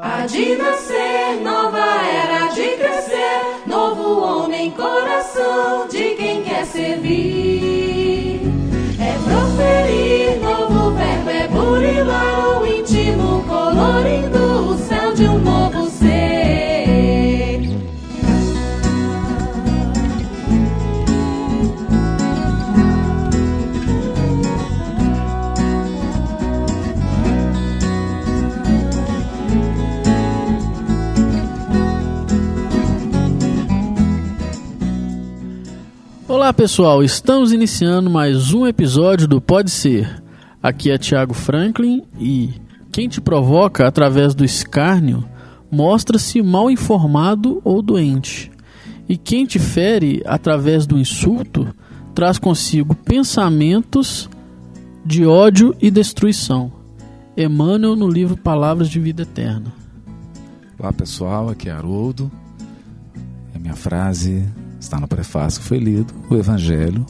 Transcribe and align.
Há 0.00 0.26
de 0.26 0.54
nascer, 0.54 1.40
nova 1.42 1.80
era 1.80 2.46
de 2.54 2.76
crescer, 2.76 3.66
novo 3.66 4.20
homem, 4.20 4.70
coração 4.70 5.88
de 5.88 6.14
quem 6.14 6.44
quer 6.44 6.64
servir. 6.66 7.37
Olá 36.48 36.54
pessoal, 36.54 37.04
estamos 37.04 37.52
iniciando 37.52 38.08
mais 38.08 38.54
um 38.54 38.66
episódio 38.66 39.28
do 39.28 39.38
Pode 39.38 39.70
Ser. 39.70 40.22
Aqui 40.62 40.90
é 40.90 40.96
Thiago 40.96 41.34
Franklin 41.34 42.04
e 42.18 42.54
quem 42.90 43.06
te 43.06 43.20
provoca 43.20 43.86
através 43.86 44.34
do 44.34 44.46
escárnio 44.46 45.22
mostra-se 45.70 46.40
mal 46.40 46.70
informado 46.70 47.60
ou 47.62 47.82
doente. 47.82 48.50
E 49.06 49.18
quem 49.18 49.44
te 49.44 49.58
fere 49.58 50.22
através 50.24 50.86
do 50.86 50.98
insulto 50.98 51.68
traz 52.14 52.38
consigo 52.38 52.94
pensamentos 52.94 54.26
de 55.04 55.26
ódio 55.26 55.76
e 55.82 55.90
destruição. 55.90 56.72
Emmanuel 57.36 57.94
no 57.94 58.08
livro 58.08 58.38
Palavras 58.38 58.88
de 58.88 58.98
Vida 58.98 59.20
Eterna. 59.20 59.70
Olá 60.78 60.94
pessoal, 60.94 61.50
aqui 61.50 61.68
é 61.68 61.72
Haroldo. 61.72 62.32
A 63.54 63.58
minha 63.58 63.76
frase 63.76 64.46
está 64.80 64.98
no 64.98 65.08
prefácio, 65.08 65.62
foi 65.62 65.78
lido. 65.78 66.14
O 66.30 66.36
Evangelho 66.36 67.04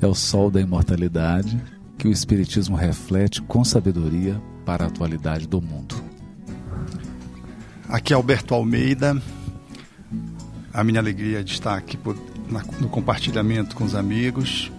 é 0.00 0.06
o 0.06 0.14
sol 0.14 0.50
da 0.50 0.60
imortalidade 0.60 1.60
que 1.96 2.06
o 2.06 2.12
Espiritismo 2.12 2.76
reflete 2.76 3.42
com 3.42 3.64
sabedoria 3.64 4.40
para 4.64 4.84
a 4.84 4.88
atualidade 4.88 5.46
do 5.48 5.60
mundo. 5.60 5.96
Aqui 7.88 8.12
é 8.12 8.16
Alberto 8.16 8.54
Almeida. 8.54 9.20
A 10.72 10.84
minha 10.84 11.00
alegria 11.00 11.42
de 11.42 11.52
estar 11.52 11.76
aqui 11.76 11.98
no 12.80 12.88
compartilhamento 12.88 13.74
com 13.74 13.84
os 13.84 13.94
amigos. 13.94 14.70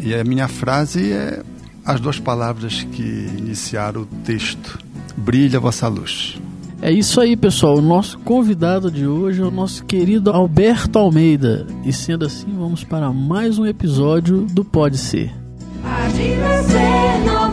E 0.00 0.14
a 0.14 0.22
minha 0.24 0.48
frase 0.48 1.12
é 1.12 1.42
as 1.84 2.00
duas 2.00 2.18
palavras 2.18 2.82
que 2.82 3.02
iniciaram 3.38 4.02
o 4.02 4.06
texto: 4.06 4.78
Brilha 5.16 5.60
vossa 5.60 5.88
luz. 5.88 6.38
É 6.82 6.92
isso 6.92 7.20
aí, 7.20 7.36
pessoal. 7.36 7.78
O 7.78 7.82
nosso 7.82 8.18
convidado 8.18 8.90
de 8.90 9.06
hoje 9.06 9.40
é 9.40 9.44
o 9.44 9.50
nosso 9.50 9.84
querido 9.84 10.30
Alberto 10.30 10.98
Almeida. 10.98 11.66
E 11.84 11.92
sendo 11.92 12.24
assim, 12.24 12.52
vamos 12.52 12.84
para 12.84 13.10
mais 13.12 13.58
um 13.58 13.66
episódio 13.66 14.42
do 14.42 14.64
Pode 14.64 14.98
Ser. 14.98 15.32
De 16.14 17.45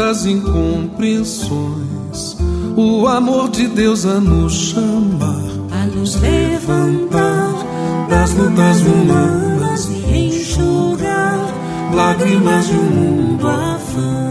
das 0.00 0.24
incompreensões, 0.24 2.38
o 2.74 3.06
amor 3.06 3.50
de 3.50 3.68
Deus 3.68 4.06
a 4.06 4.18
nos 4.18 4.54
chamar, 4.54 5.44
A 5.70 5.84
nos 5.94 6.16
levantar 6.16 7.52
das 8.08 8.32
lutas 8.32 8.80
humanas 8.80 9.90
e 9.90 10.28
enxugar 10.28 11.38
lágrimas 11.94 12.66
de 12.66 12.76
um 12.76 12.82
mundo 12.82 13.46
afã. 13.46 14.30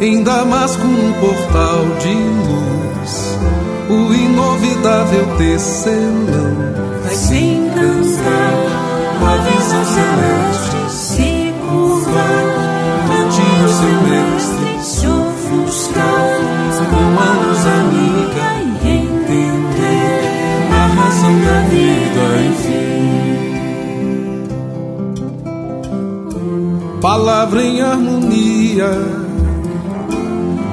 Em 0.00 0.24
Damasco, 0.24 0.84
um 0.84 1.12
portal 1.20 1.84
de 2.00 2.14
luz, 2.48 3.38
o 3.88 4.12
inovidável 4.12 5.36
tecelão 5.38 6.56
vai 7.04 7.14
se 7.14 7.36
encantar 7.36 8.21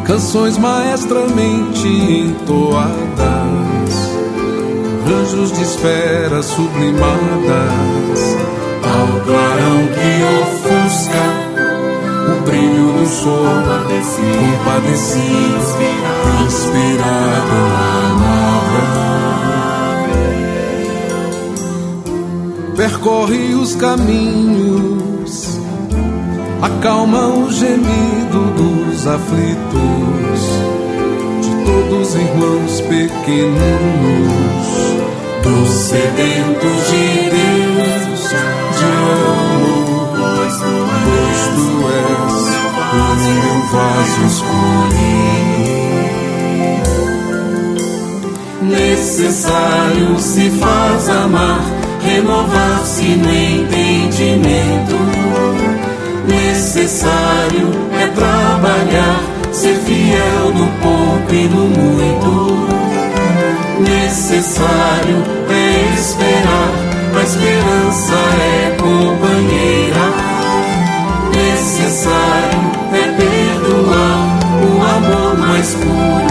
canções 0.10 0.58
maestramente 0.58 1.88
entoadas, 1.88 2.80
anjos 5.08 5.52
de 5.52 5.62
esferas 5.62 6.46
sublimadas, 6.46 8.20
ao 8.84 9.08
clarão 9.24 9.88
que 9.94 10.24
ofusca 10.42 11.26
o 12.26 12.42
brilho 12.42 12.92
do 12.94 13.06
sol, 13.06 13.62
compadecido, 14.66 15.78
inspirado 16.44 17.60
percorre 22.76 23.54
os 23.56 23.76
caminhos, 23.76 25.09
acalma 26.62 27.28
o 27.28 27.52
gemido 27.52 28.52
dos 28.56 29.08
aflitos, 29.08 30.40
de 31.42 31.52
todos 31.66 32.16
irmãos 32.16 32.82
pequenos, 32.82 33.60
dos 35.44 35.70
sedentos 35.70 36.90
de 36.90 37.30
Deus, 37.30 38.22
de 38.78 38.86
amor, 38.86 40.10
pois 40.16 41.42
tu 41.56 41.70
és 41.98 42.40
o 42.94 43.24
meu 43.24 43.60
vaso 43.72 44.22
escolhido. 44.28 45.10
Necessário 48.62 50.20
se 50.20 50.50
faz 50.52 51.10
amar, 51.10 51.62
renovar-se 52.04 53.16
no 53.16 53.32
entendimento. 53.32 54.98
Necessário 56.72 57.68
é 58.00 58.06
trabalhar, 58.10 59.24
ser 59.52 59.74
fiel 59.74 60.54
no 60.54 60.68
pouco 60.84 61.34
e 61.34 61.48
no 61.48 61.66
muito. 61.68 62.70
Necessário 63.80 65.18
é 65.50 65.94
esperar, 65.96 66.72
a 67.18 67.24
esperança 67.24 68.14
é 68.14 68.78
companheira. 68.78 70.14
Necessário 71.34 72.62
é 72.94 73.04
perdoar, 73.18 74.40
o 74.62 74.72
amor 74.96 75.38
mais 75.40 75.74
puro 75.74 76.29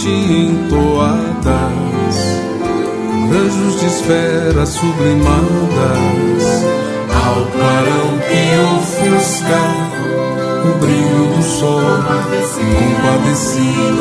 maestramente 0.00 0.08
entoadas, 0.08 2.16
anjos 3.30 3.80
de 3.80 3.86
esferas 3.86 4.68
sublimadas, 4.70 6.42
ao 7.08 7.44
clarão 7.46 8.18
que 8.28 8.42
ofusca 8.76 9.60
o 10.64 10.66
brilho 10.78 11.24
do 11.36 11.42
sol, 11.42 11.82
compadecido, 12.78 14.00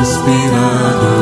inspirado 0.00 1.12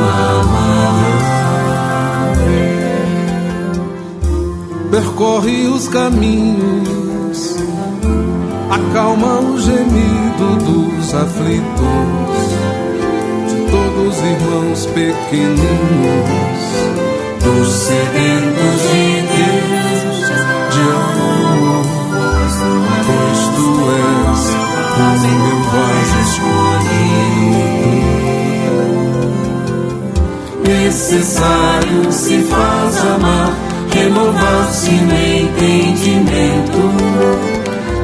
percorre 4.91 5.69
os 5.69 5.89
caminhos, 5.89 7.57
acalma 8.71 9.41
o 9.41 9.59
gemido 9.59 10.57
dos 10.67 11.15
aflitos, 11.15 12.02
pequeninos, 14.95 16.63
dos 17.43 17.69
sedentos 17.73 18.75
de 18.91 19.23
Deus. 19.33 20.21
de 20.73 20.81
amor, 20.81 21.85
pois 23.07 23.41
tu 23.57 23.69
és 23.91 24.43
o 25.25 25.35
meu 25.39 25.59
vaso 25.71 26.23
Necessário 30.65 32.13
se 32.13 32.39
faz 32.43 32.99
amar, 33.15 33.53
renovar-se 33.95 34.91
no 34.91 35.15
entendimento. 35.15 36.83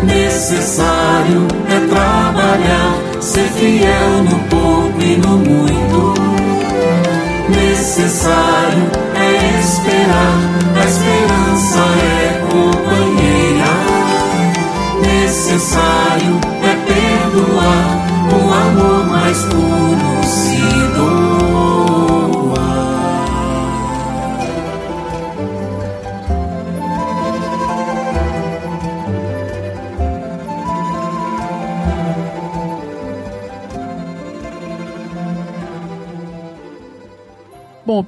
Necessário 0.04 1.46
é 1.68 1.80
trabalhar, 1.88 2.98
ser 3.20 3.48
fiel 3.48 4.24
no 4.24 4.38
pouco 4.48 5.02
e 5.02 5.16
no 5.16 5.36
muito. 5.38 5.77
Necessário 7.98 8.92
é 9.12 9.58
esperar, 9.58 10.47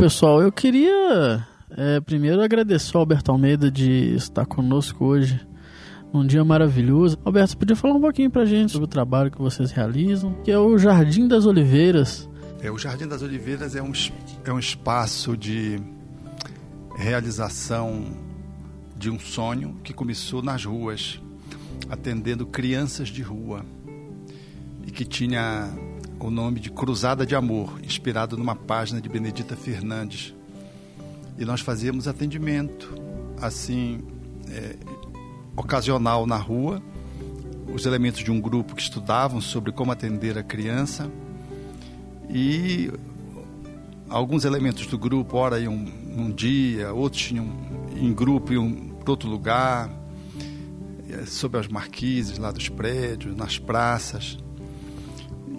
pessoal, 0.00 0.41
eu 0.41 0.50
queria 0.50 1.47
é, 1.76 2.00
primeiro 2.00 2.41
agradecer 2.41 2.97
ao 2.97 3.00
Alberto 3.00 3.31
Almeida 3.31 3.70
de 3.70 4.14
estar 4.14 4.47
conosco 4.47 5.05
hoje 5.05 5.38
num 6.11 6.26
dia 6.26 6.43
maravilhoso. 6.43 7.19
Alberto, 7.23 7.50
você 7.50 7.56
podia 7.58 7.76
falar 7.76 7.93
um 7.93 8.00
pouquinho 8.00 8.31
pra 8.31 8.47
gente 8.47 8.73
sobre 8.73 8.87
o 8.87 8.88
trabalho 8.88 9.31
que 9.31 9.37
vocês 9.37 9.70
realizam, 9.70 10.32
que 10.43 10.50
é 10.50 10.58
o 10.58 10.79
Jardim 10.79 11.29
das 11.29 11.44
Oliveiras. 11.44 12.26
É, 12.62 12.70
o 12.70 12.79
Jardim 12.79 13.06
das 13.06 13.20
Oliveiras 13.20 13.76
é 13.76 13.82
um, 13.82 13.93
é 14.43 14.50
um 14.50 14.58
espaço 14.58 15.37
de 15.37 15.79
realização 16.97 18.02
de 18.97 19.11
um 19.11 19.19
sonho 19.19 19.76
que 19.85 19.93
começou 19.93 20.43
nas 20.43 20.64
ruas, 20.64 21.20
atendendo 21.91 22.47
crianças 22.47 23.08
de 23.08 23.20
rua 23.20 23.67
e 24.87 24.91
que 24.91 25.05
tinha 25.05 25.70
o 26.20 26.31
nome 26.31 26.61
de 26.61 26.70
Cruzada 26.70 27.25
de 27.25 27.34
Amor, 27.34 27.81
inspirado 27.82 28.37
numa 28.37 28.55
página 28.55 29.00
de 29.00 29.08
Benedita 29.08 29.56
Fernandes. 29.56 30.34
E 31.38 31.44
nós 31.44 31.61
fazíamos 31.61 32.06
atendimento, 32.06 32.94
assim, 33.40 34.02
é, 34.49 34.76
ocasional 35.56 36.26
na 36.26 36.37
rua, 36.37 36.82
os 37.72 37.87
elementos 37.87 38.22
de 38.22 38.31
um 38.31 38.40
grupo 38.40 38.75
que 38.75 38.82
estudavam 38.82 39.40
sobre 39.40 39.72
como 39.72 39.93
atender 39.93 40.37
a 40.37 40.43
criança 40.43 41.11
e 42.28 42.90
alguns 44.08 44.44
elementos 44.44 44.87
do 44.87 44.99
grupo, 44.99 45.37
ora 45.37 45.58
iam 45.58 45.76
num 45.76 46.31
dia, 46.31 46.93
outros 46.93 47.23
tinham 47.23 47.49
em 47.96 48.12
grupo 48.12 48.52
iam 48.52 48.90
para 49.00 49.11
outro 49.11 49.28
lugar, 49.28 49.90
eh, 51.08 51.25
sob 51.26 51.58
as 51.58 51.69
marquises 51.69 52.38
lá 52.38 52.50
dos 52.50 52.69
prédios, 52.69 53.37
nas 53.37 53.58
praças. 53.58 54.38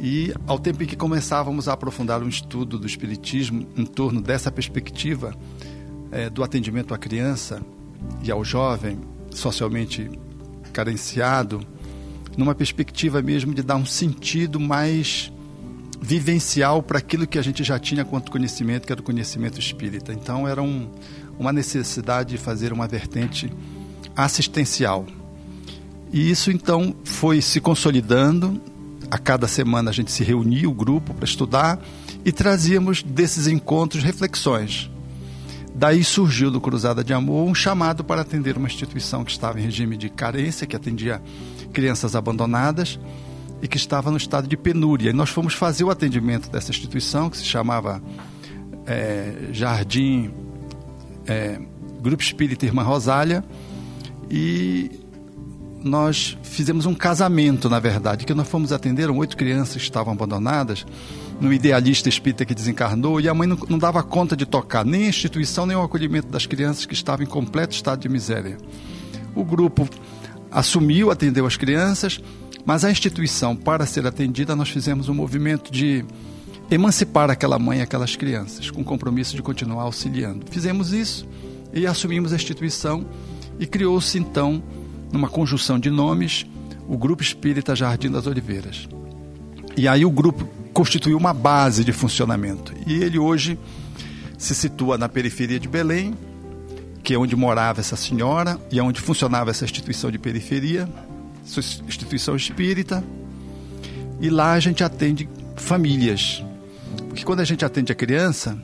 E 0.03 0.33
ao 0.47 0.57
tempo 0.57 0.81
em 0.81 0.87
que 0.87 0.95
começávamos 0.95 1.67
a 1.67 1.73
aprofundar 1.73 2.23
um 2.23 2.27
estudo 2.27 2.79
do 2.79 2.87
Espiritismo 2.87 3.67
em 3.77 3.85
torno 3.85 4.19
dessa 4.19 4.51
perspectiva 4.51 5.31
eh, 6.11 6.27
do 6.27 6.43
atendimento 6.43 6.91
à 6.91 6.97
criança 6.97 7.61
e 8.23 8.31
ao 8.31 8.43
jovem 8.43 8.97
socialmente 9.29 10.09
carenciado, 10.73 11.61
numa 12.35 12.55
perspectiva 12.55 13.21
mesmo 13.21 13.53
de 13.53 13.61
dar 13.61 13.75
um 13.75 13.85
sentido 13.85 14.59
mais 14.59 15.31
vivencial 16.01 16.81
para 16.81 16.97
aquilo 16.97 17.27
que 17.27 17.37
a 17.37 17.41
gente 17.43 17.63
já 17.63 17.77
tinha 17.77 18.03
quanto 18.03 18.31
conhecimento, 18.31 18.87
que 18.87 18.91
era 18.91 19.01
o 19.01 19.03
conhecimento 19.03 19.59
espírita. 19.59 20.11
Então 20.11 20.47
era 20.47 20.63
um, 20.63 20.89
uma 21.37 21.53
necessidade 21.53 22.31
de 22.31 22.37
fazer 22.39 22.73
uma 22.73 22.87
vertente 22.87 23.53
assistencial. 24.15 25.05
E 26.11 26.31
isso 26.31 26.49
então 26.49 26.95
foi 27.03 27.39
se 27.39 27.61
consolidando. 27.61 28.59
A 29.11 29.17
cada 29.17 29.45
semana 29.45 29.89
a 29.89 29.93
gente 29.93 30.09
se 30.09 30.23
reunia, 30.23 30.69
o 30.69 30.73
grupo, 30.73 31.13
para 31.13 31.25
estudar 31.25 31.77
e 32.23 32.31
trazíamos 32.31 33.03
desses 33.03 33.45
encontros 33.45 34.01
reflexões. 34.01 34.89
Daí 35.75 36.01
surgiu 36.01 36.49
do 36.49 36.61
Cruzada 36.61 37.03
de 37.03 37.13
Amor 37.13 37.45
um 37.45 37.53
chamado 37.53 38.05
para 38.05 38.21
atender 38.21 38.55
uma 38.55 38.67
instituição 38.67 39.25
que 39.25 39.31
estava 39.31 39.59
em 39.59 39.63
regime 39.63 39.97
de 39.97 40.09
carência, 40.09 40.65
que 40.65 40.77
atendia 40.77 41.21
crianças 41.73 42.15
abandonadas 42.15 42.97
e 43.61 43.67
que 43.67 43.75
estava 43.75 44.09
no 44.11 44.17
estado 44.17 44.47
de 44.47 44.55
penúria. 44.55 45.09
E 45.09 45.13
nós 45.13 45.29
fomos 45.29 45.55
fazer 45.55 45.83
o 45.83 45.89
atendimento 45.89 46.49
dessa 46.49 46.71
instituição, 46.71 47.29
que 47.29 47.37
se 47.37 47.45
chamava 47.45 48.01
é, 48.85 49.49
Jardim 49.51 50.31
é, 51.27 51.59
Grupo 52.01 52.23
Espírita 52.23 52.65
Irmã 52.65 52.83
Rosália, 52.83 53.43
e 54.29 55.01
nós 55.83 56.37
fizemos 56.43 56.85
um 56.85 56.93
casamento, 56.93 57.69
na 57.69 57.79
verdade, 57.79 58.25
que 58.25 58.33
nós 58.33 58.47
fomos 58.47 58.71
atender 58.71 59.09
oito 59.09 59.35
crianças 59.35 59.77
que 59.77 59.83
estavam 59.83 60.13
abandonadas, 60.13 60.85
no 61.39 61.51
idealista 61.51 62.07
espírita 62.07 62.45
que 62.45 62.53
desencarnou, 62.53 63.19
e 63.19 63.27
a 63.27 63.33
mãe 63.33 63.47
não, 63.47 63.57
não 63.67 63.79
dava 63.79 64.03
conta 64.03 64.35
de 64.35 64.45
tocar 64.45 64.85
nem 64.85 65.05
a 65.05 65.09
instituição, 65.09 65.65
nem 65.65 65.75
o 65.75 65.81
acolhimento 65.81 66.27
das 66.27 66.45
crianças 66.45 66.85
que 66.85 66.93
estavam 66.93 67.25
em 67.25 67.29
completo 67.29 67.73
estado 67.73 68.01
de 68.01 68.09
miséria. 68.09 68.57
O 69.33 69.43
grupo 69.43 69.89
assumiu, 70.51 71.09
atendeu 71.09 71.45
as 71.45 71.57
crianças, 71.57 72.21
mas 72.63 72.85
a 72.85 72.91
instituição, 72.91 73.55
para 73.55 73.85
ser 73.85 74.05
atendida, 74.05 74.55
nós 74.55 74.69
fizemos 74.69 75.09
um 75.09 75.15
movimento 75.15 75.71
de 75.71 76.05
emancipar 76.69 77.29
aquela 77.29 77.57
mãe 77.57 77.79
e 77.79 77.81
aquelas 77.81 78.15
crianças, 78.15 78.69
com 78.69 78.83
compromisso 78.83 79.35
de 79.35 79.41
continuar 79.41 79.83
auxiliando. 79.83 80.45
Fizemos 80.51 80.93
isso 80.93 81.27
e 81.73 81.87
assumimos 81.87 82.33
a 82.33 82.35
instituição 82.35 83.05
e 83.59 83.65
criou-se 83.65 84.17
então, 84.17 84.61
numa 85.11 85.29
conjunção 85.29 85.79
de 85.79 85.89
nomes, 85.89 86.45
o 86.87 86.97
Grupo 86.97 87.21
Espírita 87.21 87.75
Jardim 87.75 88.09
das 88.09 88.27
Oliveiras. 88.27 88.87
E 89.77 89.87
aí 89.87 90.05
o 90.05 90.11
grupo 90.11 90.47
constituiu 90.73 91.17
uma 91.17 91.33
base 91.33 91.83
de 91.83 91.91
funcionamento. 91.91 92.73
E 92.85 92.93
ele 92.93 93.17
hoje 93.17 93.57
se 94.37 94.53
situa 94.55 94.97
na 94.97 95.07
periferia 95.07 95.59
de 95.59 95.67
Belém 95.67 96.13
que 97.03 97.13
é 97.13 97.17
onde 97.17 97.35
morava 97.35 97.79
essa 97.79 97.95
senhora 97.95 98.59
e 98.71 98.79
é 98.79 98.83
onde 98.83 99.01
funcionava 99.01 99.49
essa 99.49 99.65
instituição 99.65 100.11
de 100.11 100.19
periferia, 100.19 100.87
essa 101.45 101.59
instituição 101.59 102.35
espírita. 102.35 103.03
E 104.19 104.29
lá 104.29 104.53
a 104.53 104.59
gente 104.59 104.83
atende 104.83 105.27
famílias. 105.55 106.43
Porque 107.07 107.23
quando 107.23 107.39
a 107.39 107.45
gente 107.45 107.65
atende 107.65 107.91
a 107.91 107.95
criança, 107.95 108.57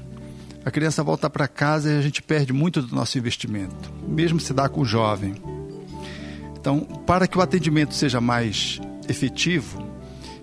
a 0.64 0.70
criança 0.70 1.04
volta 1.04 1.30
para 1.30 1.48
casa 1.48 1.92
e 1.92 1.98
a 1.98 2.02
gente 2.02 2.22
perde 2.22 2.54
muito 2.54 2.82
do 2.82 2.96
nosso 2.96 3.18
investimento, 3.18 3.92
mesmo 4.08 4.40
se 4.40 4.54
dá 4.54 4.70
com 4.70 4.82
o 4.82 4.86
jovem. 4.86 5.36
Então, 6.68 6.82
para 6.82 7.30
que 7.30 7.38
o 7.38 7.42
atendimento 7.42 7.96
seja 7.96 8.20
mais 8.20 8.82
efetivo 9.08 9.82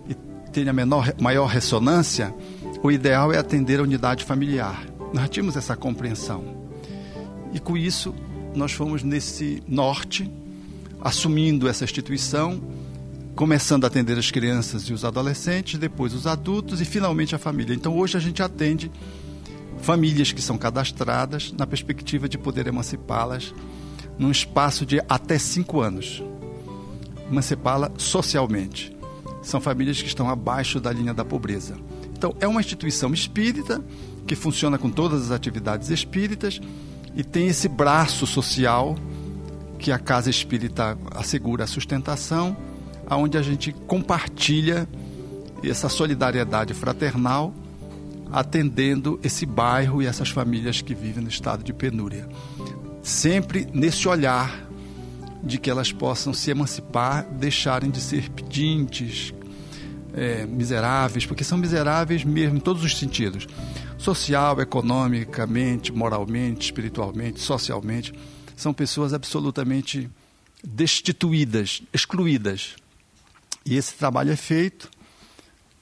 e 0.08 0.14
tenha 0.50 0.72
menor, 0.72 1.12
maior 1.20 1.44
ressonância, 1.44 2.34
o 2.82 2.90
ideal 2.90 3.30
é 3.30 3.36
atender 3.36 3.78
a 3.78 3.82
unidade 3.82 4.24
familiar. 4.24 4.86
Nós 5.12 5.28
tínhamos 5.28 5.54
essa 5.54 5.76
compreensão. 5.76 6.42
E 7.52 7.60
com 7.60 7.76
isso, 7.76 8.14
nós 8.54 8.72
fomos 8.72 9.02
nesse 9.02 9.62
norte, 9.68 10.32
assumindo 10.98 11.68
essa 11.68 11.84
instituição, 11.84 12.58
começando 13.36 13.84
a 13.84 13.88
atender 13.88 14.18
as 14.18 14.30
crianças 14.30 14.84
e 14.84 14.94
os 14.94 15.04
adolescentes, 15.04 15.78
depois 15.78 16.14
os 16.14 16.26
adultos 16.26 16.80
e 16.80 16.86
finalmente 16.86 17.34
a 17.34 17.38
família. 17.38 17.74
Então, 17.74 17.98
hoje 17.98 18.16
a 18.16 18.20
gente 18.20 18.42
atende 18.42 18.90
famílias 19.82 20.32
que 20.32 20.40
são 20.40 20.56
cadastradas 20.56 21.52
na 21.52 21.66
perspectiva 21.66 22.26
de 22.26 22.38
poder 22.38 22.66
emancipá-las 22.66 23.52
num 24.18 24.30
espaço 24.30 24.86
de 24.86 25.00
até 25.08 25.38
cinco 25.38 25.80
anos. 25.80 26.22
Emancipá-la 27.30 27.90
socialmente. 27.96 28.96
São 29.42 29.60
famílias 29.60 30.00
que 30.00 30.08
estão 30.08 30.28
abaixo 30.28 30.80
da 30.80 30.92
linha 30.92 31.12
da 31.12 31.24
pobreza. 31.24 31.76
Então, 32.16 32.34
é 32.40 32.48
uma 32.48 32.60
instituição 32.60 33.12
espírita 33.12 33.84
que 34.26 34.34
funciona 34.34 34.78
com 34.78 34.90
todas 34.90 35.22
as 35.22 35.30
atividades 35.30 35.90
espíritas 35.90 36.60
e 37.14 37.22
tem 37.22 37.48
esse 37.48 37.68
braço 37.68 38.26
social 38.26 38.96
que 39.78 39.92
a 39.92 39.98
casa 39.98 40.30
espírita 40.30 40.96
assegura 41.10 41.64
a 41.64 41.66
sustentação, 41.66 42.56
aonde 43.06 43.36
a 43.36 43.42
gente 43.42 43.72
compartilha 43.86 44.88
essa 45.62 45.88
solidariedade 45.88 46.72
fraternal 46.72 47.52
atendendo 48.34 49.20
esse 49.22 49.46
bairro 49.46 50.02
e 50.02 50.06
essas 50.06 50.28
famílias 50.28 50.80
que 50.80 50.92
vivem 50.92 51.22
no 51.22 51.28
estado 51.28 51.62
de 51.62 51.72
penúria 51.72 52.28
sempre 53.04 53.68
nesse 53.72 54.08
olhar 54.08 54.66
de 55.42 55.58
que 55.58 55.70
elas 55.70 55.92
possam 55.92 56.32
se 56.32 56.50
emancipar, 56.50 57.28
deixarem 57.34 57.90
de 57.90 58.00
ser 58.00 58.30
pedintes, 58.30 59.34
é, 60.14 60.46
miseráveis, 60.46 61.26
porque 61.26 61.44
são 61.44 61.58
miseráveis 61.58 62.24
mesmo 62.24 62.56
em 62.56 62.60
todos 62.60 62.82
os 62.82 62.96
sentidos 62.96 63.46
social, 63.98 64.60
economicamente, 64.60 65.92
moralmente, 65.92 66.66
espiritualmente, 66.66 67.40
socialmente. 67.40 68.12
São 68.56 68.72
pessoas 68.72 69.12
absolutamente 69.12 70.10
destituídas, 70.62 71.82
excluídas. 71.92 72.74
E 73.66 73.76
esse 73.76 73.94
trabalho 73.94 74.30
é 74.30 74.36
feito 74.36 74.90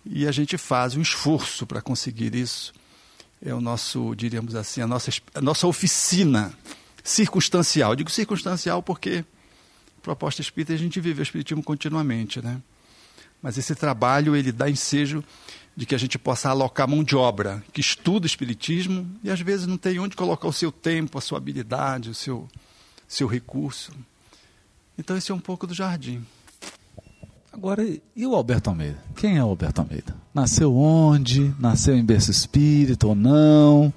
e 0.05 0.26
a 0.26 0.33
gente 0.33 0.57
faz 0.59 0.97
um 0.97 1.02
esforço 1.02 1.67
para 1.67 1.81
conseguir 1.81 2.35
isso. 2.35 2.73
É 3.45 3.52
o 3.55 3.61
nosso, 3.61 4.14
diríamos 4.14 4.55
assim, 4.55 4.81
a 4.81 4.87
nossa, 4.87 5.11
a 5.35 5.41
nossa 5.41 5.67
oficina 5.67 6.52
circunstancial. 7.02 7.92
Eu 7.92 7.97
digo 7.97 8.11
circunstancial 8.11 8.82
porque 8.82 9.25
proposta 10.02 10.40
espírita 10.40 10.73
a 10.73 10.76
gente 10.76 11.00
vive 11.00 11.21
o 11.21 11.23
espiritismo 11.23 11.62
continuamente, 11.62 12.42
né? 12.42 12.61
Mas 13.40 13.59
esse 13.59 13.75
trabalho 13.75 14.37
ele 14.37 14.52
dá 14.52 14.71
ensejo 14.71 15.25
de 15.76 15.87
que 15.87 15.94
a 15.94 15.99
gente 15.99 16.18
possa 16.18 16.50
alocar 16.50 16.88
mão 16.88 17.02
de 17.02 17.16
obra 17.16 17.62
que 17.73 17.80
estuda 17.80 18.25
o 18.25 18.26
espiritismo 18.26 19.11
e 19.25 19.30
às 19.30 19.40
vezes 19.40 19.66
não 19.66 19.76
tem 19.76 19.99
onde 19.99 20.14
colocar 20.14 20.47
o 20.47 20.52
seu 20.52 20.71
tempo, 20.71 21.18
a 21.18 21.21
sua 21.21 21.38
habilidade, 21.38 22.11
o 22.11 22.14
seu 22.14 22.49
seu 23.09 23.26
recurso. 23.26 23.92
Então 24.97 25.16
esse 25.16 25.30
é 25.30 25.35
um 25.35 25.40
pouco 25.40 25.66
do 25.66 25.75
jardim. 25.75 26.25
Agora, 27.52 27.87
e 28.16 28.26
o 28.26 28.35
Alberto 28.35 28.71
Almeida? 28.71 28.99
Quem 29.14 29.37
é 29.37 29.44
o 29.44 29.49
Alberto 29.49 29.82
Almeida? 29.82 30.16
Nasceu 30.32 30.75
onde? 30.75 31.54
Nasceu 31.59 31.94
em 31.94 32.04
berço 32.04 32.30
espírita 32.30 33.06
ou 33.06 33.14
não? 33.14 33.92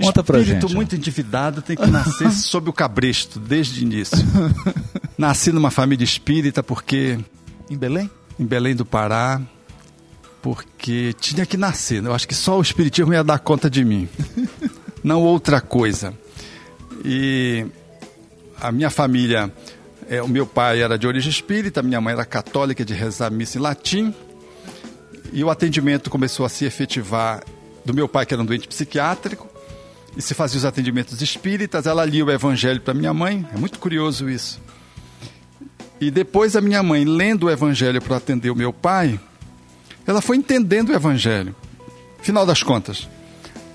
Conta 0.00 0.24
pra 0.24 0.38
Espírito 0.40 0.66
gente. 0.68 0.74
muito 0.76 0.96
endividado 0.96 1.62
tem 1.62 1.76
que 1.76 1.86
nascer 1.86 2.30
sob 2.32 2.68
o 2.68 2.72
cabresto, 2.72 3.38
desde 3.38 3.80
o 3.80 3.82
início. 3.82 4.18
Nasci 5.16 5.52
numa 5.52 5.70
família 5.70 6.04
espírita 6.04 6.62
porque. 6.62 7.18
Em 7.70 7.76
Belém? 7.76 8.10
Em 8.38 8.44
Belém 8.44 8.74
do 8.74 8.84
Pará. 8.84 9.40
Porque 10.42 11.14
tinha 11.18 11.46
que 11.46 11.56
nascer. 11.56 12.02
né? 12.02 12.10
Eu 12.10 12.14
acho 12.14 12.28
que 12.28 12.34
só 12.34 12.58
o 12.58 12.62
Espiritismo 12.62 13.12
ia 13.14 13.24
dar 13.24 13.38
conta 13.38 13.70
de 13.70 13.84
mim. 13.84 14.08
Não 15.02 15.22
outra 15.22 15.60
coisa. 15.60 16.12
E 17.04 17.64
a 18.60 18.70
minha 18.72 18.90
família. 18.90 19.52
é, 20.08 20.22
o 20.22 20.28
meu 20.28 20.46
pai 20.46 20.82
era 20.82 20.98
de 20.98 21.06
origem 21.06 21.30
espírita, 21.30 21.82
minha 21.82 22.00
mãe 22.00 22.12
era 22.14 22.24
católica 22.24 22.84
de 22.84 22.92
rezar 22.94 23.30
missa 23.30 23.58
em 23.58 23.60
latim. 23.60 24.14
E 25.32 25.42
o 25.42 25.50
atendimento 25.50 26.10
começou 26.10 26.44
a 26.44 26.48
se 26.48 26.64
efetivar 26.64 27.42
do 27.84 27.92
meu 27.94 28.08
pai, 28.08 28.24
que 28.26 28.34
era 28.34 28.42
um 28.42 28.46
doente 28.46 28.68
psiquiátrico, 28.68 29.48
e 30.16 30.22
se 30.22 30.34
fazia 30.34 30.58
os 30.58 30.64
atendimentos 30.64 31.20
espíritas. 31.20 31.86
Ela 31.86 32.04
lia 32.04 32.24
o 32.24 32.30
evangelho 32.30 32.80
para 32.80 32.94
minha 32.94 33.12
mãe, 33.12 33.46
é 33.52 33.58
muito 33.58 33.78
curioso 33.78 34.28
isso. 34.28 34.60
E 36.00 36.10
depois 36.10 36.56
a 36.56 36.60
minha 36.60 36.82
mãe, 36.82 37.04
lendo 37.04 37.46
o 37.46 37.50
evangelho 37.50 38.00
para 38.00 38.16
atender 38.16 38.50
o 38.50 38.56
meu 38.56 38.72
pai, 38.72 39.18
ela 40.06 40.20
foi 40.20 40.36
entendendo 40.36 40.90
o 40.90 40.94
evangelho. 40.94 41.54
Final 42.20 42.44
das 42.44 42.62
contas, 42.62 43.08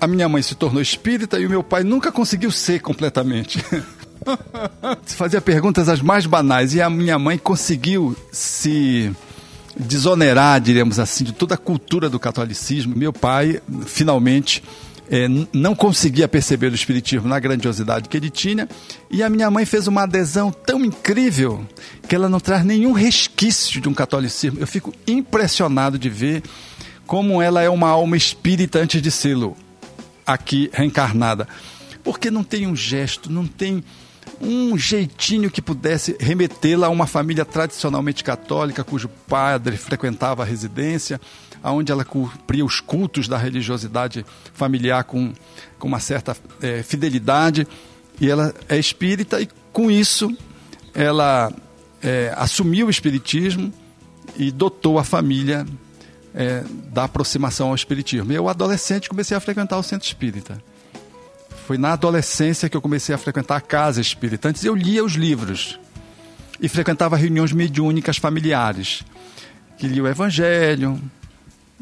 a 0.00 0.06
minha 0.06 0.28
mãe 0.28 0.42
se 0.42 0.54
tornou 0.54 0.80
espírita 0.80 1.38
e 1.38 1.46
o 1.46 1.50
meu 1.50 1.62
pai 1.62 1.82
nunca 1.82 2.12
conseguiu 2.12 2.50
ser 2.50 2.80
completamente. 2.80 3.64
se 5.04 5.14
fazia 5.16 5.40
perguntas 5.40 5.88
as 5.88 6.00
mais 6.00 6.26
banais 6.26 6.74
e 6.74 6.80
a 6.80 6.90
minha 6.90 7.18
mãe 7.18 7.38
conseguiu 7.38 8.16
se 8.30 9.10
desonerar, 9.76 10.60
diríamos 10.60 10.98
assim, 10.98 11.24
de 11.24 11.32
toda 11.32 11.54
a 11.54 11.58
cultura 11.58 12.08
do 12.08 12.18
catolicismo. 12.18 12.94
Meu 12.96 13.12
pai, 13.12 13.60
finalmente, 13.86 14.62
n- 15.10 15.48
não 15.52 15.74
conseguia 15.74 16.28
perceber 16.28 16.70
o 16.70 16.74
espiritismo 16.74 17.28
na 17.28 17.38
grandiosidade 17.38 18.08
que 18.08 18.16
ele 18.16 18.30
tinha, 18.30 18.68
e 19.10 19.22
a 19.22 19.28
minha 19.28 19.50
mãe 19.50 19.64
fez 19.66 19.86
uma 19.88 20.02
adesão 20.04 20.50
tão 20.52 20.84
incrível 20.84 21.66
que 22.08 22.14
ela 22.14 22.28
não 22.28 22.38
traz 22.40 22.64
nenhum 22.64 22.92
resquício 22.92 23.80
de 23.80 23.88
um 23.88 23.94
catolicismo. 23.94 24.60
Eu 24.60 24.66
fico 24.66 24.94
impressionado 25.06 25.98
de 25.98 26.08
ver 26.08 26.42
como 27.06 27.42
ela 27.42 27.60
é 27.60 27.68
uma 27.68 27.88
alma 27.88 28.16
espírita 28.16 28.78
antes 28.78 29.02
de 29.02 29.10
sê-lo 29.10 29.56
aqui 30.26 30.70
reencarnada. 30.72 31.48
Porque 32.04 32.30
não 32.30 32.44
tem 32.44 32.66
um 32.66 32.76
gesto, 32.76 33.30
não 33.30 33.46
tem 33.46 33.82
um 34.40 34.76
jeitinho 34.76 35.50
que 35.50 35.60
pudesse 35.60 36.16
remetê-la 36.18 36.86
a 36.86 36.90
uma 36.90 37.06
família 37.06 37.44
tradicionalmente 37.44 38.24
católica, 38.24 38.82
cujo 38.82 39.08
padre 39.28 39.76
frequentava 39.76 40.42
a 40.42 40.46
residência, 40.46 41.20
aonde 41.62 41.92
ela 41.92 42.04
cumpria 42.04 42.64
os 42.64 42.80
cultos 42.80 43.28
da 43.28 43.36
religiosidade 43.36 44.24
familiar 44.54 45.04
com, 45.04 45.32
com 45.78 45.88
uma 45.88 46.00
certa 46.00 46.36
eh, 46.62 46.82
fidelidade. 46.82 47.66
E 48.20 48.30
ela 48.30 48.54
é 48.68 48.78
espírita, 48.78 49.40
e 49.40 49.48
com 49.72 49.90
isso 49.90 50.34
ela 50.94 51.52
eh, 52.02 52.32
assumiu 52.36 52.86
o 52.86 52.90
espiritismo 52.90 53.72
e 54.36 54.50
dotou 54.50 54.98
a 54.98 55.04
família 55.04 55.66
eh, 56.34 56.64
da 56.92 57.04
aproximação 57.04 57.68
ao 57.68 57.74
espiritismo. 57.74 58.32
Eu, 58.32 58.48
adolescente, 58.48 59.08
comecei 59.08 59.36
a 59.36 59.40
frequentar 59.40 59.78
o 59.78 59.82
centro 59.82 60.06
espírita. 60.06 60.62
Foi 61.70 61.78
na 61.78 61.92
adolescência 61.92 62.68
que 62.68 62.76
eu 62.76 62.82
comecei 62.82 63.14
a 63.14 63.18
frequentar 63.18 63.54
a 63.54 63.60
casa 63.60 64.00
espírita. 64.00 64.48
Antes 64.48 64.64
eu 64.64 64.74
lia 64.74 65.04
os 65.04 65.12
livros 65.12 65.78
e 66.60 66.68
frequentava 66.68 67.16
reuniões 67.16 67.52
mediúnicas 67.52 68.16
familiares, 68.16 69.04
que 69.78 69.86
lia 69.86 70.02
o 70.02 70.08
evangelho 70.08 71.00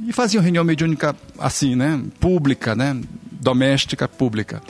e 0.07 0.13
faziam 0.13 0.43
reunião 0.43 0.63
mediúnica 0.63 1.17
assim, 1.39 1.75
né, 1.75 2.03
pública, 2.21 2.75
né, 2.75 3.01
doméstica, 3.33 4.07
pública. 4.07 4.61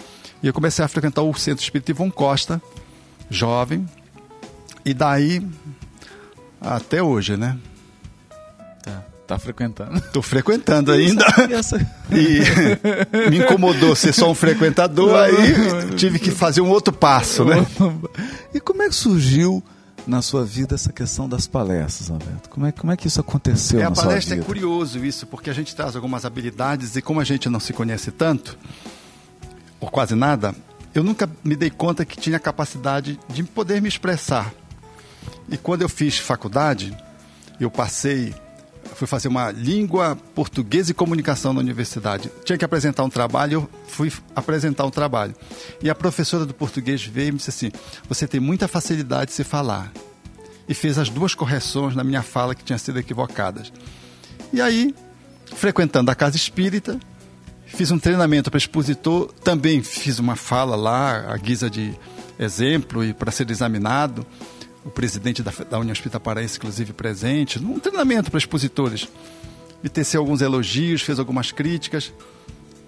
E 0.41 0.47
eu 0.47 0.53
comecei 0.53 0.85
a 0.85 0.89
frequentar 0.89 1.23
o 1.23 1.35
Centro 1.35 1.65
Espírita 1.65 1.91
Ivon 1.91 2.13
Costa, 2.13 2.63
jovem, 3.29 3.89
e 4.85 4.95
daí 4.95 5.45
até 6.61 7.03
hoje, 7.03 7.37
né? 7.37 7.59
Tá, 9.29 9.39
frequentando. 9.39 10.01
Tô 10.11 10.23
frequentando 10.23 10.91
ainda. 10.91 11.23
E 12.11 13.29
me 13.31 13.39
incomodou 13.41 13.95
ser 13.95 14.15
só 14.15 14.31
um 14.31 14.35
frequentador, 14.35 15.15
aí 15.17 15.95
tive 15.97 16.19
que 16.19 16.31
fazer 16.31 16.63
um 16.63 16.71
outro 16.71 16.95
passo, 16.95 17.45
né? 17.45 17.65
E 18.55 18.59
como 18.59 18.83
é 18.83 18.89
que 18.89 18.95
surgiu 18.95 19.63
na 20.07 20.23
sua 20.23 20.47
vida 20.47 20.75
essa 20.75 20.91
questão 20.91 21.29
das 21.29 21.47
palestras, 21.47 22.11
Alberto? 22.11 22.49
Como 22.49 22.65
é, 22.65 22.73
como 22.73 22.91
é 22.91 22.97
que 22.97 23.07
isso 23.07 23.21
aconteceu 23.21 23.81
É, 23.81 23.85
a 23.85 23.91
na 23.91 23.95
sua 23.95 24.05
palestra 24.05 24.35
vida? 24.37 24.47
é 24.47 24.47
curioso 24.47 25.05
isso, 25.05 25.27
porque 25.27 25.51
a 25.51 25.53
gente 25.53 25.77
traz 25.77 25.95
algumas 25.95 26.25
habilidades 26.25 26.97
e 26.97 27.03
como 27.03 27.21
a 27.21 27.25
gente 27.25 27.51
não 27.51 27.61
se 27.61 27.75
conhece 27.75 28.11
tanto, 28.11 28.57
ou 29.79 29.91
quase 29.91 30.15
nada, 30.15 30.55
eu 30.95 31.05
nunca 31.05 31.29
me 31.45 31.55
dei 31.55 31.69
conta 31.69 32.03
que 32.07 32.17
tinha 32.17 32.39
capacidade 32.39 33.21
de 33.29 33.43
poder 33.43 33.83
me 33.83 33.89
expressar. 33.89 34.55
E 35.51 35.59
quando 35.59 35.83
eu 35.83 35.89
fiz 35.91 36.17
faculdade, 36.19 36.97
eu 37.61 37.71
passei 37.71 38.35
fui 38.99 39.07
fazer 39.07 39.29
uma 39.29 39.53
língua 39.53 40.19
portuguesa 40.35 40.91
e 40.91 40.95
comunicação 40.95 41.53
na 41.53 41.61
universidade. 41.61 42.29
Tinha 42.45 42.59
que 42.59 42.65
apresentar 42.65 43.05
um 43.05 43.09
trabalho, 43.09 43.53
eu 43.53 43.71
fui 43.87 44.13
apresentar 44.35 44.85
um 44.85 44.91
trabalho. 44.91 45.37
E 45.81 45.89
a 45.89 45.95
professora 45.95 46.45
do 46.45 46.53
português 46.53 47.05
veio 47.05 47.29
e 47.29 47.33
me 47.33 47.39
disse 47.39 47.51
assim: 47.51 47.71
Você 48.09 48.27
tem 48.27 48.41
muita 48.41 48.67
facilidade 48.67 49.27
de 49.27 49.37
se 49.37 49.45
falar. 49.45 49.93
E 50.69 50.75
fez 50.75 50.99
as 50.99 51.09
duas 51.09 51.33
correções 51.33 51.95
na 51.95 52.03
minha 52.03 52.23
fala 52.23 52.57
que 52.57 52.65
tinham 52.65 52.79
sido 52.79 52.99
equivocadas. 52.99 53.73
E 54.53 54.61
aí, 54.61 54.93
frequentando 55.55 56.11
a 56.11 56.15
casa 56.17 56.37
espírita, 56.37 56.99
fiz 57.67 57.93
um 57.93 58.01
treinamento 58.01 58.51
para 58.51 58.59
expositor, 58.59 59.33
também 59.45 59.81
fiz 59.81 60.19
uma 60.19 60.35
fala 60.35 60.75
lá, 60.75 61.33
à 61.33 61.37
guisa 61.37 61.71
de 61.71 61.95
exemplo 62.37 63.05
e 63.05 63.15
para 63.15 63.31
ser 63.31 63.49
examinado 63.49 64.27
o 64.85 64.91
presidente 64.91 65.43
da, 65.43 65.51
da 65.51 65.79
União 65.79 65.93
Espírita 65.93 66.21
Paraense, 66.21 66.57
inclusive, 66.57 66.93
presente, 66.93 67.59
num 67.59 67.79
treinamento 67.79 68.31
para 68.31 68.39
expositores. 68.39 69.09
Me 69.83 69.89
teceu 69.89 70.21
alguns 70.21 70.41
elogios, 70.41 71.03
fez 71.03 71.19
algumas 71.19 71.53
críticas. 71.53 72.13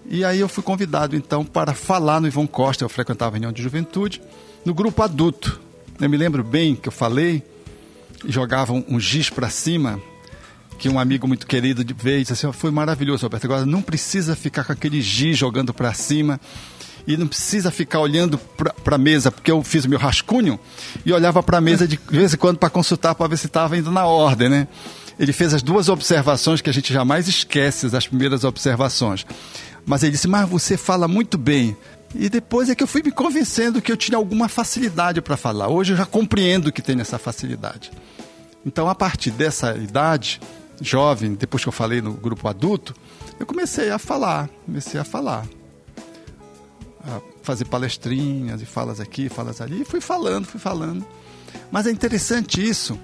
E 0.08 0.24
aí 0.24 0.40
eu 0.40 0.48
fui 0.48 0.62
convidado, 0.62 1.14
então, 1.14 1.44
para 1.44 1.74
falar 1.74 2.20
no 2.20 2.26
Ivon 2.26 2.46
Costa. 2.46 2.84
Eu 2.84 2.88
frequentava 2.88 3.30
a 3.30 3.34
reunião 3.34 3.52
de 3.52 3.62
juventude, 3.62 4.20
no 4.64 4.74
grupo 4.74 5.02
adulto. 5.02 5.60
Eu 6.00 6.08
me 6.08 6.16
lembro 6.16 6.42
bem 6.42 6.74
que 6.74 6.88
eu 6.88 6.92
falei, 6.92 7.44
jogava 8.26 8.72
um, 8.72 8.84
um 8.88 8.98
giz 8.98 9.30
para 9.30 9.50
cima, 9.50 10.00
que 10.78 10.88
um 10.88 10.98
amigo 10.98 11.28
muito 11.28 11.46
querido 11.46 11.84
veio 11.94 12.18
e 12.18 12.20
disse 12.22 12.32
assim, 12.32 12.50
foi 12.52 12.70
maravilhoso, 12.70 13.24
Roberto. 13.24 13.44
Agora 13.44 13.66
não 13.66 13.82
precisa 13.82 14.34
ficar 14.34 14.64
com 14.64 14.72
aquele 14.72 15.00
giz 15.00 15.36
jogando 15.36 15.74
para 15.74 15.92
cima 15.92 16.40
e 17.06 17.16
não 17.16 17.26
precisa 17.26 17.70
ficar 17.70 18.00
olhando 18.00 18.38
para 18.84 18.96
a 18.96 18.98
mesa, 18.98 19.30
porque 19.30 19.50
eu 19.50 19.62
fiz 19.62 19.84
o 19.84 19.88
meu 19.88 19.98
rascunho 19.98 20.58
e 21.04 21.12
olhava 21.12 21.42
para 21.42 21.58
a 21.58 21.60
mesa 21.60 21.86
de 21.86 21.98
vez 22.10 22.34
em 22.34 22.36
quando 22.36 22.58
para 22.58 22.70
consultar 22.70 23.14
para 23.14 23.26
ver 23.26 23.36
se 23.36 23.46
estava 23.46 23.76
indo 23.76 23.90
na 23.90 24.06
ordem, 24.06 24.48
né? 24.48 24.68
Ele 25.18 25.32
fez 25.32 25.52
as 25.52 25.62
duas 25.62 25.88
observações 25.88 26.62
que 26.62 26.70
a 26.70 26.72
gente 26.72 26.92
jamais 26.92 27.28
esquece, 27.28 27.94
as 27.94 28.06
primeiras 28.06 28.42
observações. 28.42 29.26
Mas 29.84 30.02
ele 30.02 30.12
disse: 30.12 30.26
Mas 30.26 30.48
você 30.48 30.78
fala 30.78 31.06
muito 31.06 31.36
bem. 31.36 31.76
E 32.14 32.28
depois 32.28 32.70
é 32.70 32.74
que 32.74 32.82
eu 32.82 32.86
fui 32.86 33.02
me 33.02 33.12
convencendo 33.12 33.82
que 33.82 33.92
eu 33.92 33.96
tinha 33.96 34.16
alguma 34.16 34.48
facilidade 34.48 35.20
para 35.20 35.36
falar. 35.36 35.68
Hoje 35.68 35.92
eu 35.92 35.96
já 35.96 36.06
compreendo 36.06 36.72
que 36.72 36.82
tenho 36.82 37.00
essa 37.00 37.18
facilidade. 37.18 37.90
Então, 38.64 38.88
a 38.88 38.94
partir 38.94 39.30
dessa 39.30 39.76
idade, 39.76 40.40
jovem, 40.80 41.34
depois 41.34 41.62
que 41.62 41.68
eu 41.68 41.72
falei 41.72 42.00
no 42.00 42.14
grupo 42.14 42.48
adulto, 42.48 42.96
eu 43.38 43.46
comecei 43.46 43.90
a 43.90 43.98
falar, 43.98 44.48
comecei 44.66 44.98
a 44.98 45.04
falar 45.04 45.44
a 47.04 47.20
fazer 47.42 47.64
palestrinhas 47.64 48.60
e 48.60 48.66
falas 48.66 49.00
aqui, 49.00 49.28
falas 49.28 49.60
ali, 49.60 49.82
e 49.82 49.84
fui 49.84 50.00
falando, 50.00 50.46
fui 50.46 50.60
falando. 50.60 51.06
Mas 51.70 51.86
é 51.86 51.90
interessante 51.90 52.66
isso, 52.66 52.98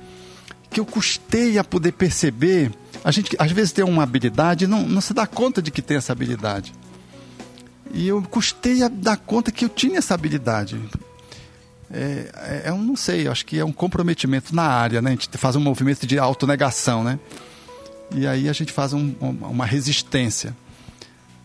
que 0.70 0.80
eu 0.80 0.86
custei 0.86 1.58
a 1.58 1.64
poder 1.64 1.92
perceber. 1.92 2.72
A 3.04 3.10
gente 3.10 3.36
às 3.38 3.50
vezes 3.50 3.72
tem 3.72 3.84
uma 3.84 4.02
habilidade 4.02 4.64
e 4.64 4.66
não, 4.68 4.82
não 4.86 5.00
se 5.00 5.14
dá 5.14 5.26
conta 5.26 5.62
de 5.62 5.70
que 5.70 5.82
tem 5.82 5.96
essa 5.96 6.12
habilidade. 6.12 6.72
E 7.92 8.08
eu 8.08 8.20
custei 8.22 8.82
a 8.82 8.88
dar 8.88 9.16
conta 9.16 9.50
que 9.50 9.64
eu 9.64 9.68
tinha 9.68 9.98
essa 9.98 10.14
habilidade. 10.14 10.80
É, 11.90 12.62
é, 12.64 12.68
eu 12.68 12.76
não 12.76 12.96
sei, 12.96 13.28
acho 13.28 13.46
que 13.46 13.58
é 13.58 13.64
um 13.64 13.72
comprometimento 13.72 14.54
na 14.54 14.64
área, 14.64 15.00
né? 15.00 15.10
A 15.10 15.12
gente 15.12 15.28
faz 15.38 15.54
um 15.54 15.60
movimento 15.60 16.06
de 16.06 16.18
autonegação, 16.18 17.04
né? 17.04 17.18
E 18.14 18.26
aí 18.26 18.48
a 18.48 18.52
gente 18.52 18.72
faz 18.72 18.92
um, 18.92 19.14
uma 19.20 19.64
resistência. 19.64 20.54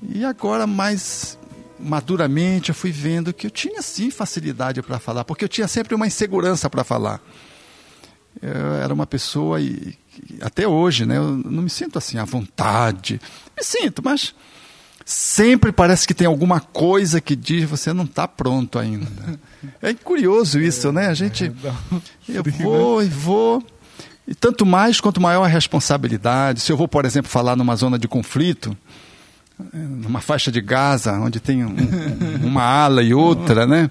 E 0.01 0.25
agora, 0.25 0.65
mais 0.65 1.37
maduramente 1.81 2.69
eu 2.69 2.75
fui 2.75 2.91
vendo 2.91 3.33
que 3.33 3.47
eu 3.47 3.51
tinha 3.51 3.81
sim 3.81 4.11
facilidade 4.11 4.81
para 4.81 4.99
falar, 4.99 5.23
porque 5.23 5.45
eu 5.45 5.49
tinha 5.49 5.67
sempre 5.67 5.95
uma 5.95 6.07
insegurança 6.07 6.69
para 6.69 6.83
falar. 6.83 7.21
Eu 8.41 8.73
era 8.75 8.93
uma 8.93 9.05
pessoa 9.05 9.59
e 9.59 9.97
até 10.41 10.67
hoje, 10.67 11.05
né, 11.05 11.17
eu 11.17 11.37
não 11.37 11.63
me 11.63 11.69
sinto 11.69 11.97
assim 11.97 12.17
à 12.17 12.25
vontade. 12.25 13.19
Me 13.57 13.63
sinto, 13.63 14.01
mas 14.03 14.33
sempre 15.05 15.71
parece 15.71 16.07
que 16.07 16.13
tem 16.13 16.27
alguma 16.27 16.59
coisa 16.59 17.19
que 17.19 17.35
diz 17.35 17.69
você 17.69 17.91
não 17.91 18.05
está 18.05 18.27
pronto 18.27 18.79
ainda. 18.79 19.07
É 19.79 19.93
curioso 19.93 20.59
isso, 20.59 20.91
né? 20.91 21.05
A 21.05 21.13
gente 21.13 21.45
é, 21.45 21.73
eu 22.27 22.43
vou 22.43 23.03
e 23.03 23.07
vou 23.07 23.63
e 24.27 24.33
tanto 24.33 24.65
mais 24.65 24.99
quanto 24.99 25.21
maior 25.21 25.43
a 25.43 25.47
responsabilidade. 25.47 26.61
Se 26.61 26.71
eu 26.71 26.77
vou, 26.77 26.87
por 26.87 27.05
exemplo, 27.05 27.29
falar 27.29 27.55
numa 27.55 27.75
zona 27.75 27.99
de 27.99 28.07
conflito, 28.07 28.75
numa 29.73 30.21
faixa 30.21 30.51
de 30.51 30.61
Gaza, 30.61 31.13
onde 31.13 31.39
tem 31.39 31.63
um, 31.63 31.75
uma 32.43 32.63
ala 32.63 33.03
e 33.03 33.13
outra, 33.13 33.65
né? 33.65 33.89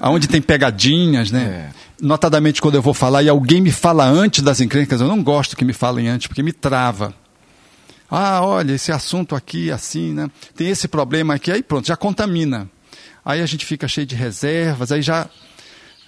Onde 0.00 0.28
tem 0.28 0.40
pegadinhas, 0.40 1.30
né? 1.30 1.70
É. 1.70 1.70
Notadamente 2.00 2.60
quando 2.60 2.74
eu 2.74 2.82
vou 2.82 2.94
falar 2.94 3.22
e 3.22 3.28
alguém 3.28 3.60
me 3.60 3.70
fala 3.70 4.04
antes 4.04 4.42
das 4.42 4.60
encrencas, 4.60 5.00
eu 5.00 5.08
não 5.08 5.22
gosto 5.22 5.56
que 5.56 5.64
me 5.64 5.72
falem 5.72 6.08
antes, 6.08 6.26
porque 6.26 6.42
me 6.42 6.52
trava. 6.52 7.14
Ah, 8.10 8.40
olha, 8.42 8.72
esse 8.72 8.92
assunto 8.92 9.34
aqui, 9.34 9.70
assim, 9.70 10.12
né? 10.12 10.30
Tem 10.54 10.68
esse 10.68 10.86
problema 10.86 11.34
aqui, 11.34 11.50
aí 11.50 11.62
pronto, 11.62 11.86
já 11.86 11.96
contamina. 11.96 12.68
Aí 13.24 13.40
a 13.40 13.46
gente 13.46 13.64
fica 13.64 13.88
cheio 13.88 14.06
de 14.06 14.14
reservas, 14.14 14.92
aí 14.92 15.02
já. 15.02 15.28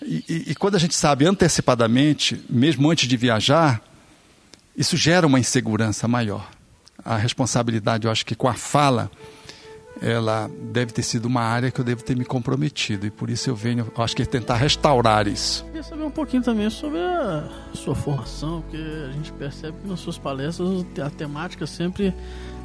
E, 0.05 0.24
e, 0.29 0.44
e 0.53 0.55
quando 0.55 0.77
a 0.77 0.79
gente 0.79 0.94
sabe 0.94 1.27
antecipadamente, 1.27 2.40
mesmo 2.48 2.88
antes 2.90 3.09
de 3.09 3.16
viajar, 3.16 3.83
isso 4.77 4.96
gera 4.96 5.27
uma 5.27 5.40
insegurança 5.40 6.07
maior 6.07 6.58
a 7.09 7.16
responsabilidade, 7.16 8.07
eu 8.07 8.11
acho 8.11 8.27
que 8.27 8.35
com 8.35 8.47
a 8.47 8.53
fala, 8.53 9.11
ela 10.03 10.51
deve 10.71 10.92
ter 10.92 11.03
sido 11.03 11.25
uma 11.25 11.40
área 11.40 11.71
que 11.71 11.81
eu 11.81 11.85
devo 11.85 12.05
ter 12.05 12.14
me 12.14 12.25
comprometido 12.25 13.07
e 13.07 13.11
por 13.11 13.31
isso 13.31 13.49
eu 13.49 13.57
venho, 13.57 13.90
eu 13.97 14.05
acho 14.05 14.14
que 14.14 14.27
tentar 14.27 14.57
restaurar 14.57 15.27
isso. 15.27 15.64
Queria 15.64 15.83
saber 15.83 16.03
um 16.03 16.11
pouquinho 16.11 16.42
também 16.42 16.68
sobre 16.68 16.99
a 17.01 17.49
sua 17.73 17.94
formação, 17.94 18.61
porque 18.61 18.77
a 19.09 19.12
gente 19.12 19.33
percebe 19.33 19.79
que 19.83 19.88
nas 19.88 20.01
suas 20.01 20.18
palestras 20.18 20.85
a 21.03 21.09
temática 21.09 21.66
sempre 21.66 22.12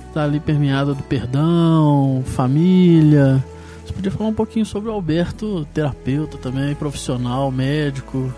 está 0.09 0.25
ali 0.25 0.41
permeada 0.41 0.93
do 0.93 1.03
perdão, 1.03 2.21
família. 2.35 3.41
Você 3.85 3.93
podia 3.93 4.11
falar 4.11 4.29
um 4.29 4.33
pouquinho 4.33 4.65
sobre 4.65 4.89
o 4.89 4.93
Alberto, 4.93 5.65
terapeuta 5.73 6.37
também, 6.37 6.75
profissional, 6.75 7.49
médico? 7.49 8.31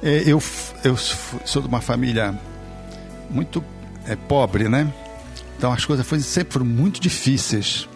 É, 0.00 0.22
eu, 0.24 0.40
eu 0.84 0.96
sou 0.96 1.60
de 1.60 1.66
uma 1.66 1.80
família 1.80 2.38
muito 3.28 3.62
é, 4.06 4.14
pobre, 4.14 4.68
né? 4.68 4.90
Então 5.60 5.70
as 5.74 5.84
coisas 5.84 6.06
foram, 6.06 6.22
sempre 6.22 6.54
foram 6.54 6.64
muito 6.64 6.98
difíceis. 6.98 7.86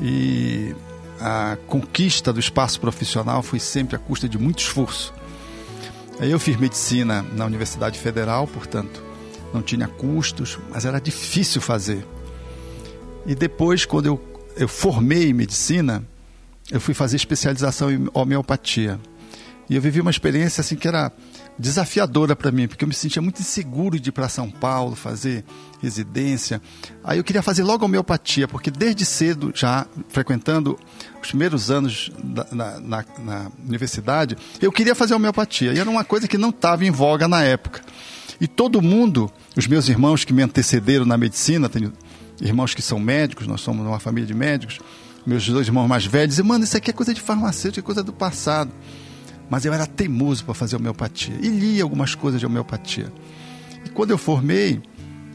E 0.00 0.76
a 1.20 1.58
conquista 1.66 2.32
do 2.32 2.38
espaço 2.38 2.78
profissional 2.78 3.42
foi 3.42 3.58
sempre 3.58 3.96
à 3.96 3.98
custa 3.98 4.28
de 4.28 4.38
muito 4.38 4.60
esforço. 4.60 5.12
Aí 6.20 6.30
eu 6.30 6.38
fiz 6.38 6.56
medicina 6.56 7.26
na 7.34 7.44
Universidade 7.46 7.98
Federal, 7.98 8.46
portanto, 8.46 9.02
não 9.52 9.60
tinha 9.60 9.88
custos, 9.88 10.56
mas 10.70 10.84
era 10.84 11.00
difícil 11.00 11.60
fazer. 11.60 12.06
E 13.26 13.34
depois, 13.34 13.84
quando 13.84 14.06
eu, 14.06 14.40
eu 14.56 14.68
formei 14.68 15.30
em 15.30 15.32
medicina, 15.32 16.04
eu 16.70 16.80
fui 16.80 16.94
fazer 16.94 17.16
especialização 17.16 17.90
em 17.90 18.08
homeopatia. 18.14 19.00
E 19.68 19.74
eu 19.74 19.82
vivi 19.82 20.00
uma 20.00 20.12
experiência 20.12 20.60
assim 20.60 20.76
que 20.76 20.86
era 20.86 21.10
desafiadora 21.58 22.36
para 22.36 22.52
mim, 22.52 22.68
porque 22.68 22.84
eu 22.84 22.88
me 22.88 22.94
sentia 22.94 23.20
muito 23.20 23.40
inseguro 23.40 23.98
de 23.98 24.10
ir 24.10 24.12
para 24.12 24.28
São 24.28 24.48
Paulo 24.48 24.94
fazer 24.94 25.44
residência. 25.82 26.62
Aí 27.02 27.18
eu 27.18 27.24
queria 27.24 27.42
fazer 27.42 27.64
logo 27.64 27.84
homeopatia, 27.84 28.46
porque 28.46 28.70
desde 28.70 29.04
cedo, 29.04 29.50
já 29.54 29.86
frequentando 30.08 30.78
os 31.20 31.28
primeiros 31.28 31.70
anos 31.70 32.12
da, 32.22 32.46
na, 32.52 32.80
na, 32.80 33.04
na, 33.18 33.50
universidade, 33.66 34.36
eu 34.60 34.70
queria 34.70 34.94
fazer 34.94 35.14
homeopatia. 35.14 35.72
E 35.72 35.78
era 35.78 35.90
uma 35.90 36.04
coisa 36.04 36.28
que 36.28 36.38
não 36.38 36.50
estava 36.50 36.84
em 36.84 36.90
voga 36.90 37.26
na 37.26 37.42
época. 37.42 37.82
E 38.40 38.46
todo 38.46 38.80
mundo, 38.80 39.30
os 39.56 39.66
meus 39.66 39.88
irmãos 39.88 40.24
que 40.24 40.32
me 40.32 40.42
antecederam 40.42 41.04
na 41.04 41.18
medicina, 41.18 41.68
tenho 41.68 41.92
irmãos 42.40 42.72
que 42.72 42.82
são 42.82 43.00
médicos, 43.00 43.48
nós 43.48 43.60
somos 43.60 43.84
uma 43.84 43.98
família 43.98 44.28
de 44.28 44.34
médicos, 44.34 44.78
meus 45.26 45.46
dois 45.48 45.66
irmãos 45.66 45.88
mais 45.88 46.06
velhos, 46.06 46.36
dizem, 46.36 46.44
mano, 46.44 46.62
isso 46.62 46.76
aqui 46.76 46.90
é 46.90 46.92
coisa 46.92 47.12
de 47.12 47.20
farmacêutico, 47.20 47.80
é 47.80 47.82
coisa 47.84 48.02
do 48.02 48.12
passado 48.12 48.70
mas 49.50 49.64
eu 49.64 49.72
era 49.72 49.86
teimoso 49.86 50.44
para 50.44 50.54
fazer 50.54 50.76
homeopatia 50.76 51.34
e 51.40 51.48
li 51.48 51.80
algumas 51.80 52.14
coisas 52.14 52.40
de 52.40 52.46
homeopatia. 52.46 53.12
E 53.84 53.88
quando 53.88 54.10
eu 54.10 54.18
formei, 54.18 54.80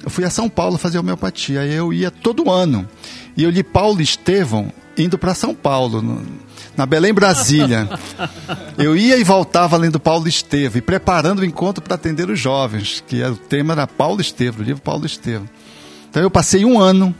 eu 0.03 0.09
fui 0.09 0.25
a 0.25 0.29
São 0.29 0.49
Paulo 0.49 0.77
fazer 0.77 0.99
homeopatia. 0.99 1.65
E 1.65 1.73
eu 1.73 1.93
ia 1.93 2.11
todo 2.11 2.51
ano. 2.51 2.87
E 3.35 3.43
eu 3.43 3.49
li 3.49 3.63
Paulo 3.63 4.01
Estevão 4.01 4.71
indo 4.97 5.17
para 5.17 5.33
São 5.33 5.55
Paulo, 5.55 6.01
no, 6.01 6.21
na 6.77 6.85
Belém, 6.85 7.13
Brasília. 7.13 7.89
Eu 8.77 8.95
ia 8.95 9.17
e 9.17 9.23
voltava 9.23 9.75
lendo 9.75 9.99
Paulo 9.99 10.27
Estevão 10.27 10.77
e 10.77 10.81
preparando 10.81 11.39
o 11.39 11.45
encontro 11.45 11.83
para 11.83 11.95
atender 11.95 12.29
os 12.29 12.39
jovens, 12.39 13.03
que 13.07 13.21
era, 13.21 13.31
o 13.31 13.37
tema 13.37 13.73
era 13.73 13.87
Paulo 13.87 14.21
Estevão, 14.21 14.61
o 14.61 14.63
livro 14.63 14.83
Paulo 14.83 15.05
Estevão. 15.05 15.49
Então 16.11 16.21
eu 16.21 16.29
passei 16.29 16.63
um 16.63 16.79
ano, 16.79 17.15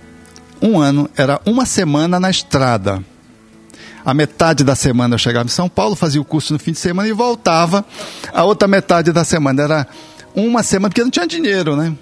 um 0.62 0.80
ano, 0.80 1.10
era 1.18 1.42
uma 1.48 1.66
semana 1.66 2.20
na 2.20 2.30
estrada 2.30 3.04
a 4.06 4.14
metade 4.14 4.64
da 4.64 4.76
semana 4.76 5.16
eu 5.16 5.20
chegava 5.20 5.46
em 5.46 5.52
São 5.52 5.70
Paulo, 5.70 5.96
fazia 5.96 6.20
o 6.20 6.26
curso 6.26 6.54
no 6.54 6.60
fim 6.60 6.72
de 6.72 6.80
semana 6.80 7.08
e 7.08 7.14
voltava 7.14 7.86
a 8.34 8.44
outra 8.44 8.68
metade 8.68 9.12
da 9.12 9.24
semana. 9.24 9.64
Era 9.64 9.88
uma 10.36 10.62
semana, 10.64 10.90
porque 10.90 11.04
não 11.04 11.12
tinha 11.12 11.28
dinheiro, 11.28 11.76
né? 11.76 11.96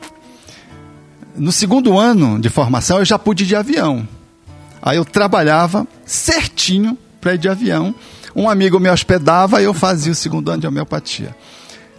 No 1.35 1.51
segundo 1.51 1.97
ano 1.97 2.39
de 2.39 2.49
formação 2.49 2.99
eu 2.99 3.05
já 3.05 3.19
pude 3.19 3.43
ir 3.43 3.47
de 3.47 3.55
avião. 3.55 4.07
Aí 4.81 4.97
eu 4.97 5.05
trabalhava 5.05 5.87
certinho 6.05 6.97
para 7.19 7.35
ir 7.35 7.37
de 7.37 7.47
avião. 7.47 7.93
Um 8.35 8.49
amigo 8.49 8.79
me 8.79 8.89
hospedava 8.89 9.61
e 9.61 9.65
eu 9.65 9.73
fazia 9.73 10.11
o 10.11 10.15
segundo 10.15 10.49
ano 10.49 10.61
de 10.61 10.67
homeopatia. 10.67 11.35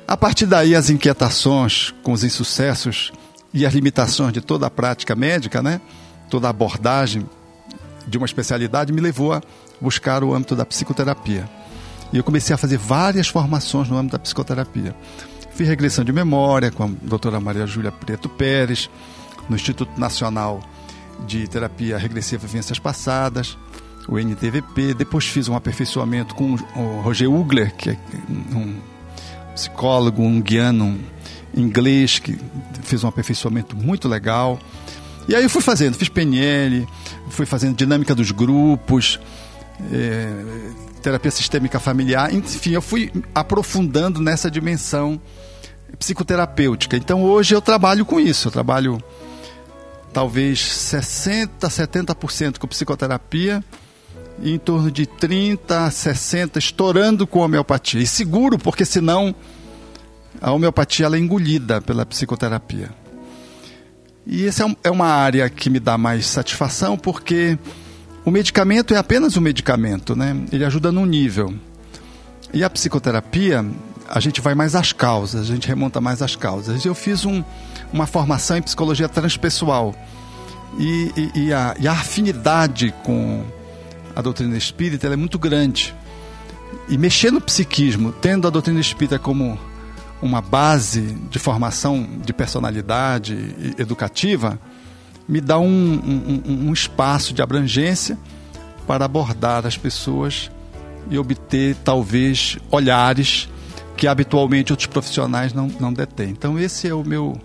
A 0.06 0.16
partir 0.16 0.46
daí, 0.46 0.74
as 0.74 0.90
inquietações 0.90 1.94
com 2.02 2.12
os 2.12 2.24
insucessos 2.24 3.12
e 3.54 3.64
as 3.64 3.72
limitações 3.72 4.32
de 4.32 4.40
toda 4.40 4.66
a 4.66 4.70
prática 4.70 5.14
médica, 5.14 5.62
né? 5.62 5.80
Toda 6.28 6.48
a 6.48 6.50
abordagem 6.50 7.28
de 8.06 8.18
uma 8.18 8.26
especialidade 8.26 8.92
me 8.92 9.00
levou 9.00 9.32
a 9.32 9.42
buscar 9.82 10.22
o 10.22 10.32
âmbito 10.32 10.54
da 10.54 10.64
psicoterapia. 10.64 11.48
E 12.12 12.16
eu 12.16 12.24
comecei 12.24 12.54
a 12.54 12.58
fazer 12.58 12.78
várias 12.78 13.28
formações 13.28 13.88
no 13.88 13.96
âmbito 13.96 14.12
da 14.12 14.18
psicoterapia. 14.18 14.94
Fiz 15.54 15.68
regressão 15.68 16.04
de 16.04 16.12
memória 16.12 16.70
com 16.70 16.84
a 16.84 16.88
doutora 17.02 17.40
Maria 17.40 17.66
Júlia 17.66 17.90
Preto 17.90 18.28
Pérez, 18.28 18.88
no 19.48 19.56
Instituto 19.56 19.98
Nacional 19.98 20.62
de 21.26 21.46
Terapia 21.48 21.98
Regressiva 21.98 22.46
Vivências 22.46 22.78
Passadas, 22.78 23.58
o 24.08 24.18
NTVP. 24.18 24.94
Depois 24.94 25.26
fiz 25.26 25.48
um 25.48 25.56
aperfeiçoamento 25.56 26.34
com 26.34 26.54
o 26.76 27.00
Roger 27.00 27.30
Ugler, 27.30 27.74
que 27.74 27.90
é 27.90 27.98
um 28.54 28.76
psicólogo, 29.54 30.22
um 30.22 30.40
guiano 30.40 30.98
inglês, 31.54 32.18
que 32.18 32.38
fez 32.82 33.04
um 33.04 33.08
aperfeiçoamento 33.08 33.76
muito 33.76 34.08
legal. 34.08 34.58
E 35.28 35.34
aí 35.34 35.42
eu 35.42 35.50
fui 35.50 35.62
fazendo, 35.62 35.94
fiz 35.94 36.08
PNL, 36.08 36.86
fui 37.28 37.46
fazendo 37.46 37.76
dinâmica 37.76 38.14
dos 38.14 38.30
grupos, 38.30 39.20
é, 39.92 40.28
terapia 41.02 41.30
sistêmica 41.30 41.80
familiar, 41.80 42.32
enfim, 42.32 42.72
eu 42.72 42.82
fui 42.82 43.10
aprofundando 43.34 44.20
nessa 44.20 44.50
dimensão 44.50 45.20
psicoterapêutica. 45.98 46.96
Então 46.96 47.22
hoje 47.22 47.54
eu 47.54 47.60
trabalho 47.60 48.04
com 48.04 48.18
isso, 48.20 48.48
eu 48.48 48.52
trabalho 48.52 49.02
talvez 50.12 50.60
60, 50.60 51.66
70% 51.68 52.58
com 52.58 52.66
psicoterapia 52.66 53.64
e 54.40 54.52
em 54.52 54.58
torno 54.58 54.90
de 54.90 55.06
30, 55.06 55.90
60 55.90 56.58
estourando 56.58 57.26
com 57.26 57.40
homeopatia. 57.40 58.00
E 58.00 58.06
seguro, 58.06 58.58
porque 58.58 58.84
senão 58.84 59.34
a 60.40 60.52
homeopatia 60.52 61.06
ela 61.06 61.16
é 61.16 61.18
engolida 61.18 61.80
pela 61.80 62.06
psicoterapia. 62.06 62.90
E 64.26 64.46
essa 64.46 64.64
é, 64.64 64.76
é 64.84 64.90
uma 64.90 65.06
área 65.06 65.48
que 65.50 65.68
me 65.68 65.80
dá 65.80 65.98
mais 65.98 66.26
satisfação 66.26 66.96
porque 66.96 67.58
o 68.24 68.30
medicamento 68.30 68.94
é 68.94 68.96
apenas 68.98 69.36
um 69.36 69.40
medicamento, 69.40 70.14
né? 70.14 70.36
Ele 70.52 70.64
ajuda 70.64 70.92
num 70.92 71.04
nível. 71.04 71.52
E 72.54 72.62
a 72.62 72.70
psicoterapia, 72.70 73.64
a 74.08 74.20
gente 74.20 74.40
vai 74.40 74.54
mais 74.54 74.74
às 74.74 74.92
causas, 74.92 75.50
a 75.50 75.54
gente 75.54 75.66
remonta 75.66 76.00
mais 76.00 76.22
às 76.22 76.36
causas. 76.36 76.84
Eu 76.84 76.94
fiz 76.94 77.24
um, 77.24 77.42
uma 77.92 78.06
formação 78.06 78.56
em 78.56 78.62
psicologia 78.62 79.08
transpessoal. 79.08 79.94
E, 80.78 81.12
e, 81.16 81.46
e, 81.46 81.52
a, 81.52 81.74
e 81.80 81.88
a 81.88 81.92
afinidade 81.92 82.94
com 83.02 83.44
a 84.14 84.22
doutrina 84.22 84.56
espírita 84.56 85.06
é 85.08 85.16
muito 85.16 85.38
grande. 85.38 85.94
E 86.88 86.96
mexer 86.96 87.30
no 87.30 87.40
psiquismo, 87.40 88.12
tendo 88.12 88.46
a 88.46 88.50
doutrina 88.50 88.80
espírita 88.80 89.18
como 89.18 89.58
uma 90.20 90.40
base 90.40 91.00
de 91.28 91.38
formação 91.38 92.08
de 92.24 92.32
personalidade 92.32 93.74
educativa, 93.76 94.58
me 95.32 95.40
dá 95.40 95.58
um, 95.58 95.64
um, 95.66 96.68
um 96.68 96.72
espaço 96.74 97.32
de 97.32 97.40
abrangência 97.40 98.18
para 98.86 99.06
abordar 99.06 99.66
as 99.66 99.78
pessoas 99.78 100.50
e 101.10 101.16
obter, 101.16 101.74
talvez, 101.76 102.58
olhares 102.70 103.48
que 103.96 104.06
habitualmente 104.06 104.74
outros 104.74 104.86
profissionais 104.86 105.54
não, 105.54 105.68
não 105.80 105.90
detêm. 105.90 106.28
Então, 106.28 106.58
esse 106.58 106.86
é 106.86 106.92
o 106.92 107.02
meu, 107.02 107.40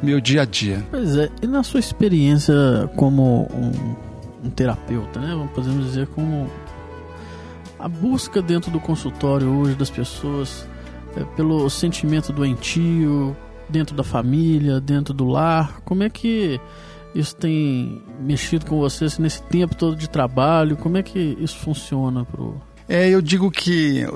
meu 0.00 0.20
dia 0.20 0.42
a 0.42 0.44
dia. 0.44 0.86
Pois 0.88 1.16
é, 1.16 1.28
e 1.42 1.48
na 1.48 1.64
sua 1.64 1.80
experiência 1.80 2.54
como 2.94 3.48
um, 3.52 4.46
um 4.46 4.50
terapeuta, 4.50 5.18
né? 5.18 5.48
Podemos 5.52 5.84
dizer 5.86 6.06
como 6.14 6.48
a 7.76 7.88
busca 7.88 8.40
dentro 8.40 8.70
do 8.70 8.78
consultório 8.78 9.48
hoje 9.48 9.74
das 9.74 9.90
pessoas 9.90 10.64
é, 11.16 11.24
pelo 11.34 11.68
sentimento 11.68 12.32
doentio 12.32 13.36
dentro 13.68 13.96
da 13.96 14.04
família, 14.04 14.80
dentro 14.80 15.12
do 15.12 15.24
lar? 15.24 15.80
Como 15.84 16.04
é 16.04 16.08
que 16.08 16.60
isso 17.14 17.36
tem 17.36 18.02
mexido 18.20 18.66
com 18.66 18.78
você 18.78 19.06
assim, 19.06 19.22
nesse 19.22 19.42
tempo 19.42 19.74
todo 19.74 19.96
de 19.96 20.08
trabalho? 20.08 20.76
Como 20.76 20.96
é 20.96 21.02
que 21.02 21.36
isso 21.40 21.58
funciona 21.58 22.24
pro 22.24 22.60
É, 22.88 23.08
eu 23.08 23.20
digo 23.20 23.50
que 23.50 24.06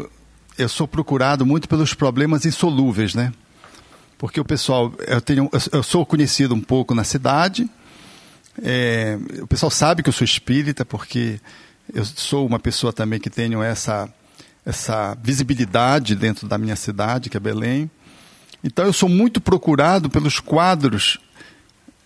eu 0.59 0.69
sou 0.69 0.89
procurado 0.89 1.45
muito 1.45 1.69
pelos 1.69 1.95
problemas 1.95 2.47
insolúveis, 2.47 3.15
né? 3.15 3.33
Porque 4.19 4.41
o 4.41 4.45
pessoal, 4.45 4.93
eu 5.07 5.21
tenho, 5.21 5.51
eu 5.73 5.83
sou 5.83 6.07
conhecido 6.07 6.55
um 6.55 6.61
pouco 6.61 6.95
na 6.95 7.05
cidade. 7.05 7.69
É, 8.63 9.19
o 9.43 9.47
pessoal 9.47 9.71
sabe 9.71 10.03
que 10.03 10.09
eu 10.09 10.13
sou 10.13 10.25
espírita 10.25 10.85
porque 10.85 11.39
eu 11.93 12.05
sou 12.05 12.47
uma 12.47 12.59
pessoa 12.59 12.93
também 12.93 13.21
que 13.21 13.29
tenho 13.29 13.63
essa 13.63 14.09
essa 14.65 15.17
visibilidade 15.23 16.17
dentro 16.17 16.49
da 16.49 16.59
minha 16.59 16.75
cidade, 16.75 17.31
que 17.31 17.37
é 17.37 17.41
Belém. 17.41 17.89
Então 18.65 18.85
eu 18.85 18.93
sou 18.93 19.09
muito 19.09 19.41
procurado 19.41 20.11
pelos 20.11 20.41
quadros 20.41 21.21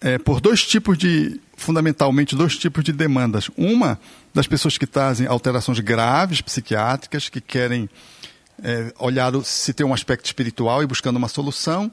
é, 0.01 0.19
por 0.19 0.41
dois 0.41 0.67
tipos 0.67 0.97
de, 0.97 1.41
fundamentalmente, 1.57 2.35
dois 2.35 2.57
tipos 2.57 2.83
de 2.83 2.93
demandas. 2.93 3.51
Uma 3.57 4.01
das 4.35 4.47
pessoas 4.47 4.79
que 4.79 4.87
trazem 4.87 5.27
alterações 5.27 5.79
graves 5.81 6.41
psiquiátricas, 6.41 7.29
que 7.29 7.41
querem 7.41 7.89
é, 8.63 8.93
olhar 8.99 9.33
se 9.45 9.73
tem 9.73 9.85
um 9.85 9.95
aspecto 9.95 10.27
espiritual 10.27 10.83
e 10.83 10.87
buscando 10.87 11.17
uma 11.17 11.29
solução, 11.29 11.91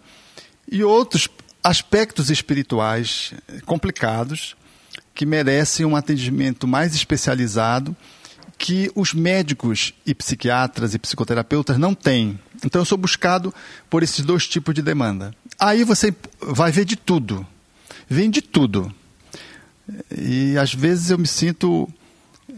e 0.70 0.84
outros 0.84 1.28
aspectos 1.64 2.30
espirituais 2.30 3.34
complicados 3.66 4.56
que 5.14 5.26
merecem 5.26 5.86
um 5.86 5.96
atendimento 5.96 6.68
mais 6.68 6.96
especializado 6.96 7.96
que 8.58 8.92
os 8.96 9.14
médicos 9.14 9.94
e 10.06 10.16
psiquiatras 10.16 10.94
e 10.94 11.00
psicoterapeutas 11.00 11.78
não 11.78 11.94
têm. 11.94 12.40
Então 12.64 12.82
eu 12.82 12.86
sou 12.86 12.98
buscado 12.98 13.54
por 13.90 14.02
esses 14.02 14.26
dois 14.26 14.48
tipos 14.48 14.74
de 14.74 14.82
demanda. 14.82 15.34
Aí 15.60 15.84
você 15.84 16.14
vai 16.42 16.72
ver 16.72 16.86
de 16.86 16.96
tudo. 16.96 17.46
Vem 18.10 18.30
de 18.30 18.42
tudo. 18.42 18.94
E 20.16 20.58
às 20.58 20.74
vezes 20.74 21.10
eu 21.10 21.18
me 21.18 21.28
sinto. 21.28 21.90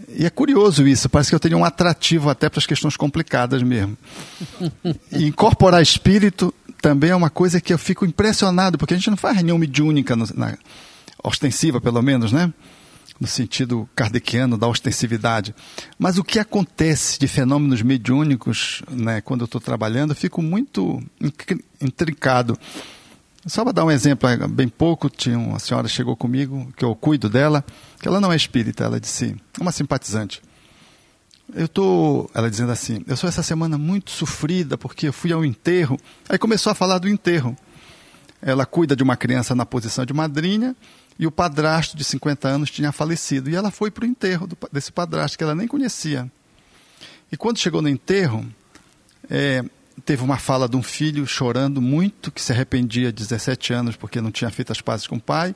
E 0.09 0.25
é 0.25 0.29
curioso 0.29 0.87
isso, 0.87 1.09
parece 1.09 1.29
que 1.29 1.35
eu 1.35 1.39
tenho 1.39 1.57
um 1.57 1.65
atrativo 1.65 2.29
até 2.29 2.49
para 2.49 2.59
as 2.59 2.65
questões 2.65 2.97
complicadas 2.97 3.61
mesmo. 3.61 3.97
E 5.11 5.25
incorporar 5.25 5.81
espírito 5.81 6.53
também 6.81 7.11
é 7.11 7.15
uma 7.15 7.29
coisa 7.29 7.61
que 7.61 7.73
eu 7.73 7.77
fico 7.77 8.05
impressionado, 8.05 8.77
porque 8.77 8.93
a 8.93 8.97
gente 8.97 9.09
não 9.09 9.17
faz 9.17 9.35
reunião 9.35 9.57
mediúnica, 9.57 10.15
na, 10.15 10.57
ostensiva 11.23 11.79
pelo 11.79 12.01
menos, 12.01 12.31
né? 12.31 12.51
no 13.19 13.27
sentido 13.27 13.87
kardeciano 13.93 14.57
da 14.57 14.67
ostensividade. 14.67 15.53
Mas 15.97 16.17
o 16.17 16.23
que 16.23 16.39
acontece 16.39 17.19
de 17.19 17.27
fenômenos 17.27 17.81
mediúnicos, 17.81 18.81
né, 18.89 19.19
quando 19.19 19.41
eu 19.41 19.45
estou 19.45 19.59
trabalhando, 19.59 20.11
eu 20.11 20.15
fico 20.15 20.41
muito 20.41 21.03
intrincado. 21.81 22.57
Só 23.49 23.63
para 23.63 23.73
dar 23.73 23.83
um 23.83 23.89
exemplo, 23.89 24.29
bem 24.47 24.67
pouco, 24.67 25.09
tinha 25.09 25.37
uma 25.37 25.57
senhora 25.57 25.87
chegou 25.87 26.15
comigo, 26.15 26.71
que 26.77 26.85
eu 26.85 26.95
cuido 26.95 27.27
dela, 27.27 27.65
que 27.99 28.07
ela 28.07 28.21
não 28.21 28.31
é 28.31 28.35
espírita, 28.35 28.83
ela 28.83 28.99
disse, 28.99 29.35
uma 29.59 29.71
simpatizante. 29.71 30.39
Eu 31.55 31.65
estou, 31.65 32.29
ela 32.35 32.47
dizendo 32.47 32.71
assim, 32.71 33.03
eu 33.07 33.17
sou 33.17 33.27
essa 33.27 33.41
semana 33.41 33.75
muito 33.75 34.11
sofrida 34.11 34.77
porque 34.77 35.07
eu 35.07 35.13
fui 35.13 35.33
ao 35.33 35.43
enterro. 35.43 35.99
Aí 36.29 36.37
começou 36.37 36.71
a 36.71 36.75
falar 36.75 36.99
do 36.99 37.09
enterro. 37.09 37.57
Ela 38.39 38.67
cuida 38.67 38.95
de 38.95 39.01
uma 39.01 39.17
criança 39.17 39.55
na 39.55 39.65
posição 39.65 40.05
de 40.05 40.13
madrinha 40.13 40.75
e 41.17 41.25
o 41.25 41.31
padrasto 41.31 41.97
de 41.97 42.03
50 42.03 42.47
anos 42.47 42.69
tinha 42.69 42.91
falecido. 42.91 43.49
E 43.49 43.55
ela 43.55 43.71
foi 43.71 43.89
para 43.89 44.03
o 44.03 44.07
enterro 44.07 44.45
do, 44.45 44.55
desse 44.71 44.91
padrasto, 44.91 45.35
que 45.35 45.43
ela 45.43 45.55
nem 45.55 45.67
conhecia. 45.67 46.31
E 47.31 47.35
quando 47.35 47.57
chegou 47.57 47.81
no 47.81 47.89
enterro, 47.89 48.45
é, 49.27 49.65
teve 50.05 50.23
uma 50.23 50.37
fala 50.37 50.67
de 50.67 50.75
um 50.75 50.83
filho 50.83 51.25
chorando 51.25 51.81
muito, 51.81 52.31
que 52.31 52.41
se 52.41 52.51
arrependia 52.51 53.11
de 53.11 53.23
17 53.23 53.73
anos 53.73 53.95
porque 53.95 54.21
não 54.21 54.31
tinha 54.31 54.49
feito 54.49 54.71
as 54.71 54.81
pazes 54.81 55.07
com 55.07 55.17
o 55.17 55.21
pai. 55.21 55.55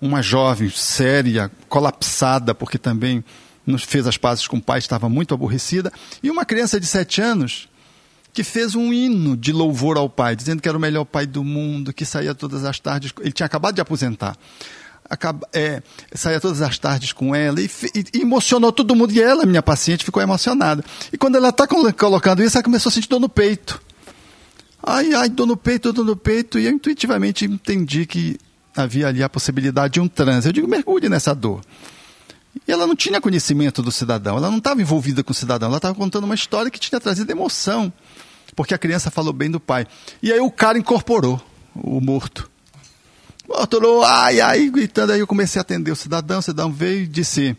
Uma 0.00 0.22
jovem 0.22 0.70
séria, 0.70 1.50
colapsada, 1.68 2.54
porque 2.54 2.78
também 2.78 3.24
não 3.66 3.78
fez 3.78 4.06
as 4.06 4.16
pazes 4.16 4.46
com 4.46 4.58
o 4.58 4.62
pai, 4.62 4.78
estava 4.78 5.08
muito 5.08 5.32
aborrecida. 5.32 5.92
E 6.22 6.30
uma 6.30 6.44
criança 6.44 6.78
de 6.78 6.86
7 6.86 7.22
anos 7.22 7.68
que 8.32 8.42
fez 8.42 8.74
um 8.74 8.92
hino 8.92 9.36
de 9.36 9.52
louvor 9.52 9.96
ao 9.96 10.10
pai, 10.10 10.34
dizendo 10.34 10.60
que 10.60 10.68
era 10.68 10.76
o 10.76 10.80
melhor 10.80 11.04
pai 11.04 11.24
do 11.24 11.44
mundo, 11.44 11.92
que 11.92 12.04
saía 12.04 12.34
todas 12.34 12.64
as 12.64 12.80
tardes. 12.80 13.12
Ele 13.20 13.32
tinha 13.32 13.46
acabado 13.46 13.76
de 13.76 13.80
aposentar 13.80 14.36
acaba, 15.08 15.46
é, 15.52 15.82
saía 16.14 16.40
todas 16.40 16.62
as 16.62 16.78
tardes 16.78 17.12
com 17.12 17.34
ela 17.34 17.60
e, 17.60 17.70
e, 18.14 18.20
emocionou 18.20 18.72
todo 18.72 18.94
mundo. 18.94 19.12
E 19.12 19.20
ela, 19.20 19.46
minha 19.46 19.62
paciente, 19.62 20.04
ficou 20.04 20.22
emocionada. 20.22 20.84
E 21.12 21.18
quando 21.18 21.36
ela 21.36 21.50
está 21.50 21.66
colocando 21.66 22.42
isso, 22.42 22.56
ela 22.56 22.64
começou 22.64 22.90
a 22.90 22.92
sentir 22.92 23.08
dor 23.08 23.20
no 23.20 23.28
peito. 23.28 23.80
Ai, 24.82 25.14
ai, 25.14 25.28
dor 25.28 25.46
no 25.46 25.56
peito, 25.56 25.92
dor 25.92 26.04
no 26.04 26.16
peito. 26.16 26.58
E 26.58 26.66
eu 26.66 26.72
intuitivamente 26.72 27.44
entendi 27.44 28.06
que 28.06 28.38
havia 28.76 29.08
ali 29.08 29.22
a 29.22 29.28
possibilidade 29.28 29.94
de 29.94 30.00
um 30.00 30.08
transe. 30.08 30.48
Eu 30.48 30.52
digo, 30.52 30.68
mergulhe 30.68 31.08
nessa 31.08 31.34
dor. 31.34 31.60
E 32.66 32.72
ela 32.72 32.86
não 32.86 32.94
tinha 32.94 33.20
conhecimento 33.20 33.82
do 33.82 33.90
cidadão, 33.90 34.36
ela 34.36 34.48
não 34.48 34.58
estava 34.58 34.80
envolvida 34.80 35.24
com 35.24 35.32
o 35.32 35.34
cidadão, 35.34 35.68
ela 35.68 35.78
estava 35.78 35.94
contando 35.94 36.24
uma 36.24 36.36
história 36.36 36.70
que 36.70 36.78
tinha 36.78 37.00
trazido 37.00 37.30
emoção, 37.30 37.92
porque 38.54 38.72
a 38.72 38.78
criança 38.78 39.10
falou 39.10 39.32
bem 39.32 39.50
do 39.50 39.58
pai. 39.58 39.86
E 40.22 40.32
aí 40.32 40.38
o 40.38 40.50
cara 40.50 40.78
incorporou 40.78 41.42
o 41.74 42.00
morto. 42.00 42.48
Motorou, 43.48 44.02
ai, 44.02 44.40
ai, 44.40 44.68
gritando. 44.70 45.12
Aí 45.12 45.20
eu 45.20 45.26
comecei 45.26 45.60
a 45.60 45.62
atender 45.62 45.90
o 45.90 45.96
cidadão. 45.96 46.38
O 46.38 46.42
cidadão 46.42 46.72
veio 46.72 47.02
e 47.02 47.06
disse 47.06 47.56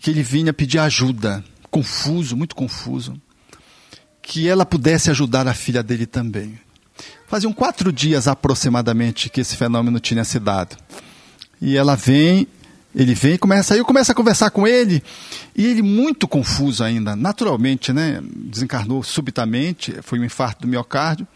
que 0.00 0.10
ele 0.10 0.22
vinha 0.22 0.52
pedir 0.52 0.78
ajuda. 0.78 1.44
Confuso, 1.70 2.36
muito 2.36 2.54
confuso. 2.56 3.20
Que 4.20 4.48
ela 4.48 4.66
pudesse 4.66 5.10
ajudar 5.10 5.46
a 5.46 5.54
filha 5.54 5.82
dele 5.82 6.06
também. 6.06 6.58
Faziam 7.26 7.52
quatro 7.52 7.92
dias 7.92 8.28
aproximadamente 8.28 9.28
que 9.28 9.40
esse 9.40 9.56
fenômeno 9.56 10.00
tinha 10.00 10.24
se 10.24 10.38
dado. 10.38 10.76
E 11.60 11.76
ela 11.76 11.96
vem, 11.96 12.46
ele 12.94 13.14
vem 13.14 13.34
e 13.34 13.38
começa, 13.38 13.74
aí 13.74 13.80
eu 13.80 13.84
começo 13.84 14.12
a 14.12 14.14
conversar 14.14 14.50
com 14.50 14.66
ele, 14.66 15.02
e 15.54 15.66
ele 15.66 15.82
muito 15.82 16.28
confuso 16.28 16.84
ainda, 16.84 17.16
naturalmente, 17.16 17.92
né? 17.92 18.20
Desencarnou 18.22 19.02
subitamente, 19.02 19.96
foi 20.02 20.18
um 20.18 20.24
infarto 20.24 20.62
do 20.62 20.68
miocárdio. 20.68 21.26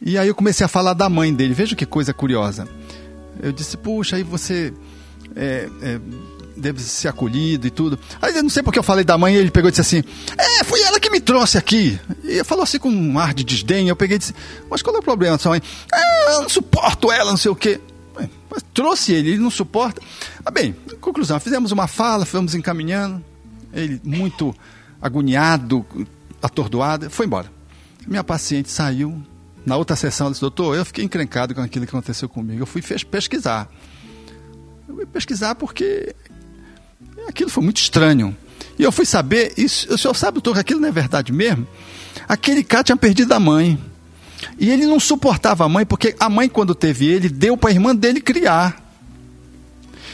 E 0.00 0.18
aí 0.18 0.28
eu 0.28 0.34
comecei 0.34 0.64
a 0.64 0.68
falar 0.68 0.94
da 0.94 1.08
mãe 1.08 1.34
dele. 1.34 1.54
Veja 1.54 1.74
que 1.74 1.86
coisa 1.86 2.12
curiosa. 2.12 2.68
Eu 3.42 3.52
disse, 3.52 3.76
puxa, 3.76 4.16
aí 4.16 4.22
você 4.22 4.72
é, 5.34 5.68
é, 5.82 6.00
deve 6.56 6.80
ser 6.80 7.08
acolhido 7.08 7.66
e 7.66 7.70
tudo. 7.70 7.98
Aí 8.20 8.34
eu 8.34 8.42
não 8.42 8.50
sei 8.50 8.62
porque 8.62 8.78
eu 8.78 8.82
falei 8.82 9.04
da 9.04 9.18
mãe, 9.18 9.34
ele 9.34 9.50
pegou 9.50 9.68
e 9.68 9.70
disse 9.70 9.82
assim: 9.82 10.02
É, 10.38 10.64
foi 10.64 10.80
ela 10.82 10.98
que 10.98 11.10
me 11.10 11.20
trouxe 11.20 11.58
aqui. 11.58 12.00
E 12.24 12.42
falou 12.42 12.64
assim 12.64 12.78
com 12.78 12.88
um 12.88 13.18
ar 13.18 13.34
de 13.34 13.44
desdém. 13.44 13.88
Eu 13.88 13.96
peguei 13.96 14.16
e 14.16 14.18
disse: 14.18 14.34
Mas 14.70 14.82
qual 14.82 14.96
é 14.96 14.98
o 14.98 15.02
problema 15.02 15.36
da 15.36 15.42
sua 15.42 15.50
mãe? 15.50 15.62
Ah, 15.92 16.32
eu 16.32 16.42
não 16.42 16.48
suporto 16.48 17.12
ela, 17.12 17.30
não 17.30 17.36
sei 17.36 17.50
o 17.50 17.56
quê. 17.56 17.80
Mas 18.50 18.64
trouxe 18.72 19.12
ele, 19.12 19.30
ele 19.30 19.42
não 19.42 19.50
suporta. 19.50 20.00
Ah, 20.44 20.50
bem, 20.50 20.74
conclusão, 21.00 21.38
fizemos 21.38 21.72
uma 21.72 21.86
fala, 21.86 22.24
fomos 22.24 22.54
encaminhando. 22.54 23.22
Ele 23.72 24.00
muito 24.02 24.54
agoniado, 25.02 25.84
atordoado, 26.40 27.10
foi 27.10 27.26
embora. 27.26 27.52
Minha 28.06 28.24
paciente 28.24 28.70
saiu. 28.70 29.22
Na 29.66 29.76
outra 29.76 29.96
sessão, 29.96 30.26
ela 30.26 30.32
disse: 30.32 30.40
Doutor, 30.40 30.76
eu 30.76 30.84
fiquei 30.84 31.04
encrencado 31.04 31.52
com 31.52 31.60
aquilo 31.60 31.84
que 31.84 31.90
aconteceu 31.90 32.28
comigo. 32.28 32.62
Eu 32.62 32.66
fui 32.66 32.80
pesquisar. 32.80 33.68
Eu 34.88 34.94
fui 34.94 35.06
pesquisar 35.06 35.56
porque 35.56 36.14
aquilo 37.28 37.50
foi 37.50 37.64
muito 37.64 37.78
estranho. 37.78 38.34
E 38.78 38.82
eu 38.82 38.92
fui 38.92 39.04
saber, 39.04 39.54
isso, 39.56 39.92
o 39.92 39.98
senhor 39.98 40.14
sabe, 40.14 40.34
doutor, 40.34 40.54
que 40.54 40.60
aquilo 40.60 40.80
não 40.80 40.88
é 40.88 40.92
verdade 40.92 41.32
mesmo? 41.32 41.66
Aquele 42.28 42.62
cara 42.62 42.84
tinha 42.84 42.96
perdido 42.96 43.32
a 43.32 43.40
mãe. 43.40 43.78
E 44.58 44.70
ele 44.70 44.86
não 44.86 45.00
suportava 45.00 45.64
a 45.64 45.68
mãe, 45.68 45.84
porque 45.84 46.14
a 46.20 46.28
mãe, 46.28 46.48
quando 46.48 46.74
teve 46.74 47.06
ele, 47.06 47.28
deu 47.28 47.56
para 47.56 47.70
a 47.70 47.72
irmã 47.72 47.94
dele 47.94 48.20
criar. 48.20 48.82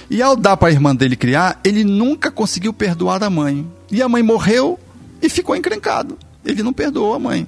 E 0.09 0.23
ao 0.23 0.37
dar 0.37 0.57
para 0.57 0.69
a 0.69 0.73
irmã 0.73 0.95
dele 0.95 1.17
criar, 1.17 1.61
ele 1.65 1.85
nunca 1.85 2.31
conseguiu 2.31 2.73
perdoar 2.73 3.23
a 3.23 3.29
mãe. 3.29 3.67
E 3.91 4.01
a 4.01 4.09
mãe 4.09 4.23
morreu 4.23 4.79
e 5.21 5.29
ficou 5.29 5.57
encrencado. 5.57 6.17
Ele 6.45 6.63
não 6.63 6.73
perdoou 6.73 7.15
a 7.15 7.19
mãe. 7.19 7.47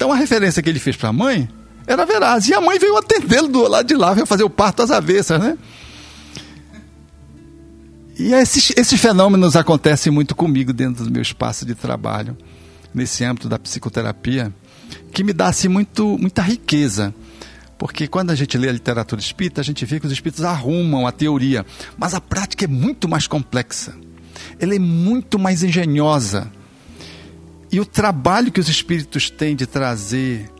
Então 0.00 0.10
a 0.10 0.16
referência 0.16 0.62
que 0.62 0.70
ele 0.70 0.78
fez 0.78 0.96
para 0.96 1.10
a 1.10 1.12
mãe 1.12 1.46
era 1.86 2.06
veraz. 2.06 2.48
E 2.48 2.54
a 2.54 2.60
mãe 2.62 2.78
veio 2.78 2.96
atendê-lo 2.96 3.48
do 3.48 3.68
lado 3.68 3.86
de 3.86 3.94
lá, 3.94 4.14
veio 4.14 4.24
fazer 4.24 4.44
o 4.44 4.48
parto 4.48 4.80
às 4.80 4.90
avessas, 4.90 5.38
né? 5.38 5.58
E 8.18 8.32
esses, 8.32 8.72
esses 8.78 8.98
fenômenos 8.98 9.56
acontecem 9.56 10.10
muito 10.10 10.34
comigo 10.34 10.72
dentro 10.72 11.04
do 11.04 11.10
meu 11.10 11.20
espaço 11.20 11.66
de 11.66 11.74
trabalho, 11.74 12.34
nesse 12.94 13.22
âmbito 13.24 13.46
da 13.46 13.58
psicoterapia, 13.58 14.50
que 15.12 15.22
me 15.22 15.34
dá 15.34 15.48
assim, 15.48 15.68
muito, 15.68 16.16
muita 16.16 16.40
riqueza. 16.40 17.14
Porque 17.76 18.08
quando 18.08 18.30
a 18.30 18.34
gente 18.34 18.56
lê 18.56 18.70
a 18.70 18.72
literatura 18.72 19.20
espírita, 19.20 19.60
a 19.60 19.64
gente 19.64 19.84
vê 19.84 20.00
que 20.00 20.06
os 20.06 20.12
espíritos 20.12 20.44
arrumam 20.44 21.06
a 21.06 21.12
teoria, 21.12 21.66
mas 21.98 22.14
a 22.14 22.22
prática 22.22 22.64
é 22.64 22.68
muito 22.68 23.06
mais 23.06 23.26
complexa. 23.26 23.94
Ela 24.58 24.74
é 24.74 24.78
muito 24.78 25.38
mais 25.38 25.62
engenhosa. 25.62 26.50
E 27.72 27.78
o 27.78 27.86
trabalho 27.86 28.50
que 28.50 28.60
os 28.60 28.68
espíritos 28.68 29.30
têm 29.30 29.54
de 29.54 29.66
trazer 29.66 30.50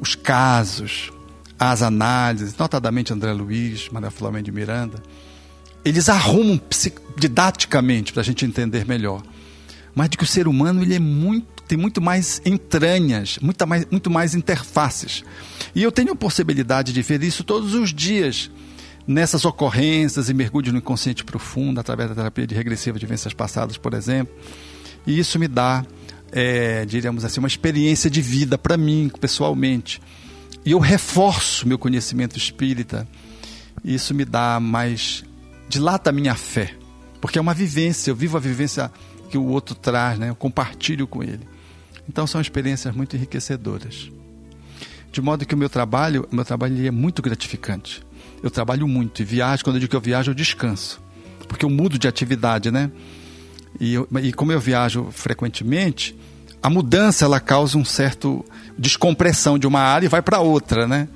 os 0.00 0.14
casos, 0.14 1.10
as 1.58 1.80
análises, 1.80 2.56
notadamente 2.56 3.12
André 3.12 3.32
Luiz, 3.32 3.88
Maria 3.88 4.10
Flamengo 4.10 4.44
de 4.44 4.52
Miranda, 4.52 5.02
eles 5.84 6.08
arrumam 6.08 6.60
didaticamente 7.16 8.12
para 8.12 8.20
a 8.20 8.24
gente 8.24 8.44
entender 8.44 8.86
melhor. 8.86 9.22
Mas 9.94 10.10
de 10.10 10.16
que 10.16 10.24
o 10.24 10.26
ser 10.26 10.46
humano 10.48 10.82
ele 10.82 10.94
é 10.94 10.98
muito, 10.98 11.62
tem 11.66 11.78
muito 11.78 12.00
mais 12.00 12.40
entranhas, 12.44 13.38
muita 13.40 13.66
mais, 13.66 13.86
muito 13.90 14.10
mais 14.10 14.34
interfaces. 14.34 15.24
E 15.74 15.82
eu 15.82 15.92
tenho 15.92 16.12
a 16.12 16.16
possibilidade 16.16 16.92
de 16.92 17.02
ver 17.02 17.22
isso 17.22 17.44
todos 17.44 17.74
os 17.74 17.92
dias 17.92 18.50
nessas 19.06 19.44
ocorrências 19.44 20.28
e 20.28 20.34
mergulhos 20.34 20.72
no 20.72 20.78
inconsciente 20.78 21.24
profundo, 21.24 21.80
através 21.80 22.08
da 22.08 22.14
terapia 22.14 22.46
de 22.46 22.54
regressiva 22.54 22.98
de 22.98 23.06
vivências 23.06 23.34
passadas, 23.34 23.76
por 23.76 23.94
exemplo. 23.94 24.34
E 25.06 25.18
isso 25.18 25.38
me 25.38 25.48
dá, 25.48 25.84
é, 26.32 26.86
diríamos 26.86 27.24
assim, 27.24 27.38
uma 27.38 27.48
experiência 27.48 28.08
de 28.08 28.22
vida 28.22 28.56
para 28.56 28.76
mim, 28.76 29.10
pessoalmente. 29.20 30.00
E 30.64 30.70
eu 30.70 30.78
reforço 30.78 31.68
meu 31.68 31.78
conhecimento 31.78 32.38
espírita. 32.38 33.06
E 33.84 33.94
isso 33.94 34.14
me 34.14 34.24
dá 34.24 34.58
mais. 34.58 35.24
dilata 35.68 36.10
a 36.10 36.12
minha 36.12 36.34
fé. 36.34 36.74
Porque 37.20 37.38
é 37.38 37.40
uma 37.40 37.54
vivência, 37.54 38.10
eu 38.10 38.16
vivo 38.16 38.36
a 38.36 38.40
vivência 38.40 38.90
que 39.30 39.38
o 39.38 39.46
outro 39.46 39.74
traz, 39.74 40.18
né? 40.18 40.30
eu 40.30 40.34
compartilho 40.34 41.06
com 41.06 41.22
ele. 41.22 41.46
Então 42.08 42.26
são 42.26 42.40
experiências 42.40 42.94
muito 42.94 43.14
enriquecedoras. 43.14 44.10
De 45.12 45.20
modo 45.20 45.46
que 45.46 45.54
o 45.54 45.58
meu 45.58 45.68
trabalho, 45.68 46.26
o 46.32 46.34
meu 46.34 46.44
trabalho 46.44 46.86
é 46.86 46.90
muito 46.90 47.22
gratificante. 47.22 48.02
Eu 48.42 48.50
trabalho 48.50 48.88
muito 48.88 49.22
e 49.22 49.24
viajo, 49.24 49.62
quando 49.62 49.76
eu 49.76 49.80
digo 49.80 49.90
que 49.90 49.96
eu 49.96 50.00
viajo, 50.00 50.30
eu 50.30 50.34
descanso. 50.34 51.00
Porque 51.46 51.64
eu 51.64 51.70
mudo 51.70 51.98
de 51.98 52.08
atividade, 52.08 52.70
né? 52.70 52.90
E, 53.80 53.94
eu- 53.94 54.08
e 54.22 54.32
como 54.32 54.52
eu 54.52 54.60
viajo 54.60 55.08
frequentemente, 55.10 56.16
a 56.62 56.68
mudança 56.70 57.24
ela 57.24 57.40
causa 57.40 57.76
um 57.78 57.84
certo 57.84 58.44
descompressão 58.78 59.58
de 59.58 59.66
uma 59.66 59.80
área 59.80 60.06
e 60.06 60.08
vai 60.08 60.22
para 60.22 60.40
outra, 60.40 60.86
né? 60.86 61.08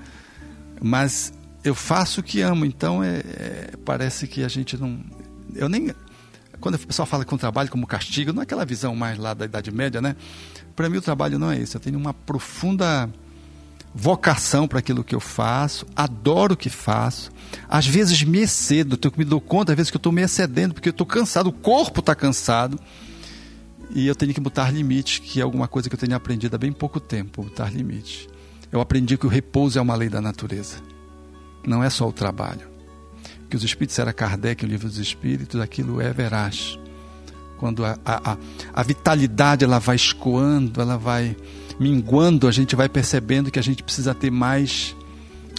Mas 0.80 1.32
eu 1.64 1.74
faço 1.74 2.20
o 2.20 2.22
que 2.22 2.40
amo, 2.40 2.64
então 2.64 3.02
é, 3.02 3.16
é- 3.18 3.70
parece 3.84 4.26
que 4.26 4.42
a 4.44 4.48
gente 4.48 4.76
não. 4.76 4.98
Eu 5.54 5.68
nem. 5.68 5.94
Quando 6.60 6.74
o 6.76 6.78
pessoal 6.78 7.06
fala 7.06 7.24
que 7.24 7.34
um 7.34 7.38
trabalho 7.38 7.70
como 7.70 7.86
castigo, 7.86 8.32
não 8.32 8.40
é 8.40 8.44
aquela 8.44 8.64
visão 8.64 8.94
mais 8.96 9.18
lá 9.18 9.34
da 9.34 9.44
Idade 9.44 9.70
Média, 9.70 10.00
né? 10.00 10.16
Para 10.74 10.88
mim 10.88 10.96
o 10.96 11.02
trabalho 11.02 11.38
não 11.38 11.50
é 11.50 11.58
isso. 11.58 11.76
Eu 11.76 11.80
tenho 11.80 11.98
uma 11.98 12.12
profunda 12.14 13.08
vocação 13.96 14.68
para 14.68 14.80
aquilo 14.80 15.02
que 15.02 15.14
eu 15.14 15.20
faço, 15.20 15.86
adoro 15.96 16.52
o 16.52 16.56
que 16.56 16.68
faço. 16.68 17.32
Às 17.66 17.86
vezes 17.86 18.22
me 18.22 18.40
excedo, 18.40 18.98
eu 19.02 19.12
me 19.16 19.24
dou 19.24 19.40
conta, 19.40 19.72
às 19.72 19.76
vezes 19.76 19.90
que 19.90 19.96
eu 19.96 19.98
estou 20.00 20.12
me 20.12 20.20
excedendo, 20.20 20.74
porque 20.74 20.90
eu 20.90 20.92
estou 20.92 21.06
cansado, 21.06 21.48
o 21.48 21.52
corpo 21.52 22.00
está 22.00 22.14
cansado. 22.14 22.78
E 23.94 24.06
eu 24.06 24.14
tenho 24.14 24.34
que 24.34 24.40
botar 24.40 24.70
limites, 24.70 25.18
que 25.18 25.40
é 25.40 25.42
alguma 25.42 25.66
coisa 25.66 25.88
que 25.88 25.94
eu 25.94 25.98
tenho 25.98 26.14
aprendido 26.14 26.54
há 26.54 26.58
bem 26.58 26.72
pouco 26.72 27.00
tempo, 27.00 27.42
botar 27.42 27.72
limites. 27.72 28.28
Eu 28.70 28.80
aprendi 28.80 29.16
que 29.16 29.24
o 29.24 29.30
repouso 29.30 29.78
é 29.78 29.82
uma 29.82 29.94
lei 29.94 30.10
da 30.10 30.20
natureza. 30.20 30.76
Não 31.66 31.82
é 31.82 31.88
só 31.88 32.06
o 32.06 32.12
trabalho. 32.12 32.68
Que 33.48 33.56
os 33.56 33.64
espíritos 33.64 33.98
era 33.98 34.12
Kardec, 34.12 34.62
o 34.62 34.68
livro 34.68 34.88
dos 34.88 34.98
espíritos, 34.98 35.58
aquilo 35.58 36.02
é 36.02 36.12
veraz. 36.12 36.78
Quando 37.56 37.84
a, 37.84 37.98
a, 38.04 38.32
a, 38.32 38.36
a 38.74 38.82
vitalidade 38.82 39.64
ela 39.64 39.78
vai 39.78 39.96
escoando, 39.96 40.82
ela 40.82 40.98
vai 40.98 41.34
minguando, 41.78 42.48
a 42.48 42.52
gente 42.52 42.74
vai 42.74 42.88
percebendo 42.88 43.50
que 43.50 43.58
a 43.58 43.62
gente 43.62 43.82
precisa 43.82 44.14
ter 44.14 44.30
mais 44.30 44.94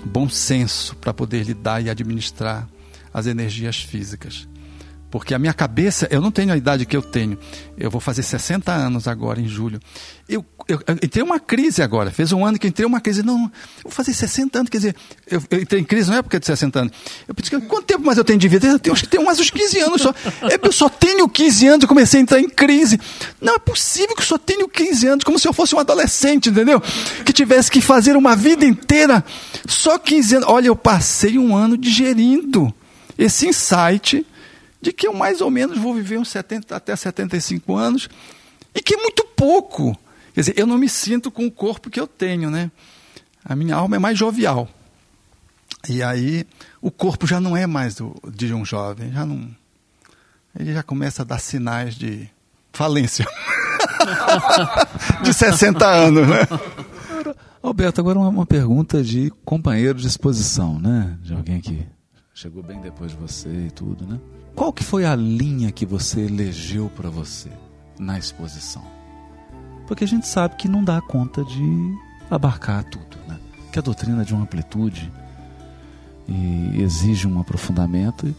bom 0.03 0.29
senso 0.29 0.95
para 0.95 1.13
poder 1.13 1.43
lidar 1.43 1.83
e 1.83 1.89
administrar 1.89 2.67
as 3.13 3.27
energias 3.27 3.77
físicas. 3.77 4.47
Porque 5.09 5.33
a 5.33 5.39
minha 5.39 5.53
cabeça, 5.53 6.05
eu 6.11 6.19
não 6.19 6.31
tenho 6.31 6.51
a 6.51 6.57
idade 6.57 6.85
que 6.85 6.95
eu 6.95 7.01
tenho. 7.01 7.37
Eu 7.77 7.89
vou 7.89 8.01
fazer 8.01 8.23
60 8.23 8.73
anos 8.73 9.07
agora, 9.07 9.39
em 9.39 9.47
julho. 9.47 9.79
Eu, 10.27 10.45
eu, 10.67 10.81
eu 10.85 10.95
entrei 11.01 11.23
uma 11.23 11.39
crise 11.39 11.81
agora. 11.81 12.11
Fez 12.11 12.33
um 12.33 12.45
ano 12.45 12.59
que 12.59 12.67
entrei 12.67 12.85
uma 12.85 12.99
crise. 12.99 13.23
Não, 13.23 13.49
vou 13.83 13.91
fazer 13.91 14.13
60 14.13 14.59
anos. 14.59 14.69
Quer 14.69 14.77
dizer, 14.77 14.95
eu, 15.25 15.41
eu 15.49 15.61
entrei 15.61 15.79
em 15.79 15.85
crise 15.85 16.09
não 16.09 16.17
é 16.17 16.21
porque 16.21 16.37
de 16.37 16.45
60 16.45 16.79
anos. 16.79 16.93
Eu 17.25 17.33
pensei, 17.33 17.57
quanto 17.61 17.85
tempo 17.85 18.03
mais 18.03 18.17
eu 18.17 18.23
tenho 18.25 18.37
de 18.37 18.47
vida? 18.49 18.67
Eu 18.67 18.79
tenho, 18.79 18.93
acho 18.93 19.03
que 19.03 19.09
tenho 19.09 19.23
mais 19.23 19.39
uns 19.39 19.49
15 19.49 19.79
anos 19.79 20.01
só. 20.01 20.13
É, 20.41 20.59
Eu 20.61 20.71
só 20.73 20.89
tenho 20.89 21.29
15 21.29 21.67
anos 21.67 21.83
e 21.85 21.87
comecei 21.87 22.19
a 22.19 22.23
entrar 22.23 22.39
em 22.41 22.49
crise. 22.49 22.99
Não 23.39 23.55
é 23.55 23.59
possível 23.59 24.13
que 24.13 24.21
eu 24.21 24.25
só 24.25 24.37
tenho 24.37 24.67
15 24.67 25.07
anos, 25.07 25.23
como 25.23 25.39
se 25.39 25.47
eu 25.47 25.53
fosse 25.53 25.73
um 25.73 25.79
adolescente, 25.79 26.49
entendeu? 26.49 26.81
Que 27.23 27.31
tivesse 27.31 27.71
que 27.71 27.79
fazer 27.79 28.17
uma 28.17 28.35
vida 28.35 28.65
inteira. 28.65 29.23
Só 29.65 29.97
15 29.97 30.35
anos. 30.35 30.49
Olha, 30.49 30.67
eu 30.67 30.75
passei 30.75 31.37
um 31.37 31.55
ano 31.55 31.77
digerindo 31.77 32.73
esse 33.17 33.47
insight 33.47 34.25
de 34.81 34.91
que 34.91 35.07
eu 35.07 35.13
mais 35.13 35.41
ou 35.41 35.49
menos 35.49 35.77
vou 35.77 35.93
viver 35.93 36.17
uns 36.17 36.29
70 36.29 36.75
até 36.75 36.95
75 36.95 37.75
anos 37.75 38.09
e 38.73 38.81
que 38.81 38.95
é 38.95 38.97
muito 38.97 39.23
pouco. 39.35 39.97
Quer 40.33 40.41
dizer, 40.41 40.53
eu 40.57 40.67
não 40.67 40.77
me 40.77 40.87
sinto 40.87 41.31
com 41.31 41.45
o 41.45 41.51
corpo 41.51 41.89
que 41.89 41.99
eu 41.99 42.07
tenho, 42.07 42.49
né? 42.49 42.71
A 43.43 43.55
minha 43.55 43.75
alma 43.75 43.95
é 43.95 43.99
mais 43.99 44.17
jovial. 44.17 44.69
E 45.89 46.03
aí 46.03 46.45
o 46.81 46.91
corpo 46.91 47.25
já 47.25 47.39
não 47.39 47.55
é 47.55 47.65
mais 47.65 47.95
do, 47.95 48.15
de 48.33 48.53
um 48.53 48.63
jovem, 48.63 49.11
já 49.11 49.25
não. 49.25 49.49
Ele 50.59 50.73
já 50.73 50.83
começa 50.83 51.21
a 51.21 51.25
dar 51.25 51.39
sinais 51.39 51.95
de 51.95 52.29
falência. 52.73 53.25
de 55.23 55.33
60 55.33 55.85
anos, 55.85 56.27
né? 56.27 56.47
Alberto, 57.61 57.99
agora 57.99 58.19
uma, 58.19 58.29
uma 58.29 58.45
pergunta 58.45 59.03
de 59.03 59.31
companheiro 59.43 59.99
de 59.99 60.07
exposição, 60.07 60.79
né? 60.79 61.17
De 61.21 61.33
alguém 61.33 61.59
que 61.59 61.85
chegou 62.37 62.61
bem 62.61 62.79
depois 62.79 63.09
de 63.09 63.17
você 63.17 63.49
e 63.49 63.71
tudo, 63.71 64.05
né? 64.05 64.19
Qual 64.55 64.71
que 64.71 64.83
foi 64.83 65.05
a 65.05 65.15
linha 65.15 65.71
que 65.71 65.87
você 65.87 66.21
elegeu 66.21 66.87
para 66.95 67.09
você 67.09 67.49
na 67.97 68.15
exposição? 68.15 68.83
Porque 69.87 70.03
a 70.03 70.07
gente 70.07 70.27
sabe 70.27 70.55
que 70.55 70.67
não 70.67 70.83
dá 70.83 71.01
conta 71.01 71.43
de 71.43 71.97
abarcar 72.29 72.83
tudo, 72.83 73.17
né? 73.27 73.39
Que 73.71 73.79
a 73.79 73.81
doutrina 73.81 74.21
é 74.21 74.23
de 74.23 74.35
uma 74.35 74.43
amplitude 74.43 75.11
e 76.27 76.79
exige 76.79 77.27
um 77.27 77.39
aprofundamento 77.39 78.35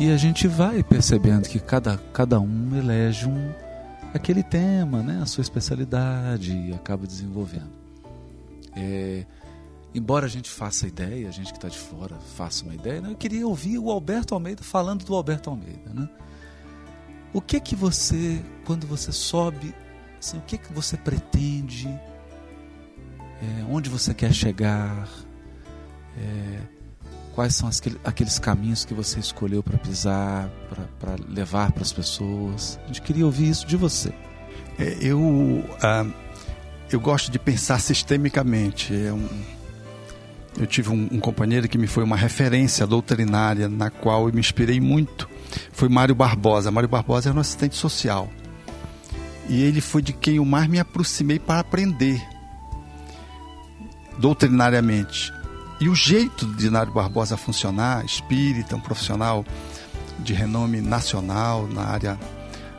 e 0.00 0.10
a 0.10 0.16
gente 0.16 0.48
vai 0.48 0.82
percebendo 0.82 1.46
que 1.46 1.60
cada, 1.60 1.98
cada 2.14 2.40
um 2.40 2.74
elege 2.74 3.28
um 3.28 3.52
aquele 4.14 4.42
tema, 4.42 5.02
né? 5.02 5.20
A 5.20 5.26
sua 5.26 5.42
especialidade 5.42 6.56
e 6.56 6.72
acaba 6.72 7.06
desenvolvendo. 7.06 7.68
É, 8.74 9.26
embora 9.94 10.26
a 10.26 10.28
gente 10.28 10.50
faça 10.50 10.86
ideia, 10.86 11.28
a 11.28 11.30
gente 11.30 11.52
que 11.52 11.58
está 11.58 11.68
de 11.68 11.78
fora 11.78 12.16
faça 12.36 12.64
uma 12.64 12.74
ideia, 12.74 13.00
né? 13.00 13.10
eu 13.10 13.16
queria 13.16 13.46
ouvir 13.46 13.78
o 13.78 13.90
Alberto 13.90 14.34
Almeida 14.34 14.62
falando 14.62 15.04
do 15.04 15.14
Alberto 15.14 15.50
Almeida. 15.50 15.92
Né? 15.92 16.08
O 17.32 17.40
que 17.40 17.60
que 17.60 17.76
você, 17.76 18.42
quando 18.64 18.86
você 18.86 19.12
sobe, 19.12 19.74
assim, 20.18 20.38
o 20.38 20.42
que 20.42 20.58
que 20.58 20.72
você 20.72 20.96
pretende? 20.96 21.88
É, 21.88 23.64
onde 23.70 23.90
você 23.90 24.14
quer 24.14 24.32
chegar? 24.32 25.08
É, 26.16 26.60
quais 27.34 27.54
são 27.54 27.68
as, 27.68 27.82
aqueles 28.02 28.38
caminhos 28.38 28.86
que 28.86 28.94
você 28.94 29.20
escolheu 29.20 29.62
para 29.62 29.76
pisar, 29.76 30.48
para 30.98 31.16
levar 31.28 31.72
para 31.72 31.82
as 31.82 31.92
pessoas? 31.92 32.80
A 32.84 32.86
gente 32.86 33.02
queria 33.02 33.26
ouvir 33.26 33.50
isso 33.50 33.66
de 33.66 33.76
você. 33.76 34.14
É, 34.78 34.96
eu, 35.00 35.62
ah, 35.82 36.06
eu 36.90 36.98
gosto 36.98 37.30
de 37.30 37.38
pensar 37.38 37.80
sistemicamente. 37.80 38.94
É 38.94 39.12
um, 39.12 39.28
eu 40.58 40.66
tive 40.66 40.90
um, 40.90 41.08
um, 41.12 41.20
companheiro 41.20 41.68
que 41.68 41.76
me 41.76 41.86
foi 41.86 42.02
uma 42.02 42.16
referência 42.16 42.86
doutrinária 42.86 43.68
na 43.68 43.90
qual 43.90 44.26
eu 44.26 44.34
me 44.34 44.40
inspirei 44.40 44.80
muito. 44.80 45.28
Foi 45.72 45.88
Mário 45.88 46.14
Barbosa. 46.14 46.70
Mário 46.70 46.88
Barbosa 46.88 47.28
era 47.28 47.36
um 47.36 47.40
assistente 47.40 47.76
social. 47.76 48.30
E 49.48 49.62
ele 49.62 49.80
foi 49.80 50.02
de 50.02 50.12
quem 50.12 50.36
eu 50.36 50.44
mais 50.44 50.66
me 50.66 50.80
aproximei 50.80 51.38
para 51.38 51.60
aprender 51.60 52.20
doutrinariamente. 54.18 55.32
E 55.78 55.88
o 55.88 55.94
jeito 55.94 56.46
de 56.54 56.70
Mário 56.70 56.92
Barbosa 56.92 57.36
funcionar, 57.36 58.04
espírita, 58.04 58.74
um 58.74 58.80
profissional 58.80 59.44
de 60.18 60.32
renome 60.32 60.80
nacional 60.80 61.68
na 61.68 61.82
área 61.82 62.18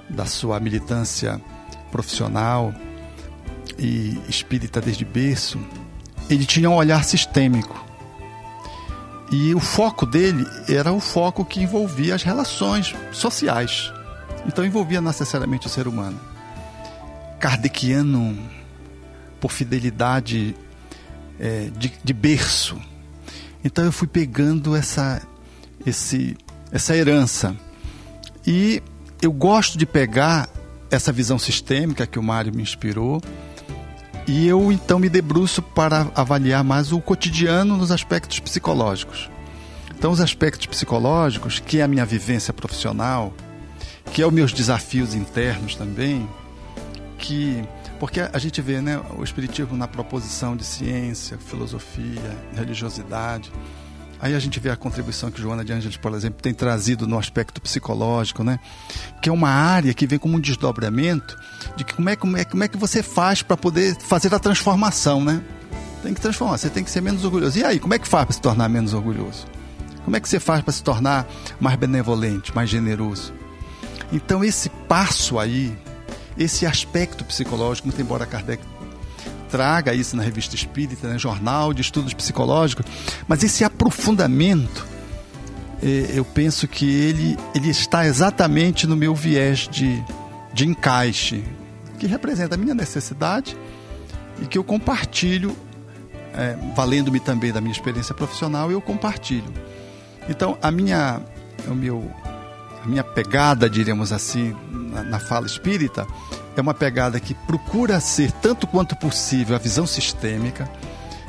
da 0.09 0.25
sua 0.25 0.59
militância 0.59 1.39
profissional 1.91 2.73
e 3.77 4.19
espírita 4.27 4.81
desde 4.81 5.05
berço, 5.05 5.59
ele 6.29 6.45
tinha 6.45 6.69
um 6.69 6.75
olhar 6.75 7.03
sistêmico. 7.03 7.85
E 9.31 9.53
o 9.53 9.59
foco 9.59 10.05
dele 10.05 10.45
era 10.69 10.91
o 10.93 10.99
foco 10.99 11.43
que 11.43 11.61
envolvia 11.61 12.15
as 12.15 12.23
relações 12.23 12.95
sociais. 13.11 13.91
Então 14.45 14.65
envolvia 14.65 15.01
necessariamente 15.01 15.67
o 15.67 15.69
ser 15.69 15.87
humano. 15.87 16.19
Kardeciano, 17.39 18.37
por 19.39 19.51
fidelidade 19.51 20.55
é, 21.39 21.69
de, 21.77 21.91
de, 22.03 22.13
berço. 22.13 22.77
Então 23.63 23.83
eu 23.83 23.91
fui 23.91 24.07
pegando 24.07 24.75
essa, 24.75 25.21
esse, 25.85 26.37
essa 26.71 26.95
herança. 26.95 27.55
E 28.45 28.81
eu 29.21 29.31
gosto 29.31 29.77
de 29.77 29.85
pegar 29.85 30.49
essa 30.89 31.11
visão 31.11 31.37
sistêmica 31.37 32.07
que 32.07 32.17
o 32.17 32.23
Mário 32.23 32.55
me 32.55 32.61
inspirou 32.61 33.21
e 34.27 34.45
eu 34.45 34.71
então 34.71 34.99
me 34.99 35.07
debruço 35.07 35.61
para 35.61 36.11
avaliar 36.13 36.63
mais 36.63 36.91
o 36.91 36.99
cotidiano 36.99 37.77
nos 37.77 37.91
aspectos 37.91 38.39
psicológicos. 38.39 39.29
Então, 39.97 40.11
os 40.11 40.19
aspectos 40.19 40.67
psicológicos, 40.67 41.59
que 41.59 41.79
é 41.79 41.83
a 41.83 41.87
minha 41.87 42.05
vivência 42.05 42.53
profissional, 42.53 43.33
que 44.11 44.21
é 44.21 44.27
os 44.27 44.33
meus 44.33 44.53
desafios 44.53 45.15
internos 45.15 45.75
também, 45.75 46.29
que 47.17 47.63
porque 47.99 48.21
a 48.21 48.37
gente 48.37 48.61
vê 48.61 48.79
né, 48.79 49.01
o 49.17 49.23
espiritismo 49.23 49.75
na 49.75 49.87
proposição 49.87 50.55
de 50.55 50.63
ciência, 50.63 51.37
filosofia, 51.39 52.37
religiosidade, 52.55 53.51
Aí 54.19 54.33
a 54.33 54.39
gente 54.39 54.59
vê 54.59 54.69
a 54.69 54.75
contribuição 54.75 55.29
que 55.29 55.39
Joana 55.39 55.63
de 55.63 55.71
Ângeles, 55.71 55.97
por 55.97 56.13
exemplo, 56.13 56.41
tem 56.41 56.53
trazido 56.53 57.05
no 57.05 57.19
aspecto 57.19 57.61
psicológico, 57.61 58.43
né? 58.43 58.59
Que 59.21 59.29
é 59.29 59.31
uma 59.31 59.49
área 59.49 59.93
que 59.93 60.07
vem 60.07 60.17
como 60.17 60.37
um 60.37 60.39
desdobramento 60.39 61.37
de 61.75 61.83
que 61.83 61.93
como 61.93 62.09
é, 62.09 62.15
como 62.15 62.37
é, 62.37 62.43
como 62.43 62.63
é 62.63 62.67
que 62.67 62.77
você 62.77 63.03
faz 63.03 63.43
para 63.43 63.55
poder 63.55 63.95
fazer 63.99 64.33
a 64.33 64.39
transformação, 64.39 65.23
né? 65.23 65.41
Tem 66.01 66.13
que 66.13 66.21
transformar, 66.21 66.57
você 66.57 66.69
tem 66.69 66.83
que 66.83 66.89
ser 66.89 67.01
menos 67.01 67.23
orgulhoso. 67.23 67.59
E 67.59 67.63
aí, 67.63 67.79
como 67.79 67.93
é 67.93 67.99
que 67.99 68.07
faz 68.07 68.25
para 68.25 68.33
se 68.33 68.41
tornar 68.41 68.67
menos 68.69 68.93
orgulhoso? 68.93 69.45
Como 70.03 70.15
é 70.15 70.19
que 70.19 70.29
você 70.29 70.39
faz 70.39 70.63
para 70.63 70.73
se 70.73 70.81
tornar 70.81 71.27
mais 71.59 71.75
benevolente, 71.75 72.55
mais 72.55 72.69
generoso? 72.69 73.33
Então, 74.11 74.43
esse 74.43 74.69
passo 74.87 75.37
aí, 75.37 75.77
esse 76.37 76.65
aspecto 76.65 77.25
psicológico, 77.25 77.87
muito 77.87 78.01
embora 78.01 78.25
Kardec 78.25 78.63
traga 79.49 79.93
isso 79.93 80.15
na 80.15 80.23
revista 80.23 80.55
espírita, 80.55 81.07
né, 81.07 81.17
jornal 81.17 81.73
de 81.73 81.81
estudos 81.81 82.13
psicológicos, 82.13 82.85
mas 83.27 83.43
esse 83.43 83.63
aprofundamento, 83.63 84.85
é, 85.81 86.11
eu 86.13 86.25
penso 86.25 86.67
que 86.67 86.85
ele, 86.85 87.37
ele 87.55 87.69
está 87.69 88.05
exatamente 88.05 88.85
no 88.85 88.95
meu 88.95 89.13
viés 89.15 89.67
de, 89.71 90.03
de 90.53 90.67
encaixe, 90.67 91.43
que 91.99 92.07
representa 92.07 92.55
a 92.55 92.57
minha 92.57 92.75
necessidade 92.75 93.57
e 94.41 94.45
que 94.45 94.57
eu 94.57 94.63
compartilho, 94.63 95.55
é, 96.33 96.55
valendo-me 96.75 97.19
também 97.19 97.51
da 97.51 97.59
minha 97.59 97.71
experiência 97.71 98.13
profissional, 98.13 98.71
eu 98.71 98.81
compartilho. 98.81 99.51
Então, 100.29 100.57
a 100.61 100.69
minha, 100.69 101.21
o 101.67 101.73
meu, 101.73 102.11
a 102.83 102.87
minha 102.87 103.03
pegada, 103.03 103.69
diríamos 103.69 104.11
assim, 104.11 104.55
na, 104.71 105.03
na 105.03 105.19
fala 105.19 105.47
espírita, 105.47 106.05
é 106.59 106.61
uma 106.61 106.73
pegada 106.73 107.19
que 107.19 107.33
procura 107.33 107.99
ser, 107.99 108.31
tanto 108.31 108.65
quanto 108.65 108.95
possível, 108.95 109.55
a 109.55 109.59
visão 109.59 109.85
sistêmica. 109.85 110.69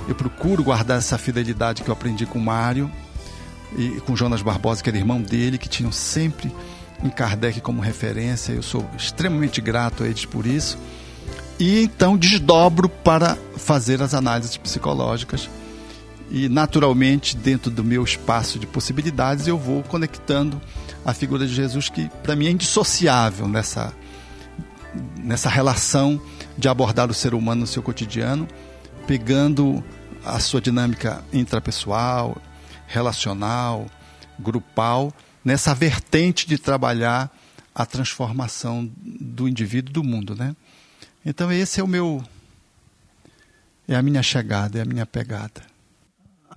Eu 0.08 0.14
procuro 0.14 0.64
guardar 0.64 0.98
essa 0.98 1.18
fidelidade 1.18 1.82
que 1.82 1.88
eu 1.88 1.92
aprendi 1.92 2.24
com 2.24 2.38
o 2.38 2.42
Mário 2.42 2.90
e 3.76 4.00
com 4.00 4.16
Jonas 4.16 4.40
Barbosa, 4.40 4.82
que 4.82 4.88
era 4.88 4.96
irmão 4.96 5.20
dele, 5.20 5.58
que 5.58 5.68
tinham 5.68 5.92
sempre 5.92 6.50
em 7.04 7.10
Kardec 7.10 7.60
como 7.60 7.82
referência. 7.82 8.52
Eu 8.52 8.62
sou 8.62 8.88
extremamente 8.96 9.60
grato 9.60 10.02
a 10.02 10.06
eles 10.06 10.24
por 10.24 10.46
isso. 10.46 10.78
E 11.58 11.82
então 11.82 12.16
desdobro 12.16 12.88
para 12.88 13.36
fazer 13.56 14.00
as 14.00 14.14
análises 14.14 14.56
psicológicas. 14.56 15.50
E 16.30 16.48
naturalmente, 16.48 17.36
dentro 17.36 17.70
do 17.70 17.84
meu 17.84 18.02
espaço 18.02 18.58
de 18.58 18.66
possibilidades, 18.66 19.46
eu 19.46 19.58
vou 19.58 19.82
conectando 19.82 20.60
a 21.04 21.12
figura 21.12 21.46
de 21.46 21.54
Jesus, 21.54 21.88
que 21.88 22.10
para 22.22 22.36
mim 22.36 22.46
é 22.46 22.50
indissociável 22.50 23.48
nessa 23.48 23.92
nessa 25.28 25.50
relação 25.50 26.18
de 26.56 26.70
abordar 26.70 27.10
o 27.10 27.14
ser 27.14 27.34
humano 27.34 27.60
no 27.60 27.66
seu 27.66 27.82
cotidiano, 27.82 28.48
pegando 29.06 29.84
a 30.24 30.40
sua 30.40 30.58
dinâmica 30.58 31.22
intrapessoal, 31.30 32.40
relacional, 32.86 33.86
grupal, 34.38 35.12
nessa 35.44 35.74
vertente 35.74 36.48
de 36.48 36.56
trabalhar 36.56 37.30
a 37.74 37.84
transformação 37.84 38.90
do 38.96 39.46
indivíduo 39.46 39.92
do 39.92 40.02
mundo, 40.02 40.34
né? 40.34 40.56
Então 41.26 41.52
esse 41.52 41.78
é 41.78 41.84
o 41.84 41.86
meu 41.86 42.24
é 43.86 43.96
a 43.96 44.02
minha 44.02 44.22
chegada, 44.22 44.78
é 44.78 44.82
a 44.82 44.86
minha 44.86 45.04
pegada 45.04 45.60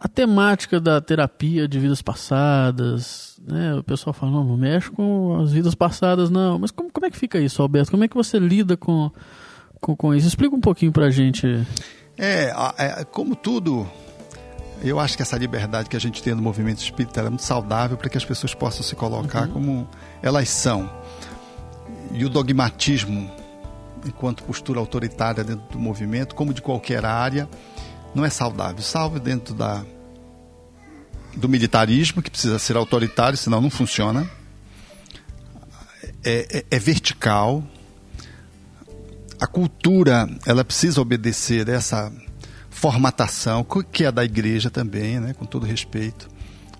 a 0.04 0.08
temática 0.08 0.80
da 0.80 1.00
terapia 1.00 1.68
de 1.68 1.78
vidas 1.78 2.02
passadas, 2.02 3.40
né? 3.48 3.76
O 3.76 3.84
pessoal 3.84 4.12
fala, 4.12 4.32
não, 4.32 4.44
não 4.44 4.58
mexe 4.58 4.90
com 4.90 5.40
as 5.40 5.52
vidas 5.52 5.76
passadas, 5.76 6.32
não. 6.32 6.58
Mas 6.58 6.72
como, 6.72 6.92
como 6.92 7.06
é 7.06 7.12
que 7.12 7.18
fica 7.18 7.38
isso, 7.40 7.62
Alberto? 7.62 7.92
Como 7.92 8.04
é 8.04 8.08
que 8.08 8.16
você 8.16 8.40
lida 8.40 8.76
com, 8.76 9.12
com, 9.80 9.96
com 9.96 10.16
isso? 10.16 10.28
Explica 10.28 10.56
um 10.56 10.60
pouquinho 10.60 10.92
pra 10.92 11.12
gente. 11.12 11.46
É, 12.18 12.52
é, 12.80 13.04
como 13.12 13.36
tudo, 13.36 13.88
eu 14.84 15.00
acho 15.00 15.16
que 15.16 15.22
essa 15.22 15.38
liberdade 15.38 15.88
que 15.88 15.96
a 15.96 16.00
gente 16.00 16.24
tem 16.24 16.34
no 16.34 16.42
movimento 16.42 16.80
espírita 16.80 17.22
é 17.22 17.30
muito 17.30 17.44
saudável 17.44 17.96
para 17.96 18.10
que 18.10 18.18
as 18.18 18.26
pessoas 18.26 18.56
possam 18.56 18.82
se 18.82 18.96
colocar 18.96 19.46
uhum. 19.50 19.54
como 19.54 19.90
elas 20.24 20.50
são. 20.50 20.90
E 22.12 22.26
o 22.26 22.30
dogmatismo, 22.30 23.30
enquanto 24.04 24.44
postura 24.46 24.80
autoritária 24.80 25.44
dentro 25.44 25.64
do 25.72 25.78
movimento, 25.78 26.34
como 26.34 26.56
de 26.56 26.62
qualquer 26.62 27.06
área, 27.06 27.48
não 28.14 28.26
é 28.26 28.30
saudável. 28.30 28.82
Salvo 28.82 29.20
dentro 29.20 29.54
da, 29.54 29.84
do 31.36 31.48
militarismo, 31.48 32.22
que 32.22 32.30
precisa 32.30 32.60
ser 32.60 32.76
autoritário, 32.76 33.38
senão 33.38 33.62
não 33.62 33.70
funciona. 33.70 34.30
É, 36.24 36.60
é, 36.60 36.66
é 36.70 36.80
vertical. 36.80 37.64
A 39.40 39.48
cultura, 39.48 40.30
ela 40.46 40.64
precisa 40.64 41.02
obedecer 41.02 41.68
essa 41.68 42.12
formatação, 42.70 43.66
que 43.92 44.06
é 44.06 44.12
da 44.12 44.24
igreja 44.24 44.70
também, 44.70 45.20
né, 45.20 45.34
com 45.34 45.46
todo 45.46 45.66
respeito. 45.66 46.30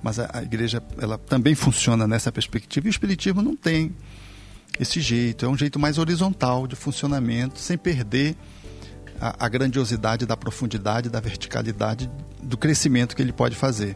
Mas 0.04 0.20
a, 0.20 0.30
a 0.34 0.44
igreja, 0.44 0.82
ela 1.00 1.18
também 1.18 1.56
funciona 1.56 2.08
nessa 2.08 2.32
perspectiva. 2.32 2.88
E 2.88 2.90
o 2.90 2.92
espiritismo 2.92 3.42
não 3.42 3.56
tem 3.56 3.96
esse 4.80 5.00
jeito. 5.00 5.46
É 5.46 5.50
um 5.50 5.58
jeito 5.58 5.80
mais 5.80 5.98
horizontal 5.98 6.68
de 6.68 6.76
funcionamento, 6.76 7.60
sem 7.60 7.78
perder 7.78 8.36
a, 9.22 9.46
a 9.46 9.48
grandiosidade 9.48 10.26
da 10.26 10.36
profundidade, 10.36 11.08
da 11.08 11.20
verticalidade, 11.20 12.10
do 12.42 12.58
crescimento 12.58 13.16
que 13.16 13.22
ele 13.22 13.32
pode 13.32 13.56
fazer. 13.56 13.96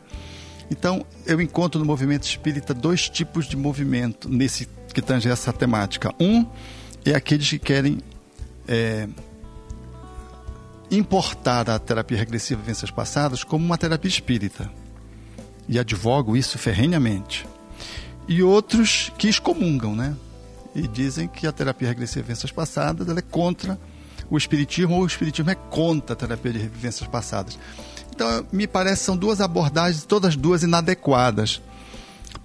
Então, 0.70 1.06
eu 1.26 1.42
encontro 1.42 1.80
no 1.80 1.86
movimento 1.86 2.24
espírita 2.24 2.74
dois 2.74 3.10
tipos 3.10 3.48
de 3.48 3.58
movimento 3.58 4.30
nesse 4.30 4.70
que 4.94 5.02
tange 5.02 5.28
essa 5.30 5.52
temática. 5.52 6.14
Um 6.20 6.46
é 7.04 7.14
aqueles 7.14 7.50
que 7.50 7.60
querem 7.60 8.00
é, 8.68 9.10
importar 10.90 11.70
a 11.70 11.78
terapia 11.78 12.18
regressiva 12.18 12.62
de 12.62 12.68
vivências 12.68 12.90
passadas 12.90 13.44
como 13.44 13.66
uma 13.66 13.78
terapia 13.78 14.08
espírita. 14.08 14.72
E 15.68 15.78
advogo 15.78 16.38
isso 16.38 16.58
ferrenhamente. 16.58 17.46
E 18.28 18.42
outros 18.42 19.12
que 19.18 19.28
excomungam, 19.28 19.96
né? 19.96 20.16
E 20.74 20.88
dizem 20.88 21.28
que 21.28 21.46
a 21.46 21.52
terapia 21.52 21.90
regressiva 21.90 22.22
de 22.22 22.28
vivências 22.28 22.52
passadas 22.52 23.08
é 23.08 23.22
contra 23.22 23.78
o 24.30 24.38
espiritismo 24.38 24.96
ou 24.96 25.04
o 25.04 25.08
espiritismo 25.08 25.52
é 25.52 25.56
contra 25.56 26.14
a 26.14 26.16
terapia 26.16 26.54
de 26.54 26.60
vivências 26.60 27.08
passadas. 27.08 27.58
Então, 28.14 28.46
me 28.52 28.66
parece 28.66 29.04
são 29.04 29.18
duas 29.18 29.42
abordagens, 29.42 30.04
todas 30.06 30.36
duas 30.36 30.64
inadequadas. 30.64 31.62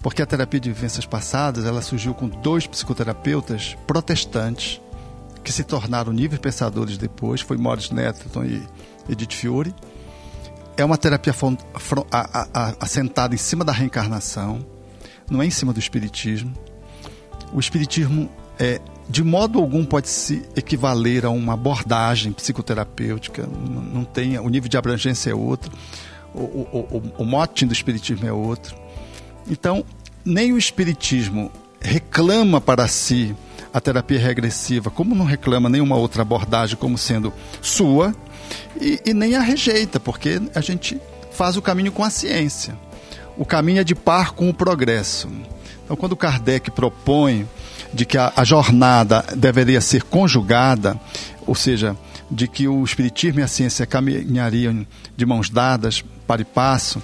Porque 0.03 0.23
a 0.23 0.27
terapia 0.27 0.59
de 0.59 0.73
vivências 0.73 1.05
passadas, 1.05 1.65
ela 1.65 1.83
surgiu 1.83 2.15
com 2.15 2.29
dois 2.29 2.67
psicoterapeutas 2.67 3.77
protestantes 3.87 4.81
que 5.45 5.53
se 5.53 5.65
tornaram 5.65 6.13
níveis 6.13 6.41
pensadores 6.41 6.97
depois, 6.99 7.41
foi 7.41 7.57
Morris 7.57 7.91
Netterton 7.91 8.45
e 8.45 8.63
Edith 9.09 9.35
Fiore. 9.35 9.75
É 10.77 10.85
uma 10.85 10.97
terapia 10.97 11.35
assentada 12.81 13.35
em 13.35 13.39
cima 13.39 13.65
da 13.65 13.73
reencarnação, 13.73 14.65
não 15.31 15.43
é 15.43 15.47
em 15.47 15.51
cima 15.51 15.73
do 15.73 15.79
espiritismo. 15.79 16.55
O 17.53 17.61
espiritismo 17.61 18.31
é 18.59 18.81
de 19.11 19.25
modo 19.25 19.59
algum 19.59 19.85
pode 19.85 20.09
se 20.09 20.43
equivaler 20.55 21.27
a 21.27 21.31
uma 21.31 21.55
abordagem 21.55 22.31
psicoterapêutica, 22.31 23.45
não 23.93 24.05
tem, 24.05 24.39
o 24.39 24.49
nível 24.49 24.69
de 24.69 24.77
abrangência 24.77 25.31
é 25.31 25.35
outro, 25.35 25.73
o, 26.33 26.39
o, 26.39 26.87
o, 26.91 27.03
o 27.19 27.25
mote 27.25 27.67
do 27.67 27.73
espiritismo 27.73 28.25
é 28.25 28.33
outro. 28.33 28.77
Então, 29.51 29.85
nem 30.25 30.53
o 30.53 30.59
espiritismo 30.59 31.51
reclama 31.81 32.61
para 32.61 32.87
si 32.87 33.35
a 33.75 33.81
terapia 33.81 34.19
regressiva, 34.21 34.91
como 34.91 35.13
não 35.13 35.25
reclama 35.25 35.69
nenhuma 35.69 35.97
outra 35.97 36.23
abordagem 36.23 36.77
como 36.77 36.97
sendo 36.97 37.33
sua, 37.61 38.15
e, 38.81 39.01
e 39.05 39.13
nem 39.13 39.35
a 39.35 39.41
rejeita, 39.41 39.99
porque 39.99 40.41
a 40.55 40.61
gente 40.61 41.01
faz 41.33 41.57
o 41.57 41.63
caminho 41.63 41.91
com 41.91 42.05
a 42.05 42.11
ciência. 42.11 42.79
O 43.37 43.45
caminho 43.45 43.81
é 43.81 43.85
de 43.85 43.97
par 43.97 44.33
com 44.33 44.49
o 44.49 44.55
progresso. 44.55 45.29
Então, 45.85 45.97
quando 45.97 46.15
Kardec 46.15 46.71
propõe 46.71 47.49
de 47.93 48.05
que 48.05 48.17
a, 48.17 48.33
a 48.37 48.45
jornada 48.45 49.25
deveria 49.37 49.81
ser 49.81 50.03
conjugada, 50.03 50.99
ou 51.47 51.55
seja, 51.55 51.97
de 52.31 52.47
que 52.47 52.69
o 52.69 52.85
espiritismo 52.85 53.41
e 53.41 53.43
a 53.43 53.49
ciência 53.49 53.87
caminhariam 53.87 54.87
de 55.17 55.27
mãos 55.27 55.51
dadas, 55.51 56.05
para 56.27 56.43
e 56.43 56.45
passo, 56.45 57.03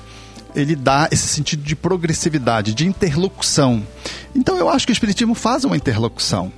ele 0.54 0.74
dá 0.74 1.08
esse 1.10 1.26
sentido 1.28 1.62
de 1.62 1.76
progressividade, 1.76 2.72
de 2.72 2.86
interlocução. 2.86 3.86
Então 4.34 4.56
eu 4.56 4.68
acho 4.68 4.86
que 4.86 4.92
o 4.92 4.94
Espiritismo 4.94 5.34
faz 5.34 5.64
uma 5.64 5.76
interlocução. 5.76 6.50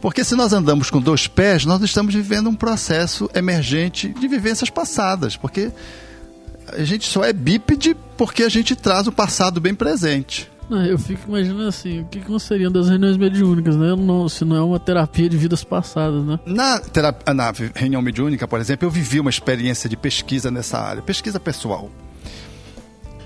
Porque 0.00 0.24
se 0.24 0.34
nós 0.34 0.52
andamos 0.52 0.90
com 0.90 1.00
dois 1.00 1.26
pés, 1.26 1.64
nós 1.64 1.82
estamos 1.82 2.14
vivendo 2.14 2.48
um 2.48 2.54
processo 2.54 3.28
emergente 3.34 4.08
de 4.08 4.28
vivências 4.28 4.70
passadas. 4.70 5.36
Porque 5.36 5.72
a 6.68 6.84
gente 6.84 7.06
só 7.06 7.24
é 7.24 7.32
bípede 7.32 7.96
porque 8.16 8.42
a 8.42 8.48
gente 8.48 8.74
traz 8.74 9.06
o 9.06 9.12
passado 9.12 9.60
bem 9.60 9.74
presente. 9.74 10.50
Não, 10.68 10.84
eu 10.84 10.98
fico 10.98 11.28
imaginando 11.28 11.68
assim, 11.68 12.00
o 12.00 12.04
que, 12.06 12.20
que 12.20 12.30
não 12.30 12.40
seriam 12.40 12.72
das 12.72 12.88
reuniões 12.88 13.16
mediúnicas, 13.16 13.76
né? 13.76 13.94
Não, 13.94 14.28
se 14.28 14.44
não 14.44 14.56
é 14.56 14.60
uma 14.60 14.80
terapia 14.80 15.28
de 15.28 15.36
vidas 15.36 15.62
passadas, 15.62 16.24
né? 16.24 16.40
Na, 16.44 16.80
terapia, 16.80 17.32
na 17.32 17.52
reunião 17.74 18.02
mediúnica, 18.02 18.48
por 18.48 18.60
exemplo, 18.60 18.86
eu 18.86 18.90
vivi 18.90 19.20
uma 19.20 19.30
experiência 19.30 19.88
de 19.88 19.96
pesquisa 19.96 20.50
nessa 20.50 20.78
área, 20.78 21.02
pesquisa 21.02 21.38
pessoal. 21.38 21.88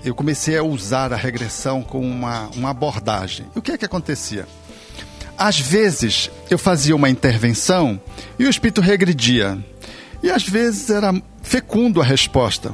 Eu 0.05 0.13
comecei 0.13 0.55
a 0.57 0.63
usar 0.63 1.11
a 1.13 1.15
regressão 1.15 1.81
como 1.81 2.07
uma, 2.07 2.47
uma 2.55 2.69
abordagem. 2.69 3.47
E 3.55 3.59
o 3.59 3.61
que 3.61 3.71
é 3.71 3.77
que 3.77 3.85
acontecia? 3.85 4.47
Às 5.37 5.59
vezes 5.59 6.29
eu 6.49 6.59
fazia 6.59 6.95
uma 6.95 7.09
intervenção 7.09 7.99
e 8.37 8.45
o 8.45 8.49
espírito 8.49 8.81
regredia. 8.81 9.57
E 10.21 10.29
às 10.29 10.47
vezes 10.47 10.91
era 10.91 11.11
fecundo 11.41 12.01
a 12.01 12.03
resposta. 12.03 12.71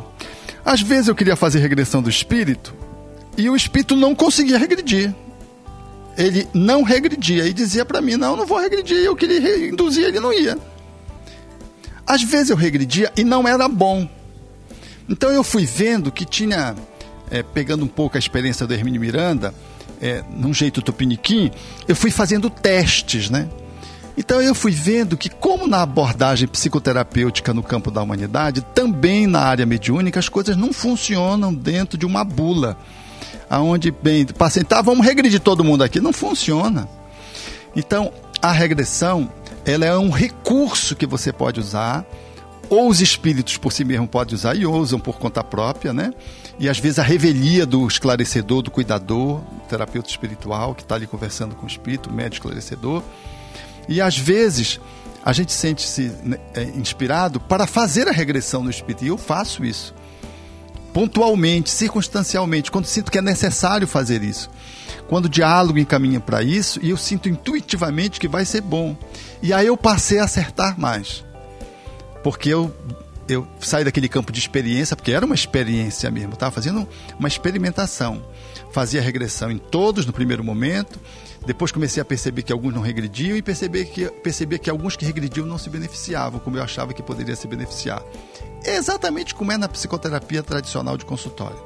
Às 0.65 0.81
vezes 0.81 1.07
eu 1.07 1.15
queria 1.15 1.37
fazer 1.37 1.59
regressão 1.59 2.01
do 2.01 2.09
espírito 2.09 2.75
e 3.37 3.49
o 3.49 3.55
espírito 3.55 3.95
não 3.95 4.15
conseguia 4.15 4.57
regredir. 4.57 5.13
Ele 6.17 6.47
não 6.53 6.81
regredia 6.81 7.45
e 7.47 7.53
dizia 7.53 7.85
para 7.85 8.01
mim: 8.01 8.15
Não, 8.15 8.35
não 8.35 8.45
vou 8.45 8.59
regredir. 8.59 8.97
Eu 8.97 9.15
queria 9.15 9.39
re- 9.39 9.69
induzir, 9.69 10.05
ele 10.05 10.19
não 10.19 10.33
ia. 10.33 10.57
Às 12.05 12.23
vezes 12.23 12.49
eu 12.49 12.55
regredia 12.55 13.11
e 13.15 13.23
não 13.23 13.47
era 13.47 13.67
bom. 13.67 14.09
Então 15.07 15.29
eu 15.31 15.43
fui 15.43 15.65
vendo 15.65 16.11
que 16.11 16.25
tinha, 16.25 16.75
eh, 17.29 17.43
pegando 17.43 17.85
um 17.85 17.87
pouco 17.87 18.17
a 18.17 18.19
experiência 18.19 18.65
do 18.65 18.73
Hermínio 18.73 18.99
Miranda, 18.99 19.53
eh, 20.01 20.23
num 20.29 20.53
jeito 20.53 20.81
tupiniquim, 20.81 21.51
eu 21.87 21.95
fui 21.95 22.09
fazendo 22.09 22.49
testes, 22.49 23.29
né? 23.29 23.47
Então 24.17 24.41
eu 24.41 24.55
fui 24.55 24.71
vendo 24.71 25.15
que, 25.15 25.29
como 25.29 25.67
na 25.67 25.83
abordagem 25.83 26.47
psicoterapêutica 26.47 27.53
no 27.53 27.61
campo 27.61 27.91
da 27.91 28.01
humanidade, 28.01 28.61
também 28.73 29.27
na 29.27 29.41
área 29.41 29.65
mediúnica 29.65 30.19
as 30.19 30.27
coisas 30.27 30.57
não 30.57 30.73
funcionam 30.73 31.53
dentro 31.53 31.97
de 31.97 32.05
uma 32.05 32.23
bula. 32.23 32.75
Aonde, 33.49 33.91
bem, 33.91 34.25
paciente, 34.25 34.67
tá, 34.67 34.81
vamos 34.81 35.05
regredir 35.05 35.39
todo 35.39 35.63
mundo 35.63 35.83
aqui. 35.83 35.99
Não 35.99 36.11
funciona. 36.11 36.87
Então, 37.75 38.11
a 38.41 38.51
regressão, 38.51 39.31
ela 39.65 39.85
é 39.85 39.97
um 39.97 40.09
recurso 40.09 40.95
que 40.95 41.05
você 41.05 41.31
pode 41.31 41.59
usar, 41.59 42.05
ou 42.69 42.89
os 42.89 43.01
espíritos 43.01 43.57
por 43.57 43.71
si 43.71 43.85
mesmo 43.85 44.07
podem 44.07 44.35
usar 44.35 44.55
e 44.55 44.65
usam 44.65 44.99
por 44.99 45.17
conta 45.17 45.43
própria, 45.43 45.93
né? 45.93 46.13
E 46.59 46.67
às 46.67 46.79
vezes 46.79 46.99
a 46.99 47.03
revelia 47.03 47.65
do 47.65 47.87
esclarecedor, 47.87 48.61
do 48.61 48.71
cuidador, 48.71 49.39
do 49.39 49.67
terapeuta 49.69 50.09
espiritual 50.09 50.75
que 50.75 50.81
está 50.81 50.95
ali 50.95 51.07
conversando 51.07 51.55
com 51.55 51.65
o 51.65 51.67
espírito, 51.67 52.11
médico 52.11 52.47
esclarecedor. 52.47 53.03
E 53.87 54.01
às 54.01 54.17
vezes 54.17 54.79
a 55.23 55.31
gente 55.33 55.53
sente-se 55.53 56.11
né, 56.23 56.37
é, 56.53 56.63
inspirado 56.63 57.39
para 57.39 57.67
fazer 57.67 58.07
a 58.07 58.11
regressão 58.11 58.63
no 58.63 58.69
espírito, 58.69 59.05
e 59.05 59.07
eu 59.07 59.17
faço 59.17 59.63
isso. 59.63 59.93
Pontualmente, 60.97 61.69
circunstancialmente, 61.69 62.71
quando 62.71 62.87
sinto 62.87 63.11
que 63.11 63.19
é 63.19 63.21
necessário 63.21 63.87
fazer 63.87 64.23
isso. 64.23 64.49
Quando 65.07 65.25
o 65.25 65.29
diálogo 65.29 65.77
encaminha 65.77 66.19
para 66.19 66.41
isso 66.41 66.79
e 66.81 66.89
eu 66.89 66.97
sinto 66.97 67.29
intuitivamente 67.29 68.19
que 68.19 68.27
vai 68.27 68.43
ser 68.45 68.61
bom. 68.61 68.97
E 69.39 69.53
aí 69.53 69.67
eu 69.67 69.77
passei 69.77 70.17
a 70.17 70.23
acertar 70.23 70.79
mais. 70.79 71.23
Porque 72.23 72.49
eu, 72.49 72.75
eu 73.29 73.47
saí 73.59 73.83
daquele 73.83 74.09
campo 74.09 74.31
de 74.31 74.39
experiência, 74.39 74.95
porque 74.95 75.11
era 75.11 75.23
uma 75.23 75.35
experiência 75.35 76.09
mesmo, 76.09 76.33
estava 76.33 76.51
fazendo 76.51 76.89
uma 77.19 77.27
experimentação. 77.27 78.25
Fazia 78.71 78.99
regressão 78.99 79.51
em 79.51 79.59
todos 79.59 80.03
no 80.03 80.11
primeiro 80.11 80.43
momento, 80.43 80.99
depois 81.47 81.71
comecei 81.71 82.01
a 82.01 82.05
perceber 82.05 82.41
que 82.41 82.51
alguns 82.51 82.73
não 82.73 82.81
regrediam 82.81 83.37
e 83.37 83.41
perceber 83.41 83.85
que, 83.85 84.05
perceber 84.05 84.59
que 84.59 84.69
alguns 84.69 84.97
que 84.97 85.05
regrediam 85.05 85.45
não 85.45 85.57
se 85.57 85.69
beneficiavam, 85.69 86.41
como 86.41 86.57
eu 86.57 86.61
achava 86.61 86.93
que 86.93 87.01
poderia 87.01 87.37
se 87.37 87.47
beneficiar. 87.47 88.03
É 88.65 88.75
exatamente 88.75 89.33
como 89.33 89.53
é 89.53 89.57
na 89.57 89.69
psicoterapia 89.69 90.43
tradicional 90.43 90.97
de 90.97 91.05
consultório. 91.05 91.57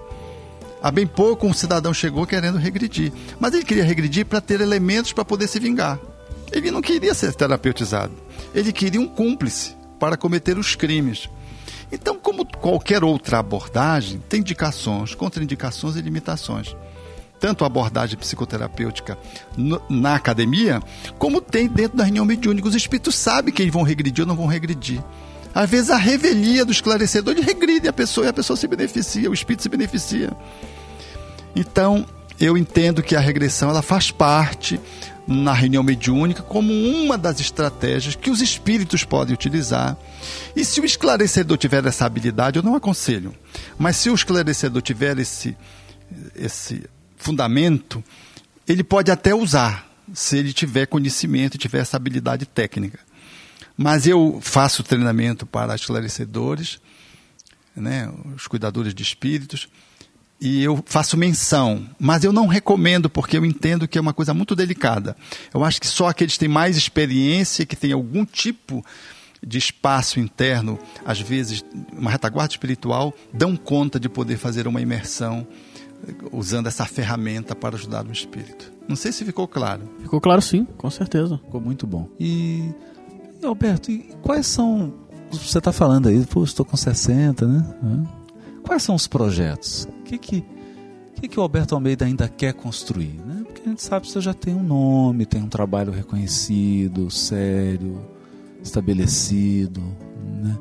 Há 0.84 0.92
bem 0.92 1.08
pouco 1.08 1.48
um 1.48 1.54
cidadão 1.54 1.96
chegou 1.96 2.28
querendo 2.28 2.60
regredir, 2.60 3.12
mas 3.40 3.56
ele 3.56 3.66
queria 3.66 3.84
regredir 3.84 4.24
para 4.24 4.40
ter 4.40 4.62
elementos 4.62 5.14
para 5.14 5.26
poder 5.26 5.48
se 5.48 5.60
vingar. 5.60 6.00
Ele 6.52 6.70
não 6.70 6.82
queria 6.82 7.16
ser 7.16 7.34
terapeutizado, 7.34 8.14
ele 8.54 8.72
queria 8.72 9.02
um 9.02 9.08
cúmplice 9.08 9.76
para 10.00 10.16
cometer 10.16 10.60
os 10.60 10.76
crimes. 10.76 11.28
Então, 11.92 12.20
como 12.20 12.46
qualquer 12.46 13.04
outra 13.04 13.40
abordagem, 13.40 14.22
tem 14.30 14.42
indicações, 14.42 15.16
contraindicações 15.16 15.96
e 15.96 16.02
limitações. 16.02 16.76
Tanto 17.42 17.64
a 17.64 17.68
abordagem 17.68 18.18
psicoterapêutica 18.18 19.18
na 19.90 20.16
academia, 20.16 20.80
como 21.18 21.42
tem 21.42 21.68
dentro 21.68 21.98
da 21.98 22.04
reunião 22.04 22.24
mediúnica. 22.24 22.68
Os 22.68 22.76
espíritos 22.76 23.16
sabem 23.16 23.52
que 23.52 23.64
eles 23.64 23.74
vão 23.74 23.82
regredir 23.82 24.24
ou 24.24 24.28
não 24.28 24.36
vão 24.36 24.46
regredir. 24.46 25.04
Às 25.54 25.70
vezes 25.70 25.90
a 25.90 25.98
revelia 25.98 26.64
do 26.64 26.72
esclarecedor 26.72 27.34
ele 27.34 27.42
regride 27.42 27.88
a 27.88 27.94
pessoa 27.94 28.28
e 28.28 28.30
a 28.30 28.34
pessoa 28.34 28.56
se 28.56 28.68
beneficia, 28.68 29.30
o 29.30 29.34
espírito 29.34 29.64
se 29.64 29.70
beneficia. 29.70 30.32
Então, 31.56 32.06
eu 32.40 32.56
entendo 32.56 33.04
que 33.04 33.16
a 33.16 33.20
regressão 33.20 33.70
ela 33.70 33.82
faz 33.82 34.12
parte 34.12 34.80
na 35.28 35.54
reunião 35.54 35.84
mediúnica 35.84 36.42
como 36.42 36.72
uma 36.72 37.18
das 37.18 37.40
estratégias 37.40 38.16
que 38.16 38.30
os 38.30 38.40
espíritos 38.40 39.04
podem 39.04 39.34
utilizar. 39.34 39.98
E 40.56 40.64
se 40.64 40.80
o 40.80 40.86
esclarecedor 40.86 41.58
tiver 41.58 41.86
essa 41.86 42.06
habilidade, 42.06 42.58
eu 42.58 42.64
não 42.64 42.76
aconselho. 42.76 43.34
Mas 43.78 43.98
se 43.98 44.10
o 44.10 44.16
esclarecedor 44.16 44.82
tiver 44.82 45.18
esse, 45.20 45.58
esse 46.36 46.84
fundamento, 47.22 48.04
ele 48.68 48.84
pode 48.84 49.12
até 49.12 49.34
usar, 49.34 49.88
se 50.14 50.38
ele 50.38 50.52
tiver 50.52 50.88
conhecimento, 50.88 51.58
tiver 51.58 51.80
essa 51.80 51.98
habilidade 51.98 52.46
técnica. 52.46 53.00
Mas 53.78 54.06
eu 54.06 54.40
faço 54.42 54.84
treinamento 54.84 55.46
para 55.46 55.76
esclarecedores, 55.76 56.80
né, 57.76 58.12
os 58.36 58.48
cuidadores 58.48 58.94
de 58.94 59.02
espíritos, 59.02 59.70
e 60.40 60.64
eu 60.64 60.84
faço 60.88 61.16
menção, 61.16 61.88
mas 62.00 62.24
eu 62.24 62.34
não 62.34 62.48
recomendo 62.48 63.10
porque 63.10 63.38
eu 63.38 63.46
entendo 63.46 63.88
que 63.88 63.98
é 63.98 64.02
uma 64.02 64.14
coisa 64.14 64.34
muito 64.34 64.56
delicada. 64.56 65.16
Eu 65.54 65.64
acho 65.64 65.80
que 65.80 65.88
só 65.88 66.08
aqueles 66.08 66.34
que 66.34 66.40
têm 66.40 66.50
mais 66.50 66.76
experiência, 66.76 67.66
que 67.66 67.76
têm 67.76 67.92
algum 67.92 68.26
tipo 68.26 68.84
de 69.46 69.58
espaço 69.60 70.20
interno, 70.20 70.80
às 71.06 71.20
vezes 71.20 71.64
uma 71.94 72.10
retaguarda 72.10 72.54
espiritual, 72.54 73.14
dão 73.32 73.56
conta 73.56 74.00
de 74.00 74.10
poder 74.10 74.38
fazer 74.38 74.68
uma 74.68 74.82
imersão 74.82 75.48
usando 76.32 76.68
essa 76.68 76.86
ferramenta 76.86 77.56
para 77.56 77.76
ajudar 77.76 78.06
o 78.06 78.12
espírito. 78.12 78.72
Não 78.88 78.96
sei 78.96 79.12
se 79.12 79.24
ficou 79.24 79.48
claro. 79.48 79.84
Ficou 80.00 80.20
claro 80.20 80.42
sim, 80.42 80.66
com 80.78 80.90
certeza. 80.90 81.38
Ficou 81.38 81.62
muito 81.62 81.86
bom. 81.88 82.10
E, 82.20 82.72
e 83.42 83.46
Alberto, 83.46 83.92
e 83.92 84.00
quais 84.22 84.48
são. 84.48 84.94
Você 85.32 85.60
está 85.60 85.72
falando 85.72 86.10
aí, 86.10 86.26
pô, 86.26 86.44
estou 86.44 86.66
com 86.66 86.76
60, 86.76 87.48
né? 87.48 87.66
Quais 88.64 88.84
são 88.84 88.96
os 88.96 89.08
projetos? 89.08 89.86
O 89.86 90.04
que, 90.04 90.18
que, 90.18 90.46
que, 91.16 91.28
que 91.30 91.40
o 91.40 91.44
Alberto 91.44 91.74
Almeida 91.74 92.06
ainda 92.06 92.28
quer 92.28 92.54
construir? 92.54 93.20
Né? 93.26 93.44
Porque 93.46 93.62
a 93.66 93.70
gente 93.70 93.82
sabe 93.82 94.06
que 94.06 94.12
você 94.12 94.20
já 94.20 94.34
tem 94.34 94.54
um 94.54 94.64
nome, 94.64 95.26
tem 95.26 95.42
um 95.42 95.48
trabalho 95.48 95.92
reconhecido, 95.92 97.10
sério. 97.10 98.02
estabelecido, 98.62 99.82
né? 100.44 100.58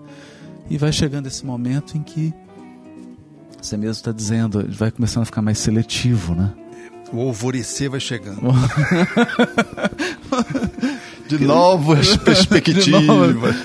E 0.69 0.79
vai 0.79 0.93
chegando 0.93 1.27
esse 1.27 1.45
momento 1.45 1.99
em 1.99 2.03
que 2.03 2.33
você 3.67 3.77
mesmo 3.77 3.93
está 3.93 4.13
dizendo, 4.13 4.67
vai 4.71 4.91
começando 4.91 5.23
a 5.23 5.27
ficar 5.27 5.43
mais 5.43 5.59
seletivo, 5.59 6.35
né? 6.35 6.53
O 7.13 7.21
alvorecer 7.21 7.91
vai 7.91 8.01
chegando. 8.01 8.41
De 11.29 11.39
novas 11.45 12.17
perspectivas. 12.17 12.85
De 12.85 13.07
novas. 13.07 13.57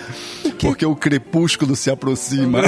Porque 0.59 0.85
o 0.85 0.95
crepúsculo 0.95 1.75
se 1.75 1.89
aproxima. 1.89 2.59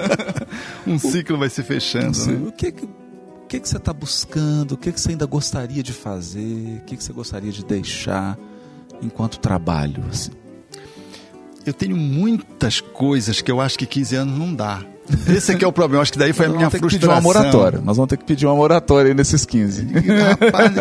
um 0.86 0.98
ciclo 0.98 1.38
vai 1.38 1.48
se 1.48 1.62
fechando. 1.62 2.18
Né? 2.26 2.48
O 2.48 2.52
que 2.52 2.72
que, 2.72 2.84
o 2.84 3.46
que, 3.48 3.60
que 3.60 3.68
você 3.68 3.76
está 3.76 3.92
buscando? 3.92 4.72
O 4.72 4.76
que, 4.76 4.92
que 4.92 5.00
você 5.00 5.10
ainda 5.10 5.26
gostaria 5.26 5.82
de 5.82 5.92
fazer? 5.92 6.80
O 6.80 6.84
que, 6.84 6.96
que 6.96 7.04
você 7.04 7.12
gostaria 7.12 7.52
de 7.52 7.64
deixar 7.64 8.38
enquanto 9.02 9.38
trabalho? 9.38 10.04
Assim? 10.10 10.32
Eu 11.64 11.72
tenho 11.72 11.96
muitas 11.96 12.80
coisas 12.80 13.40
que 13.40 13.50
eu 13.50 13.60
acho 13.60 13.78
que 13.78 13.86
15 13.86 14.16
anos 14.16 14.38
não 14.38 14.54
dá. 14.54 14.84
Esse 15.28 15.52
aqui 15.52 15.64
é 15.64 15.68
o 15.68 15.72
problema. 15.72 16.02
Acho 16.02 16.12
que 16.12 16.18
daí 16.18 16.32
foi 16.32 16.46
a 16.46 16.48
Nós 16.48 16.56
minha 16.56 16.68
vamos 16.68 16.72
ter 16.72 16.78
que 16.78 16.94
pedir 16.94 17.06
frustração. 17.06 17.30
uma 17.30 17.34
moratória. 17.42 17.80
Nós 17.84 17.96
vamos 17.96 18.08
ter 18.10 18.16
que 18.16 18.24
pedir 18.24 18.46
uma 18.46 18.54
moratória 18.54 19.08
aí 19.10 19.14
nesses 19.14 19.44
15. 19.44 19.86
Rapaz, 19.92 20.72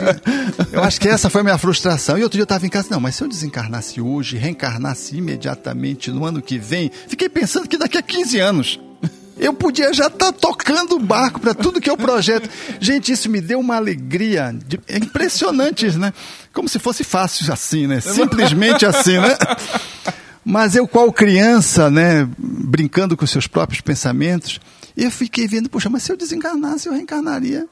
eu 0.72 0.84
acho 0.84 1.00
que 1.00 1.08
essa 1.08 1.30
foi 1.30 1.42
a 1.42 1.44
minha 1.44 1.58
frustração. 1.58 2.18
E 2.18 2.24
outro 2.24 2.38
dia 2.38 2.42
eu 2.42 2.46
estava 2.46 2.66
em 2.66 2.70
casa, 2.70 2.88
não, 2.92 3.00
mas 3.00 3.16
se 3.16 3.24
eu 3.24 3.28
desencarnasse 3.28 4.02
hoje, 4.02 4.38
reencarnasse 4.38 5.18
imediatamente 5.18 6.12
no 6.12 6.26
ano 6.26 6.42
que 6.42 6.58
vem, 6.58 6.92
fiquei 7.08 7.30
pensando 7.30 7.68
que 7.68 7.78
daqui 7.78 7.98
a 7.98 8.02
15 8.02 8.40
anos 8.40 8.80
eu 9.38 9.54
podia 9.54 9.94
já 9.94 10.08
estar 10.08 10.32
tocando 10.32 10.96
o 10.96 11.00
barco 11.00 11.40
para 11.42 11.54
tudo 11.54 11.82
que 11.82 11.90
eu 11.90 11.98
projeto. 11.98 12.50
Gente, 12.80 13.12
isso 13.12 13.30
me 13.30 13.42
deu 13.42 13.60
uma 13.60 13.76
alegria 13.76 14.56
de, 14.66 14.80
é 14.88 14.98
impressionante, 14.98 15.88
né? 15.98 16.14
Como 16.54 16.70
se 16.70 16.80
fosse 16.80 17.04
fácil 17.04 17.52
assim, 17.52 17.86
né? 17.86 18.00
Simplesmente 18.00 18.86
assim, 18.86 19.20
né? 19.20 19.36
Mas 20.48 20.76
eu, 20.76 20.88
qual 20.88 21.12
criança, 21.12 21.90
né, 21.90 22.30
brincando 22.76 23.16
com 23.16 23.26
seus 23.26 23.48
próprios 23.48 23.80
pensamentos, 23.80 24.60
eu 24.98 25.10
fiquei 25.10 25.48
vendo, 25.48 25.70
poxa, 25.70 25.90
mas 25.90 26.04
se 26.04 26.12
eu 26.12 26.18
desencarnasse, 26.18 26.88
eu 26.88 26.94
reencarnaria. 26.94 27.66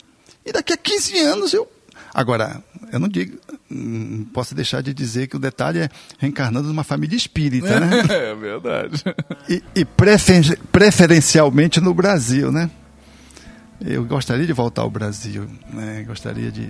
E 0.46 0.54
daqui 0.54 0.72
a 0.72 0.78
15 0.78 1.20
anos 1.20 1.54
eu. 1.54 1.70
Agora, 2.14 2.64
eu 2.90 3.00
não 3.00 3.10
digo, 3.10 3.38
não 3.70 4.24
posso 4.26 4.56
deixar 4.56 4.82
de 4.82 4.94
dizer 4.94 5.28
que 5.28 5.36
o 5.36 5.40
detalhe 5.40 5.80
é 5.80 5.90
reencarnando 6.20 6.70
numa 6.70 6.86
família 6.86 7.18
espírita, 7.18 7.80
né? 7.82 7.90
É 8.10 8.34
verdade. 8.36 9.04
E, 9.50 9.62
e 9.76 9.84
prefer- 9.84 10.58
preferencialmente 10.72 11.82
no 11.82 11.94
Brasil, 11.94 12.50
né? 12.50 12.70
Eu 13.82 14.06
gostaria 14.06 14.46
de 14.46 14.54
voltar 14.54 14.84
ao 14.84 14.90
Brasil, 14.90 15.46
né? 15.74 16.04
Gostaria 16.08 16.50
de. 16.50 16.70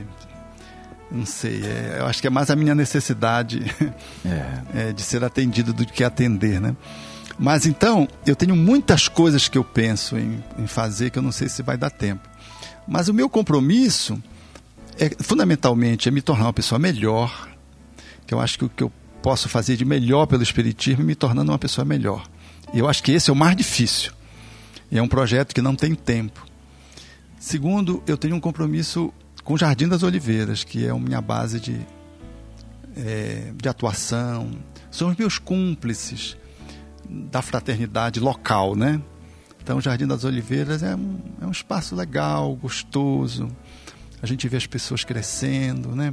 Não 1.11 1.27
sei, 1.27 1.61
é, 1.63 1.97
eu 1.99 2.07
acho 2.07 2.19
que 2.19 2.25
é 2.25 2.29
mais 2.31 2.49
a 2.49 2.55
minha 2.55 2.73
necessidade 2.73 3.61
É. 4.25 4.89
é, 4.89 4.91
de 4.93 5.01
ser 5.03 5.23
atendido 5.23 5.71
do 5.71 5.85
que 5.85 6.03
atender, 6.03 6.59
né? 6.59 6.75
Mas 7.37 7.65
então, 7.65 8.07
eu 8.25 8.35
tenho 8.35 8.55
muitas 8.55 9.07
coisas 9.07 9.47
que 9.47 9.57
eu 9.57 9.63
penso 9.63 10.17
em, 10.17 10.43
em 10.57 10.67
fazer 10.67 11.09
que 11.09 11.17
eu 11.17 11.23
não 11.23 11.31
sei 11.31 11.49
se 11.49 11.63
vai 11.63 11.77
dar 11.77 11.89
tempo. 11.89 12.27
Mas 12.87 13.07
o 13.07 13.13
meu 13.13 13.29
compromisso 13.29 14.21
é 14.99 15.09
fundamentalmente 15.23 16.07
é 16.07 16.11
me 16.11 16.21
tornar 16.21 16.45
uma 16.45 16.53
pessoa 16.53 16.77
melhor, 16.77 17.49
que 18.27 18.33
eu 18.33 18.39
acho 18.39 18.57
que 18.57 18.65
o 18.65 18.69
que 18.69 18.83
eu 18.83 18.91
posso 19.21 19.49
fazer 19.49 19.77
de 19.77 19.85
melhor 19.85 20.25
pelo 20.27 20.43
espiritismo 20.43 21.01
é 21.01 21.05
me 21.05 21.15
tornando 21.15 21.51
uma 21.51 21.59
pessoa 21.59 21.85
melhor. 21.85 22.27
E 22.73 22.79
eu 22.79 22.87
acho 22.87 23.01
que 23.01 23.11
esse 23.11 23.29
é 23.29 23.33
o 23.33 23.35
mais 23.35 23.55
difícil. 23.55 24.11
E 24.91 24.97
é 24.97 25.01
um 25.01 25.07
projeto 25.07 25.53
que 25.53 25.61
não 25.61 25.75
tem 25.75 25.95
tempo. 25.95 26.45
Segundo, 27.39 28.03
eu 28.05 28.17
tenho 28.17 28.35
um 28.35 28.39
compromisso 28.39 29.13
com 29.43 29.53
o 29.53 29.57
Jardim 29.57 29.87
das 29.87 30.03
Oliveiras, 30.03 30.63
que 30.63 30.85
é 30.85 30.89
a 30.89 30.95
minha 30.95 31.21
base 31.21 31.59
de, 31.59 31.79
é, 32.95 33.51
de 33.55 33.67
atuação. 33.67 34.51
São 34.91 35.09
os 35.09 35.17
meus 35.17 35.39
cúmplices 35.39 36.37
da 37.09 37.41
fraternidade 37.41 38.19
local, 38.19 38.75
né? 38.75 39.01
Então, 39.61 39.77
o 39.77 39.81
Jardim 39.81 40.05
das 40.05 40.23
Oliveiras 40.25 40.83
é 40.83 40.95
um, 40.95 41.19
é 41.41 41.45
um 41.45 41.51
espaço 41.51 41.95
legal, 41.95 42.53
gostoso. 42.55 43.47
A 44.21 44.25
gente 44.25 44.47
vê 44.47 44.57
as 44.57 44.67
pessoas 44.67 45.03
crescendo, 45.03 45.95
né? 45.95 46.11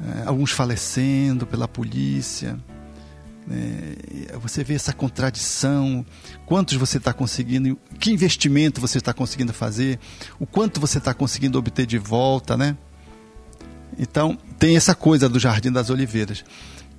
É, 0.00 0.26
alguns 0.26 0.50
falecendo 0.50 1.46
pela 1.46 1.68
polícia. 1.68 2.58
né? 3.46 3.94
Você 4.42 4.64
vê 4.64 4.74
essa 4.74 4.92
contradição, 4.92 6.04
quantos 6.44 6.76
você 6.76 6.98
está 6.98 7.12
conseguindo, 7.12 7.78
que 8.00 8.10
investimento 8.10 8.80
você 8.80 8.98
está 8.98 9.14
conseguindo 9.14 9.52
fazer, 9.52 9.98
o 10.38 10.46
quanto 10.46 10.80
você 10.80 10.98
está 10.98 11.14
conseguindo 11.14 11.58
obter 11.58 11.86
de 11.86 11.98
volta, 11.98 12.56
né? 12.56 12.76
Então, 13.98 14.36
tem 14.58 14.76
essa 14.76 14.94
coisa 14.94 15.28
do 15.28 15.38
Jardim 15.38 15.70
das 15.70 15.88
Oliveiras. 15.88 16.44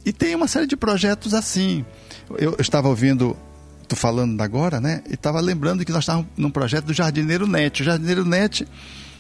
E 0.05 0.13
tem 0.13 0.33
uma 0.33 0.47
série 0.47 0.65
de 0.65 0.77
projetos 0.77 1.33
assim. 1.33 1.85
Eu, 2.37 2.55
estava 2.59 2.89
ouvindo, 2.89 3.35
tu 3.87 3.95
falando 3.95 4.41
agora, 4.41 4.81
né? 4.81 5.01
E 5.09 5.13
estava 5.13 5.39
lembrando 5.39 5.85
que 5.85 5.91
nós 5.91 6.03
estávamos 6.03 6.27
num 6.35 6.49
projeto 6.49 6.85
do 6.85 6.93
Jardineiro 6.93 7.47
Net. 7.47 7.81
O 7.81 7.85
Jardineiro 7.85 8.25
Net 8.25 8.67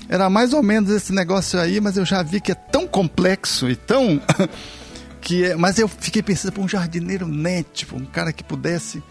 era 0.09 0.29
mais 0.29 0.53
ou 0.53 0.63
menos 0.63 0.89
esse 0.89 1.13
negócio 1.13 1.59
aí, 1.59 1.81
mas 1.81 1.97
eu 1.97 2.05
já 2.05 2.23
vi 2.23 2.39
que 2.39 2.51
é 2.51 2.55
tão 2.55 2.87
complexo 2.87 3.69
e 3.69 3.75
tão. 3.75 4.21
que 5.21 5.45
é, 5.45 5.55
mas 5.55 5.77
eu 5.77 5.87
fiquei 5.87 6.23
pensando, 6.23 6.53
pô, 6.53 6.61
um 6.61 6.67
jardineiro 6.67 7.27
net, 7.27 7.85
um 7.93 8.05
cara 8.05 8.31
que 8.31 8.43
pudesse 8.43 9.03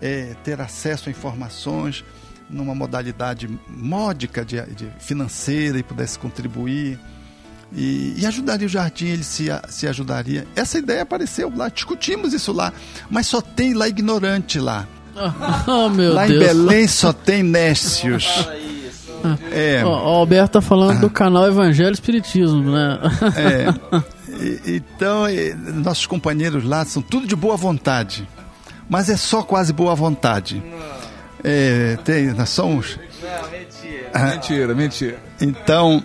é, 0.00 0.34
ter 0.44 0.60
acesso 0.60 1.08
a 1.08 1.12
informações 1.12 2.04
numa 2.50 2.74
modalidade 2.74 3.48
módica 3.68 4.44
de, 4.44 4.60
de 4.74 4.88
financeira 5.00 5.78
e 5.78 5.82
pudesse 5.82 6.18
contribuir. 6.18 6.98
E, 7.74 8.14
e 8.18 8.26
ajudaria 8.26 8.66
o 8.66 8.70
jardim, 8.70 9.06
ele 9.08 9.24
se, 9.24 9.46
se 9.68 9.86
ajudaria. 9.86 10.46
Essa 10.54 10.78
ideia 10.78 11.02
apareceu 11.02 11.52
lá, 11.54 11.68
discutimos 11.68 12.32
isso 12.32 12.52
lá, 12.52 12.72
mas 13.10 13.26
só 13.26 13.40
tem 13.40 13.74
lá 13.74 13.88
ignorante 13.88 14.58
lá. 14.58 14.86
Oh, 15.66 15.88
meu 15.90 16.12
lá 16.14 16.26
Deus. 16.26 16.36
em 16.36 16.46
Belém 16.46 16.86
só 16.86 17.12
tem 17.12 17.42
nécios. 17.42 18.46
É, 19.50 19.82
Ó, 19.84 19.88
o 19.88 20.16
Alberto 20.18 20.52
tá 20.52 20.60
falando 20.60 21.00
do 21.00 21.10
canal 21.10 21.46
Evangelho 21.48 21.92
Espiritismo, 21.92 22.70
né? 22.70 22.98
é. 23.36 24.06
E- 24.38 24.76
então, 24.76 25.26
e, 25.30 25.54
nossos 25.54 26.04
companheiros 26.04 26.62
lá 26.62 26.84
são 26.84 27.00
tudo 27.00 27.26
de 27.26 27.34
boa 27.34 27.56
vontade, 27.56 28.28
mas 28.86 29.08
é 29.08 29.16
só 29.16 29.42
quase 29.42 29.72
boa 29.72 29.94
vontade. 29.94 30.62
É, 31.42 31.96
tem, 32.04 32.26
nós 32.34 32.50
somos. 32.50 32.98
Mentira, 34.14 34.74
mentira. 34.74 35.18
Então, 35.40 36.04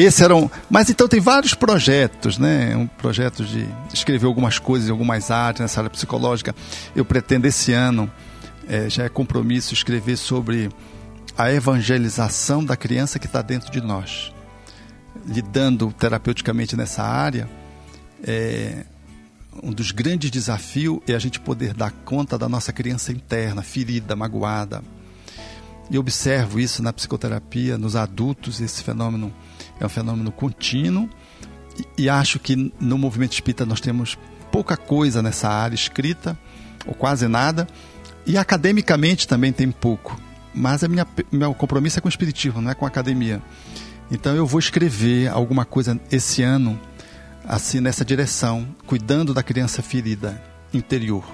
esse 0.00 0.22
era 0.22 0.34
um. 0.34 0.48
Mas 0.68 0.90
então 0.90 1.08
tem 1.08 1.20
vários 1.20 1.54
projetos, 1.54 2.38
né? 2.38 2.76
Um 2.76 2.86
projeto 2.86 3.44
de 3.44 3.66
escrever 3.92 4.26
algumas 4.26 4.58
coisas 4.58 4.90
algumas 4.90 5.30
áreas, 5.30 5.60
nessa 5.60 5.80
área 5.80 5.90
psicológica. 5.90 6.54
Eu 6.94 7.04
pretendo 7.04 7.46
esse 7.46 7.72
ano, 7.72 8.10
eh, 8.68 8.88
já 8.88 9.04
é 9.04 9.08
compromisso, 9.08 9.74
escrever 9.74 10.16
sobre 10.16 10.70
a 11.36 11.52
evangelização 11.52 12.64
da 12.64 12.76
criança 12.76 13.18
que 13.18 13.26
está 13.26 13.42
dentro 13.42 13.70
de 13.70 13.80
nós. 13.80 14.32
Lidando 15.26 15.92
terapeuticamente 15.92 16.76
nessa 16.76 17.02
área, 17.02 17.48
é, 18.22 18.84
um 19.62 19.72
dos 19.72 19.90
grandes 19.90 20.30
desafios 20.30 21.00
é 21.06 21.14
a 21.14 21.18
gente 21.18 21.40
poder 21.40 21.74
dar 21.74 21.90
conta 21.90 22.38
da 22.38 22.48
nossa 22.48 22.72
criança 22.72 23.12
interna, 23.12 23.62
ferida, 23.62 24.14
magoada, 24.14 24.82
e 25.90 25.98
observo 25.98 26.58
isso 26.58 26.82
na 26.82 26.92
psicoterapia, 26.92 27.78
nos 27.78 27.96
adultos, 27.96 28.60
esse 28.60 28.82
fenômeno 28.82 29.32
é 29.80 29.86
um 29.86 29.88
fenômeno 29.88 30.30
contínuo. 30.32 31.08
E, 31.98 32.04
e 32.04 32.08
acho 32.08 32.38
que 32.38 32.72
no 32.80 32.96
movimento 32.96 33.32
espírita 33.32 33.66
nós 33.66 33.80
temos 33.80 34.18
pouca 34.50 34.76
coisa 34.76 35.22
nessa 35.22 35.48
área 35.48 35.74
escrita, 35.74 36.38
ou 36.86 36.94
quase 36.94 37.28
nada, 37.28 37.66
e 38.26 38.36
academicamente 38.38 39.28
também 39.28 39.52
tem 39.52 39.70
pouco. 39.70 40.18
Mas 40.54 40.82
a 40.82 40.88
minha, 40.88 41.06
meu 41.30 41.52
compromisso 41.52 41.98
é 41.98 42.00
com 42.00 42.08
o 42.08 42.10
espiritismo, 42.10 42.60
não 42.62 42.70
é 42.70 42.74
com 42.74 42.84
a 42.84 42.88
academia. 42.88 43.42
Então 44.10 44.34
eu 44.34 44.46
vou 44.46 44.58
escrever 44.58 45.28
alguma 45.28 45.64
coisa 45.64 46.00
esse 46.10 46.42
ano, 46.42 46.80
assim, 47.46 47.80
nessa 47.80 48.04
direção, 48.04 48.66
cuidando 48.86 49.34
da 49.34 49.42
criança 49.42 49.82
ferida 49.82 50.42
interior, 50.72 51.24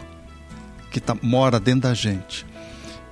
que 0.90 1.00
tá, 1.00 1.16
mora 1.22 1.60
dentro 1.60 1.82
da 1.82 1.94
gente. 1.94 2.44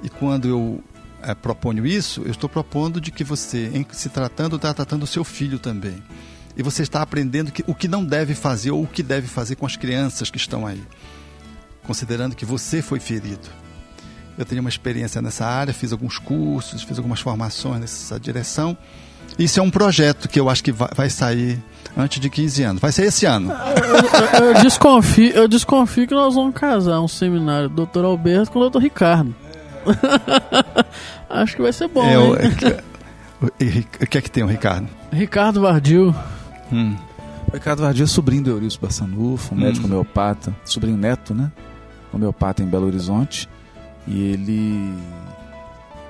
E 0.02 0.08
quando 0.08 0.48
eu 0.48 0.82
é, 1.22 1.34
proponho 1.34 1.86
isso, 1.86 2.22
eu 2.22 2.30
estou 2.30 2.48
propondo 2.48 3.00
de 3.00 3.10
que 3.10 3.24
você, 3.24 3.70
em 3.74 3.86
se 3.90 4.08
tratando, 4.08 4.56
está 4.56 4.72
tratando 4.72 5.02
o 5.02 5.06
seu 5.06 5.24
filho 5.24 5.58
também. 5.58 6.02
E 6.56 6.62
você 6.62 6.82
está 6.82 7.00
aprendendo 7.00 7.52
que, 7.52 7.64
o 7.66 7.74
que 7.74 7.88
não 7.88 8.04
deve 8.04 8.34
fazer 8.34 8.70
ou 8.70 8.82
o 8.82 8.86
que 8.86 9.02
deve 9.02 9.26
fazer 9.26 9.56
com 9.56 9.66
as 9.66 9.76
crianças 9.76 10.30
que 10.30 10.36
estão 10.36 10.66
aí. 10.66 10.82
Considerando 11.84 12.36
que 12.36 12.44
você 12.44 12.82
foi 12.82 13.00
ferido. 13.00 13.48
Eu 14.36 14.44
tenho 14.44 14.60
uma 14.60 14.68
experiência 14.68 15.20
nessa 15.20 15.46
área, 15.46 15.72
fiz 15.72 15.92
alguns 15.92 16.18
cursos, 16.18 16.82
fiz 16.82 16.98
algumas 16.98 17.20
formações 17.20 17.80
nessa 17.80 18.18
direção. 18.18 18.76
Isso 19.38 19.60
é 19.60 19.62
um 19.62 19.70
projeto 19.70 20.28
que 20.28 20.38
eu 20.38 20.48
acho 20.48 20.62
que 20.62 20.72
vai, 20.72 21.08
sair 21.08 21.62
antes 21.96 22.20
de 22.20 22.28
15 22.28 22.62
anos. 22.62 22.80
Vai 22.80 22.92
ser 22.92 23.04
esse 23.04 23.26
ano. 23.26 23.52
Eu, 23.52 24.46
eu 24.46 24.62
desconfio, 24.62 25.30
eu 25.32 25.48
desconfio 25.48 26.06
que 26.06 26.14
nós 26.14 26.34
vamos 26.34 26.54
casar 26.54 27.00
um 27.00 27.08
seminário 27.08 27.68
do. 27.68 27.88
Alberto 28.00 28.50
com 28.50 28.58
o 28.58 28.70
Dr. 28.70 28.78
Ricardo. 28.78 29.34
Acho 31.28 31.56
que 31.56 31.62
vai 31.62 31.72
ser 31.72 31.88
bom, 31.88 32.04
É, 32.04 32.18
o, 32.18 32.34
hein? 32.36 32.50
o- 33.42 33.46
o 33.46 34.06
que 34.06 34.18
é 34.18 34.20
que 34.20 34.30
tem 34.30 34.42
o 34.42 34.46
Ricardo? 34.46 34.88
Ricardo 35.12 35.60
Vardil. 35.62 36.14
Hum. 36.72 36.96
O 37.48 37.52
Ricardo 37.54 37.82
Vardia 37.82 38.04
é 38.04 38.06
sobrinho 38.06 38.42
do 38.44 38.50
Eurício 38.50 38.80
Bassanufo, 38.80 39.54
um 39.54 39.58
Hum. 39.58 39.62
médico 39.62 39.86
homeopata, 39.86 40.54
sobrinho 40.64 40.96
neto, 40.96 41.34
né? 41.34 41.50
Homeopata 42.12 42.62
em 42.62 42.66
Belo 42.66 42.86
Horizonte. 42.86 43.48
E 44.06 44.20
ele, 44.32 44.94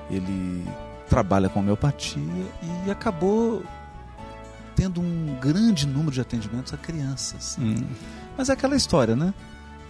ele 0.09 0.65
trabalha 1.09 1.49
com 1.49 1.59
homeopatia 1.59 2.21
e 2.85 2.91
acabou 2.91 3.63
tendo 4.75 5.01
um 5.01 5.35
grande 5.41 5.85
número 5.85 6.11
de 6.11 6.21
atendimentos 6.21 6.73
a 6.73 6.77
crianças. 6.77 7.57
Hum, 7.59 7.75
Mas 8.37 8.49
é 8.49 8.53
aquela 8.53 8.75
história, 8.75 9.15
né? 9.15 9.33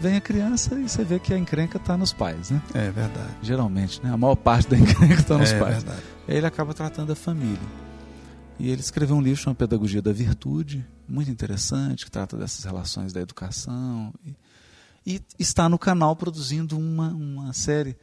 Vem 0.02 0.16
a 0.16 0.22
criança 0.22 0.80
e 0.80 0.89
você 0.89 1.04
vê 1.04 1.20
que 1.20 1.32
a 1.32 1.38
encrenca 1.38 1.78
está 1.78 1.95
nos 1.95 2.12
pais, 2.12 2.49
né? 2.49 2.60
é 2.74 2.89
verdade. 2.89 3.36
Geralmente, 3.43 4.04
né? 4.04 4.12
A 4.12 4.18
maior 4.18 4.36
parte 4.36 4.68
da 4.68 4.76
encrenca 4.76 5.14
está 5.14 5.38
nos 5.38 5.52
é 5.52 5.60
pais. 5.60 5.84
verdade. 5.84 6.02
E 6.28 6.32
aí 6.32 6.38
ele 6.38 6.47
acaba 6.47 6.74
tratando 6.74 7.12
a 7.12 7.16
família. 7.16 7.60
E 8.58 8.72
ele 8.72 8.82
escreveu 8.82 9.16
um 9.16 9.22
livro 9.22 9.39
chamado 9.39 9.58
Pedagogia 9.58 10.02
da 10.02 10.12
Virtude, 10.12 10.84
muito 11.08 11.30
interessante, 11.30 12.04
que 12.04 12.10
trata 12.10 12.36
dessas 12.36 12.66
relações 12.66 13.14
da 13.14 13.22
educação. 13.22 14.12
E, 14.26 15.16
e 15.16 15.22
está 15.38 15.70
no 15.70 15.78
canal 15.78 16.16
produzindo 16.16 16.80
uma, 16.80 17.10
uma 17.10 17.54
série. 17.54 17.95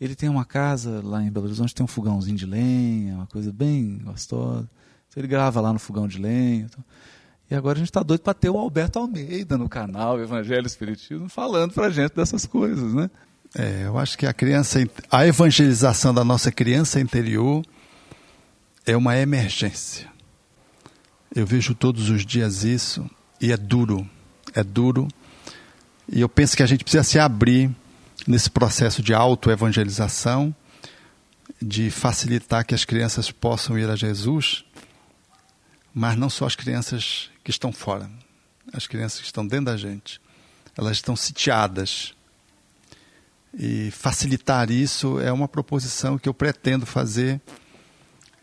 Ele 0.00 0.16
tem 0.16 0.28
uma 0.28 0.44
casa 0.44 1.00
lá 1.00 1.22
em 1.22 1.30
Belo 1.30 1.46
Horizonte, 1.46 1.72
tem 1.72 1.84
um 1.84 1.88
fogãozinho 1.88 2.36
de 2.36 2.44
lenha, 2.44 3.14
uma 3.14 3.26
coisa 3.28 3.52
bem 3.52 3.98
gostosa. 3.98 4.68
Então 5.08 5.20
ele 5.20 5.28
grava 5.28 5.60
lá 5.60 5.72
no 5.72 5.78
fogão 5.78 6.08
de 6.08 6.18
lenha. 6.18 6.64
então. 6.64 6.84
E 7.50 7.54
agora 7.54 7.78
a 7.78 7.78
gente 7.78 7.88
está 7.88 8.02
doido 8.02 8.20
para 8.20 8.34
ter 8.34 8.50
o 8.50 8.58
Alberto 8.58 8.98
Almeida 8.98 9.56
no 9.56 9.68
canal 9.68 10.20
Evangelho 10.20 10.66
Espiritismo 10.66 11.28
falando 11.28 11.72
para 11.72 11.90
gente 11.90 12.14
dessas 12.14 12.44
coisas, 12.44 12.92
né? 12.92 13.08
É, 13.54 13.84
eu 13.86 13.96
acho 13.96 14.18
que 14.18 14.26
a 14.26 14.34
criança, 14.34 14.80
a 15.10 15.26
evangelização 15.26 16.12
da 16.12 16.24
nossa 16.24 16.52
criança 16.52 17.00
interior 17.00 17.64
é 18.84 18.96
uma 18.96 19.16
emergência. 19.16 20.08
Eu 21.34 21.46
vejo 21.46 21.74
todos 21.74 22.10
os 22.10 22.26
dias 22.26 22.64
isso 22.64 23.08
e 23.40 23.52
é 23.52 23.56
duro, 23.56 24.08
é 24.52 24.62
duro. 24.62 25.06
E 26.08 26.20
eu 26.20 26.28
penso 26.28 26.56
que 26.56 26.62
a 26.62 26.66
gente 26.66 26.84
precisa 26.84 27.04
se 27.04 27.18
abrir 27.18 27.70
nesse 28.26 28.50
processo 28.50 29.02
de 29.02 29.14
autoevangelização, 29.14 30.54
de 31.62 31.90
facilitar 31.90 32.66
que 32.66 32.74
as 32.74 32.84
crianças 32.84 33.30
possam 33.30 33.78
ir 33.78 33.88
a 33.88 33.96
Jesus, 33.96 34.65
mas 35.98 36.14
não 36.14 36.28
só 36.28 36.44
as 36.44 36.54
crianças 36.54 37.30
que 37.42 37.50
estão 37.50 37.72
fora, 37.72 38.10
as 38.70 38.86
crianças 38.86 39.20
que 39.20 39.24
estão 39.24 39.46
dentro 39.46 39.64
da 39.64 39.78
gente. 39.78 40.20
Elas 40.76 40.98
estão 40.98 41.16
sitiadas. 41.16 42.14
E 43.58 43.90
facilitar 43.92 44.70
isso 44.70 45.18
é 45.18 45.32
uma 45.32 45.48
proposição 45.48 46.18
que 46.18 46.28
eu 46.28 46.34
pretendo 46.34 46.84
fazer, 46.84 47.40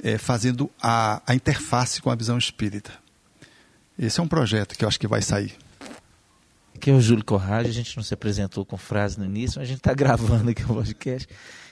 é, 0.01 0.18
fazendo 0.18 0.68
a, 0.82 1.22
a 1.28 1.36
interface 1.36 2.01
com 2.01 2.10
a 2.10 2.16
visão 2.16 2.39
espírita. 2.39 2.91
Esse 3.99 4.20
é 4.20 4.24
um 4.24 4.28
projeto 4.28 4.76
que 4.76 4.84
eu 4.84 4.89
acho 4.89 4.99
que 4.99 5.08
vai 5.08 5.22
sair. 5.22 5.56
Aqui 6.74 6.89
é 6.89 6.93
o 6.95 6.99
Júlio 6.99 7.24
Corrade, 7.24 7.70
a 7.70 7.74
gente 7.74 7.95
não 7.95 8.04
se 8.04 8.16
apresentou 8.16 8.66
com 8.66 8.78
frase 8.78 9.20
no 9.20 9.26
início, 9.26 9.60
mas 9.60 9.68
a 9.68 9.70
gente 9.70 9.78
está 9.78 9.93
gravando 9.95 10.49
aqui 10.49 10.64
o 10.64 10.70
podcast. 10.70 11.30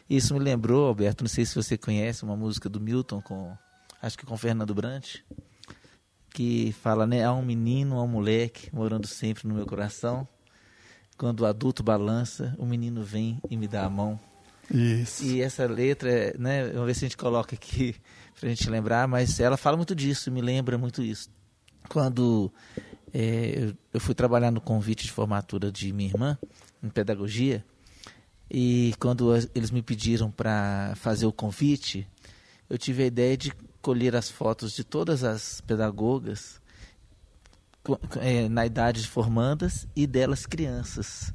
Isso 0.07 0.35
me 0.35 0.39
lembrou, 0.39 0.89
Alberto, 0.89 1.23
não 1.23 1.29
sei 1.29 1.43
se 1.43 1.55
você 1.55 1.75
conhece 1.75 2.21
uma 2.21 2.35
música 2.35 2.69
do 2.69 2.79
Milton, 2.79 3.19
com 3.19 3.57
acho 3.99 4.15
que 4.15 4.27
com 4.27 4.37
Fernando 4.37 4.75
Brant, 4.75 5.15
que 6.33 6.71
fala, 6.81 7.05
né? 7.05 7.23
Há 7.23 7.33
um 7.33 7.43
menino, 7.43 7.97
há 7.97 8.03
um 8.03 8.07
moleque 8.07 8.73
morando 8.73 9.07
sempre 9.07 9.47
no 9.47 9.53
meu 9.53 9.65
coração. 9.65 10.27
Quando 11.17 11.41
o 11.41 11.45
adulto 11.45 11.83
balança, 11.83 12.55
o 12.57 12.65
menino 12.65 13.03
vem 13.03 13.39
e 13.49 13.55
me 13.55 13.67
dá 13.67 13.85
a 13.85 13.89
mão. 13.89 14.19
Isso. 14.73 15.23
E 15.23 15.41
essa 15.41 15.65
letra, 15.67 16.33
né? 16.39 16.69
Vamos 16.69 16.87
ver 16.87 16.93
se 16.95 17.05
a 17.05 17.07
gente 17.07 17.17
coloca 17.17 17.55
aqui 17.55 17.95
pra 18.39 18.49
gente 18.49 18.69
lembrar, 18.69 19.07
mas 19.07 19.39
ela 19.39 19.57
fala 19.57 19.77
muito 19.77 19.93
disso, 19.93 20.31
me 20.31 20.41
lembra 20.41 20.77
muito 20.77 21.03
isso. 21.03 21.29
Quando 21.89 22.51
é, 23.13 23.73
eu, 23.93 23.99
fui 23.99 24.15
trabalhar 24.15 24.51
no 24.51 24.61
convite 24.61 25.05
de 25.05 25.11
formatura 25.11 25.71
de 25.71 25.91
minha 25.91 26.09
irmã, 26.09 26.37
em 26.81 26.89
pedagogia, 26.89 27.63
e 28.49 28.93
quando 28.99 29.33
eles 29.53 29.71
me 29.71 29.81
pediram 29.81 30.31
para 30.31 30.93
fazer 30.95 31.25
o 31.25 31.31
convite, 31.31 32.07
eu 32.69 32.77
tive 32.77 33.03
a 33.03 33.05
ideia 33.05 33.37
de 33.37 33.51
colher 33.81 34.15
as 34.15 34.29
fotos 34.29 34.73
de 34.73 34.83
todas 34.83 35.23
as 35.23 35.61
pedagogas 35.61 36.59
é, 38.19 38.47
na 38.47 38.65
idade 38.65 39.01
de 39.01 39.07
formandas 39.07 39.87
e 39.95 40.05
delas 40.05 40.45
crianças. 40.45 41.33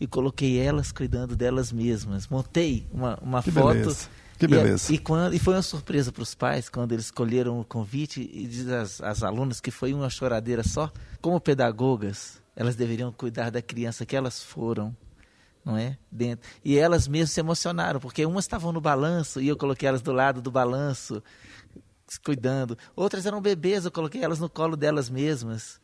E 0.00 0.06
coloquei 0.06 0.58
elas 0.58 0.90
cuidando 0.90 1.36
delas 1.36 1.70
mesmas. 1.72 2.26
Montei 2.26 2.86
uma, 2.92 3.16
uma 3.22 3.42
Que 3.42 3.50
foto. 3.52 3.74
beleza. 3.74 4.08
Que 4.36 4.44
E- 4.46 4.48
beleza. 4.48 4.92
E, 4.92 4.98
quando, 4.98 5.34
e 5.34 5.38
foi 5.38 5.54
uma 5.54 5.62
surpresa 5.62 6.10
para 6.10 6.22
os 6.22 6.34
pais 6.34 6.68
quando 6.68 6.90
eles 6.92 7.04
escolheram 7.06 7.60
o 7.60 7.64
convite 7.64 8.28
e 8.32 8.46
diz 8.46 8.66
as, 8.68 9.00
as 9.00 9.22
alunas 9.22 9.60
que 9.60 9.70
foi 9.70 9.94
uma 9.94 10.10
choradeira 10.10 10.64
só. 10.64 10.92
Como 11.20 11.40
pedagogas, 11.40 12.42
elas 12.56 12.74
deveriam 12.74 13.12
cuidar 13.12 13.50
da 13.50 13.62
criança 13.62 14.04
que 14.04 14.16
elas 14.16 14.42
foram, 14.42 14.94
não 15.64 15.76
é? 15.76 15.96
Dentro. 16.10 16.48
E 16.64 16.76
elas 16.76 17.08
mesmas 17.08 17.30
se 17.30 17.40
emocionaram, 17.40 17.98
porque 17.98 18.26
umas 18.26 18.44
estavam 18.44 18.72
no 18.72 18.80
balanço 18.80 19.40
e 19.40 19.48
eu 19.48 19.56
coloquei 19.56 19.88
elas 19.88 20.02
do 20.02 20.12
lado 20.12 20.42
do 20.42 20.50
balanço, 20.50 21.22
cuidando. 22.24 22.76
Outras 22.94 23.24
eram 23.24 23.40
bebês, 23.40 23.84
eu 23.84 23.90
coloquei 23.90 24.22
elas 24.22 24.38
no 24.38 24.48
colo 24.48 24.76
delas 24.76 25.08
mesmas. 25.08 25.80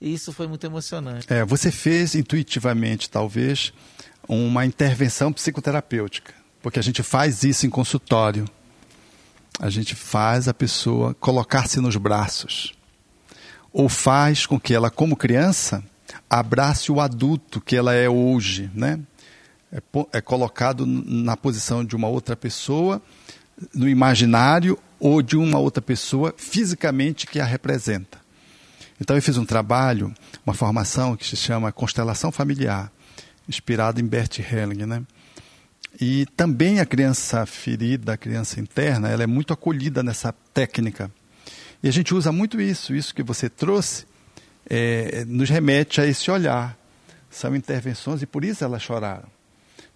E 0.00 0.14
isso 0.14 0.32
foi 0.32 0.46
muito 0.46 0.64
emocionante. 0.64 1.26
É, 1.32 1.44
você 1.44 1.70
fez 1.70 2.14
intuitivamente, 2.14 3.10
talvez, 3.10 3.72
uma 4.28 4.64
intervenção 4.64 5.32
psicoterapêutica, 5.32 6.32
porque 6.62 6.78
a 6.78 6.82
gente 6.82 7.02
faz 7.02 7.42
isso 7.42 7.66
em 7.66 7.70
consultório. 7.70 8.48
A 9.60 9.68
gente 9.68 9.94
faz 9.96 10.46
a 10.46 10.54
pessoa 10.54 11.14
colocar-se 11.14 11.80
nos 11.80 11.96
braços. 11.96 12.72
Ou 13.72 13.88
faz 13.88 14.46
com 14.46 14.58
que 14.58 14.72
ela, 14.72 14.88
como 14.88 15.16
criança, 15.16 15.82
abrace 16.30 16.92
o 16.92 17.00
adulto 17.00 17.60
que 17.60 17.74
ela 17.74 17.92
é 17.92 18.08
hoje, 18.08 18.70
né? 18.72 19.00
É, 19.72 19.82
é 20.12 20.20
colocado 20.20 20.86
na 20.86 21.36
posição 21.36 21.84
de 21.84 21.94
uma 21.94 22.08
outra 22.08 22.34
pessoa, 22.34 23.02
no 23.74 23.88
imaginário, 23.88 24.78
ou 24.98 25.22
de 25.22 25.36
uma 25.36 25.58
outra 25.58 25.82
pessoa 25.82 26.34
fisicamente 26.36 27.26
que 27.26 27.40
a 27.40 27.44
representa. 27.44 28.18
Então 29.00 29.14
eu 29.14 29.22
fiz 29.22 29.36
um 29.36 29.44
trabalho, 29.44 30.12
uma 30.44 30.54
formação 30.54 31.16
que 31.16 31.26
se 31.26 31.36
chama 31.36 31.70
Constelação 31.70 32.32
Familiar, 32.32 32.90
inspirado 33.48 34.00
em 34.00 34.04
Bert 34.04 34.38
Helling, 34.40 34.86
né? 34.86 35.02
E 36.00 36.26
também 36.36 36.80
a 36.80 36.86
criança 36.86 37.46
ferida, 37.46 38.12
a 38.12 38.16
criança 38.16 38.60
interna, 38.60 39.08
ela 39.08 39.22
é 39.22 39.26
muito 39.26 39.52
acolhida 39.52 40.02
nessa 40.02 40.32
técnica. 40.52 41.10
E 41.82 41.88
a 41.88 41.92
gente 41.92 42.14
usa 42.14 42.32
muito 42.32 42.60
isso, 42.60 42.94
isso 42.94 43.14
que 43.14 43.22
você 43.22 43.48
trouxe, 43.48 44.04
é, 44.68 45.24
nos 45.24 45.48
remete 45.48 46.00
a 46.00 46.06
esse 46.06 46.30
olhar. 46.30 46.76
São 47.30 47.54
intervenções 47.54 48.22
e 48.22 48.26
por 48.26 48.44
isso 48.44 48.64
elas 48.64 48.82
choraram. 48.82 49.28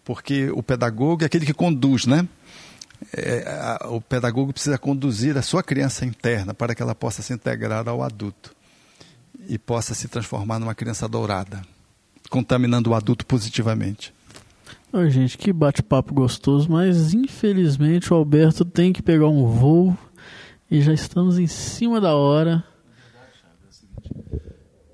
Porque 0.05 0.51
o 0.51 0.63
pedagogo 0.63 1.23
é 1.23 1.27
aquele 1.27 1.47
que 1.47 1.55
conduz, 1.55 2.07
né? 2.07 2.27
É, 3.13 3.45
a- 3.83 3.89
o 3.89 4.01
pedagogo 4.01 4.53
precisa 4.53 4.79
conduzir 4.79 5.37
a 5.37 5.43
sua 5.43 5.63
criança 5.63 6.05
interna 6.07 6.55
para 6.55 6.75
que 6.75 6.83
ela 6.83 6.95
possa 6.95 7.23
se 7.23 7.33
integrar 7.33 7.89
ao 7.89 8.03
adulto 8.03 8.55
e 9.49 9.59
possa 9.59 9.95
se 9.95 10.07
transformar 10.09 10.59
numa 10.59 10.75
criança 10.75 11.09
dourada, 11.09 11.63
contaminando 12.31 12.91
o 12.91 12.95
adulto 12.95 13.27
positivamente. 13.27 14.15
Ô, 14.93 15.09
gente, 15.09 15.39
que 15.39 15.53
bate-papo 15.53 16.13
gostoso, 16.15 16.71
mas 16.71 17.15
infelizmente 17.15 18.13
o 18.13 18.17
Alberto 18.17 18.65
tem 18.65 18.93
que 18.93 19.03
pegar 19.03 19.27
um 19.29 19.47
voo 19.47 19.97
e 20.71 20.81
já 20.83 20.93
estamos 20.93 21.39
em 21.39 21.47
cima 21.47 22.01
da 22.01 22.15
hora. 22.15 22.63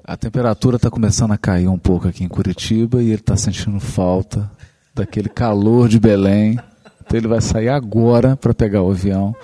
A 0.05 0.17
temperatura 0.17 0.77
está 0.77 0.91
começando 0.91 1.33
a 1.33 1.39
cair 1.39 1.69
um 1.69 1.79
pouco 1.79 2.09
aqui 2.09 2.25
em 2.25 2.29
Curitiba 2.29 3.03
e 3.03 3.07
ele 3.09 3.17
está 3.17 3.37
sentindo 3.37 3.79
falta 3.81 4.51
daquele 4.99 5.28
calor 5.28 5.88
de 5.88 5.99
Belém. 5.99 6.59
Então 7.01 7.18
ele 7.18 7.28
vai 7.28 7.40
sair 7.40 7.68
agora 7.68 8.36
para 8.36 8.53
pegar 8.53 8.82
o 8.82 8.90
avião 8.90 9.34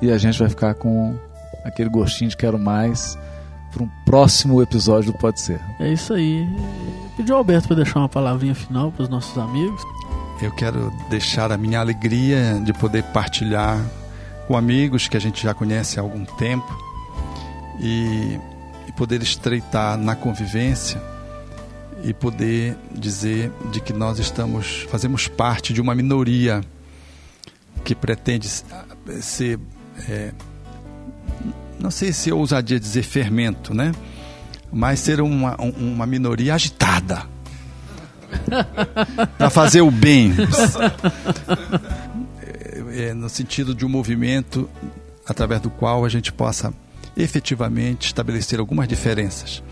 e 0.00 0.10
a 0.10 0.18
gente 0.18 0.38
vai 0.38 0.48
ficar 0.48 0.74
com 0.74 1.14
aquele 1.64 1.90
gostinho 1.90 2.30
de 2.30 2.36
quero 2.36 2.58
mais 2.58 3.18
para 3.72 3.82
um 3.82 3.88
próximo 4.04 4.62
episódio 4.62 5.12
do 5.12 5.18
Pode 5.18 5.40
Ser. 5.40 5.60
É 5.78 5.92
isso 5.92 6.12
aí. 6.12 6.46
Pediu 7.16 7.34
ao 7.34 7.40
Alberto 7.40 7.68
para 7.68 7.76
deixar 7.76 8.00
uma 8.00 8.08
palavrinha 8.08 8.54
final 8.54 8.90
para 8.92 9.02
os 9.04 9.08
nossos 9.08 9.36
amigos. 9.38 9.82
Eu 10.42 10.52
quero 10.54 10.92
deixar 11.08 11.52
a 11.52 11.56
minha 11.56 11.80
alegria 11.80 12.60
de 12.64 12.72
poder 12.72 13.02
partilhar 13.04 13.78
com 14.46 14.56
amigos 14.56 15.06
que 15.06 15.16
a 15.16 15.20
gente 15.20 15.42
já 15.42 15.52
conhece 15.52 15.98
há 15.98 16.02
algum 16.02 16.24
tempo 16.24 16.66
e, 17.78 18.38
e 18.88 18.92
poder 18.96 19.22
estreitar 19.22 19.98
na 19.98 20.16
convivência 20.16 21.00
e 22.04 22.12
poder 22.14 22.76
dizer 22.92 23.52
de 23.70 23.80
que 23.80 23.92
nós 23.92 24.18
estamos 24.18 24.86
fazemos 24.90 25.28
parte 25.28 25.72
de 25.72 25.80
uma 25.80 25.94
minoria 25.94 26.62
que 27.84 27.94
pretende 27.94 28.48
ser 29.20 29.58
é, 30.08 30.32
não 31.78 31.90
sei 31.90 32.12
se 32.12 32.28
eu 32.30 32.38
ousadia 32.38 32.78
dizer 32.80 33.02
fermento, 33.02 33.74
né? 33.74 33.92
Mas 34.72 35.00
ser 35.00 35.20
uma, 35.20 35.60
um- 35.60 35.92
uma 35.94 36.06
minoria 36.06 36.54
agitada 36.54 37.24
para 39.36 39.50
fazer 39.50 39.80
o 39.80 39.90
bem, 39.90 40.32
É, 42.42 43.08
é, 43.08 43.14
no 43.14 43.28
sentido 43.28 43.74
de 43.74 43.84
um 43.84 43.88
movimento 43.88 44.68
através 45.26 45.60
do 45.60 45.70
qual 45.70 46.04
a 46.04 46.08
gente 46.08 46.32
possa 46.32 46.72
efetivamente 47.16 48.06
estabelecer 48.06 48.58
algumas 48.60 48.88
diferenças. 48.88 49.62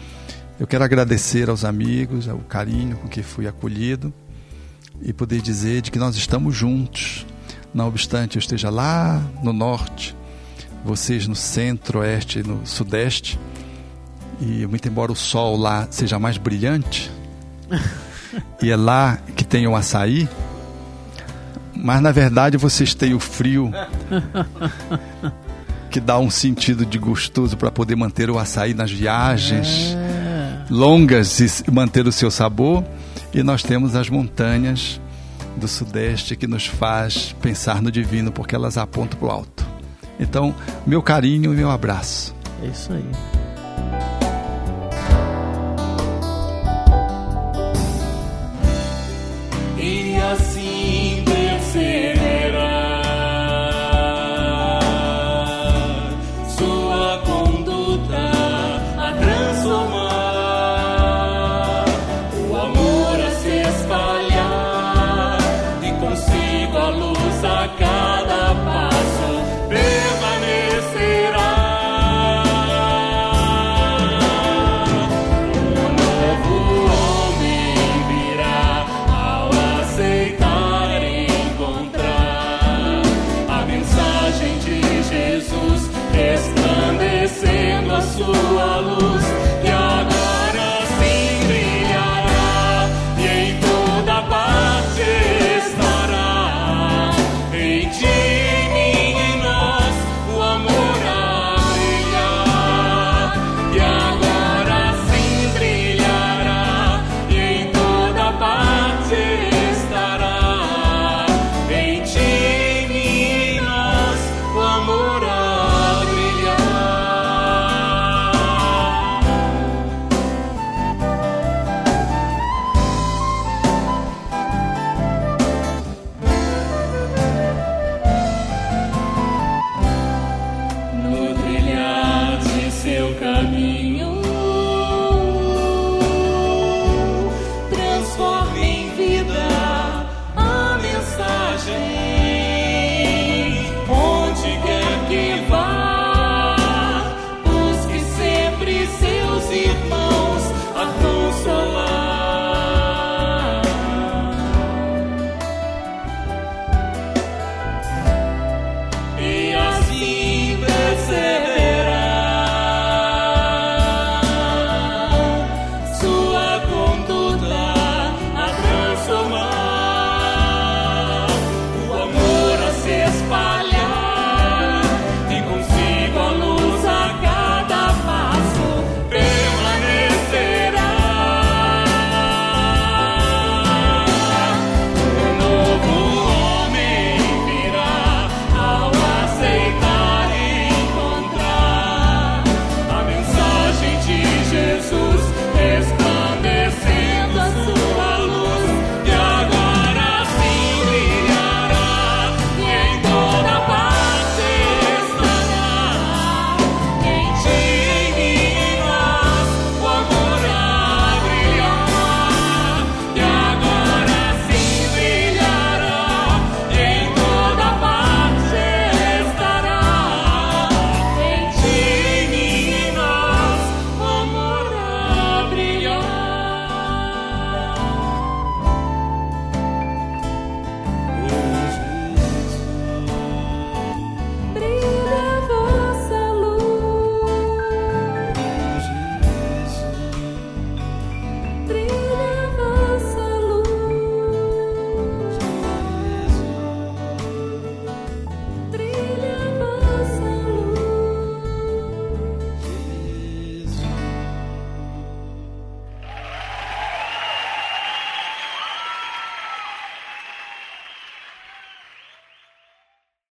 Eu 0.58 0.66
quero 0.66 0.82
agradecer 0.82 1.48
aos 1.48 1.64
amigos, 1.64 2.28
ao 2.28 2.38
carinho 2.38 2.96
com 2.96 3.06
que 3.06 3.22
fui 3.22 3.46
acolhido 3.46 4.12
e 5.00 5.12
poder 5.12 5.40
dizer 5.40 5.82
de 5.82 5.90
que 5.92 6.00
nós 6.00 6.16
estamos 6.16 6.56
juntos. 6.56 7.24
Não 7.72 7.86
obstante 7.86 8.36
eu 8.36 8.40
esteja 8.40 8.68
lá 8.68 9.22
no 9.40 9.52
norte, 9.52 10.16
vocês 10.84 11.28
no 11.28 11.36
centro-oeste 11.36 12.40
e 12.40 12.42
no 12.42 12.66
sudeste, 12.66 13.38
e 14.40 14.66
muito 14.66 14.88
embora 14.88 15.12
o 15.12 15.16
sol 15.16 15.56
lá 15.56 15.86
seja 15.92 16.18
mais 16.18 16.36
brilhante, 16.38 17.08
e 18.60 18.70
é 18.70 18.76
lá 18.76 19.16
que 19.36 19.44
tem 19.44 19.64
o 19.68 19.76
açaí, 19.76 20.28
mas 21.72 22.00
na 22.02 22.10
verdade 22.10 22.56
vocês 22.56 22.94
têm 22.94 23.14
o 23.14 23.20
frio 23.20 23.70
que 25.88 26.00
dá 26.00 26.18
um 26.18 26.30
sentido 26.30 26.84
de 26.84 26.98
gostoso 26.98 27.56
para 27.56 27.70
poder 27.70 27.94
manter 27.94 28.28
o 28.28 28.38
açaí 28.38 28.74
nas 28.74 28.90
viagens 28.90 29.94
É. 29.94 30.17
longas 30.70 31.40
e 31.40 31.70
manter 31.70 32.06
o 32.06 32.12
seu 32.12 32.30
sabor. 32.30 32.84
E 33.32 33.42
nós 33.42 33.62
temos 33.62 33.94
as 33.94 34.08
montanhas 34.08 35.00
do 35.56 35.68
Sudeste 35.68 36.36
que 36.36 36.46
nos 36.46 36.66
faz 36.66 37.34
pensar 37.40 37.82
no 37.82 37.90
divino, 37.90 38.32
porque 38.32 38.54
elas 38.54 38.78
apontam 38.78 39.18
para 39.18 39.28
o 39.28 39.30
alto. 39.30 39.66
Então, 40.18 40.54
meu 40.86 41.02
carinho 41.02 41.52
e 41.52 41.56
meu 41.56 41.70
abraço. 41.70 42.34
É 42.62 42.66
isso 42.66 42.92
aí. 42.92 43.47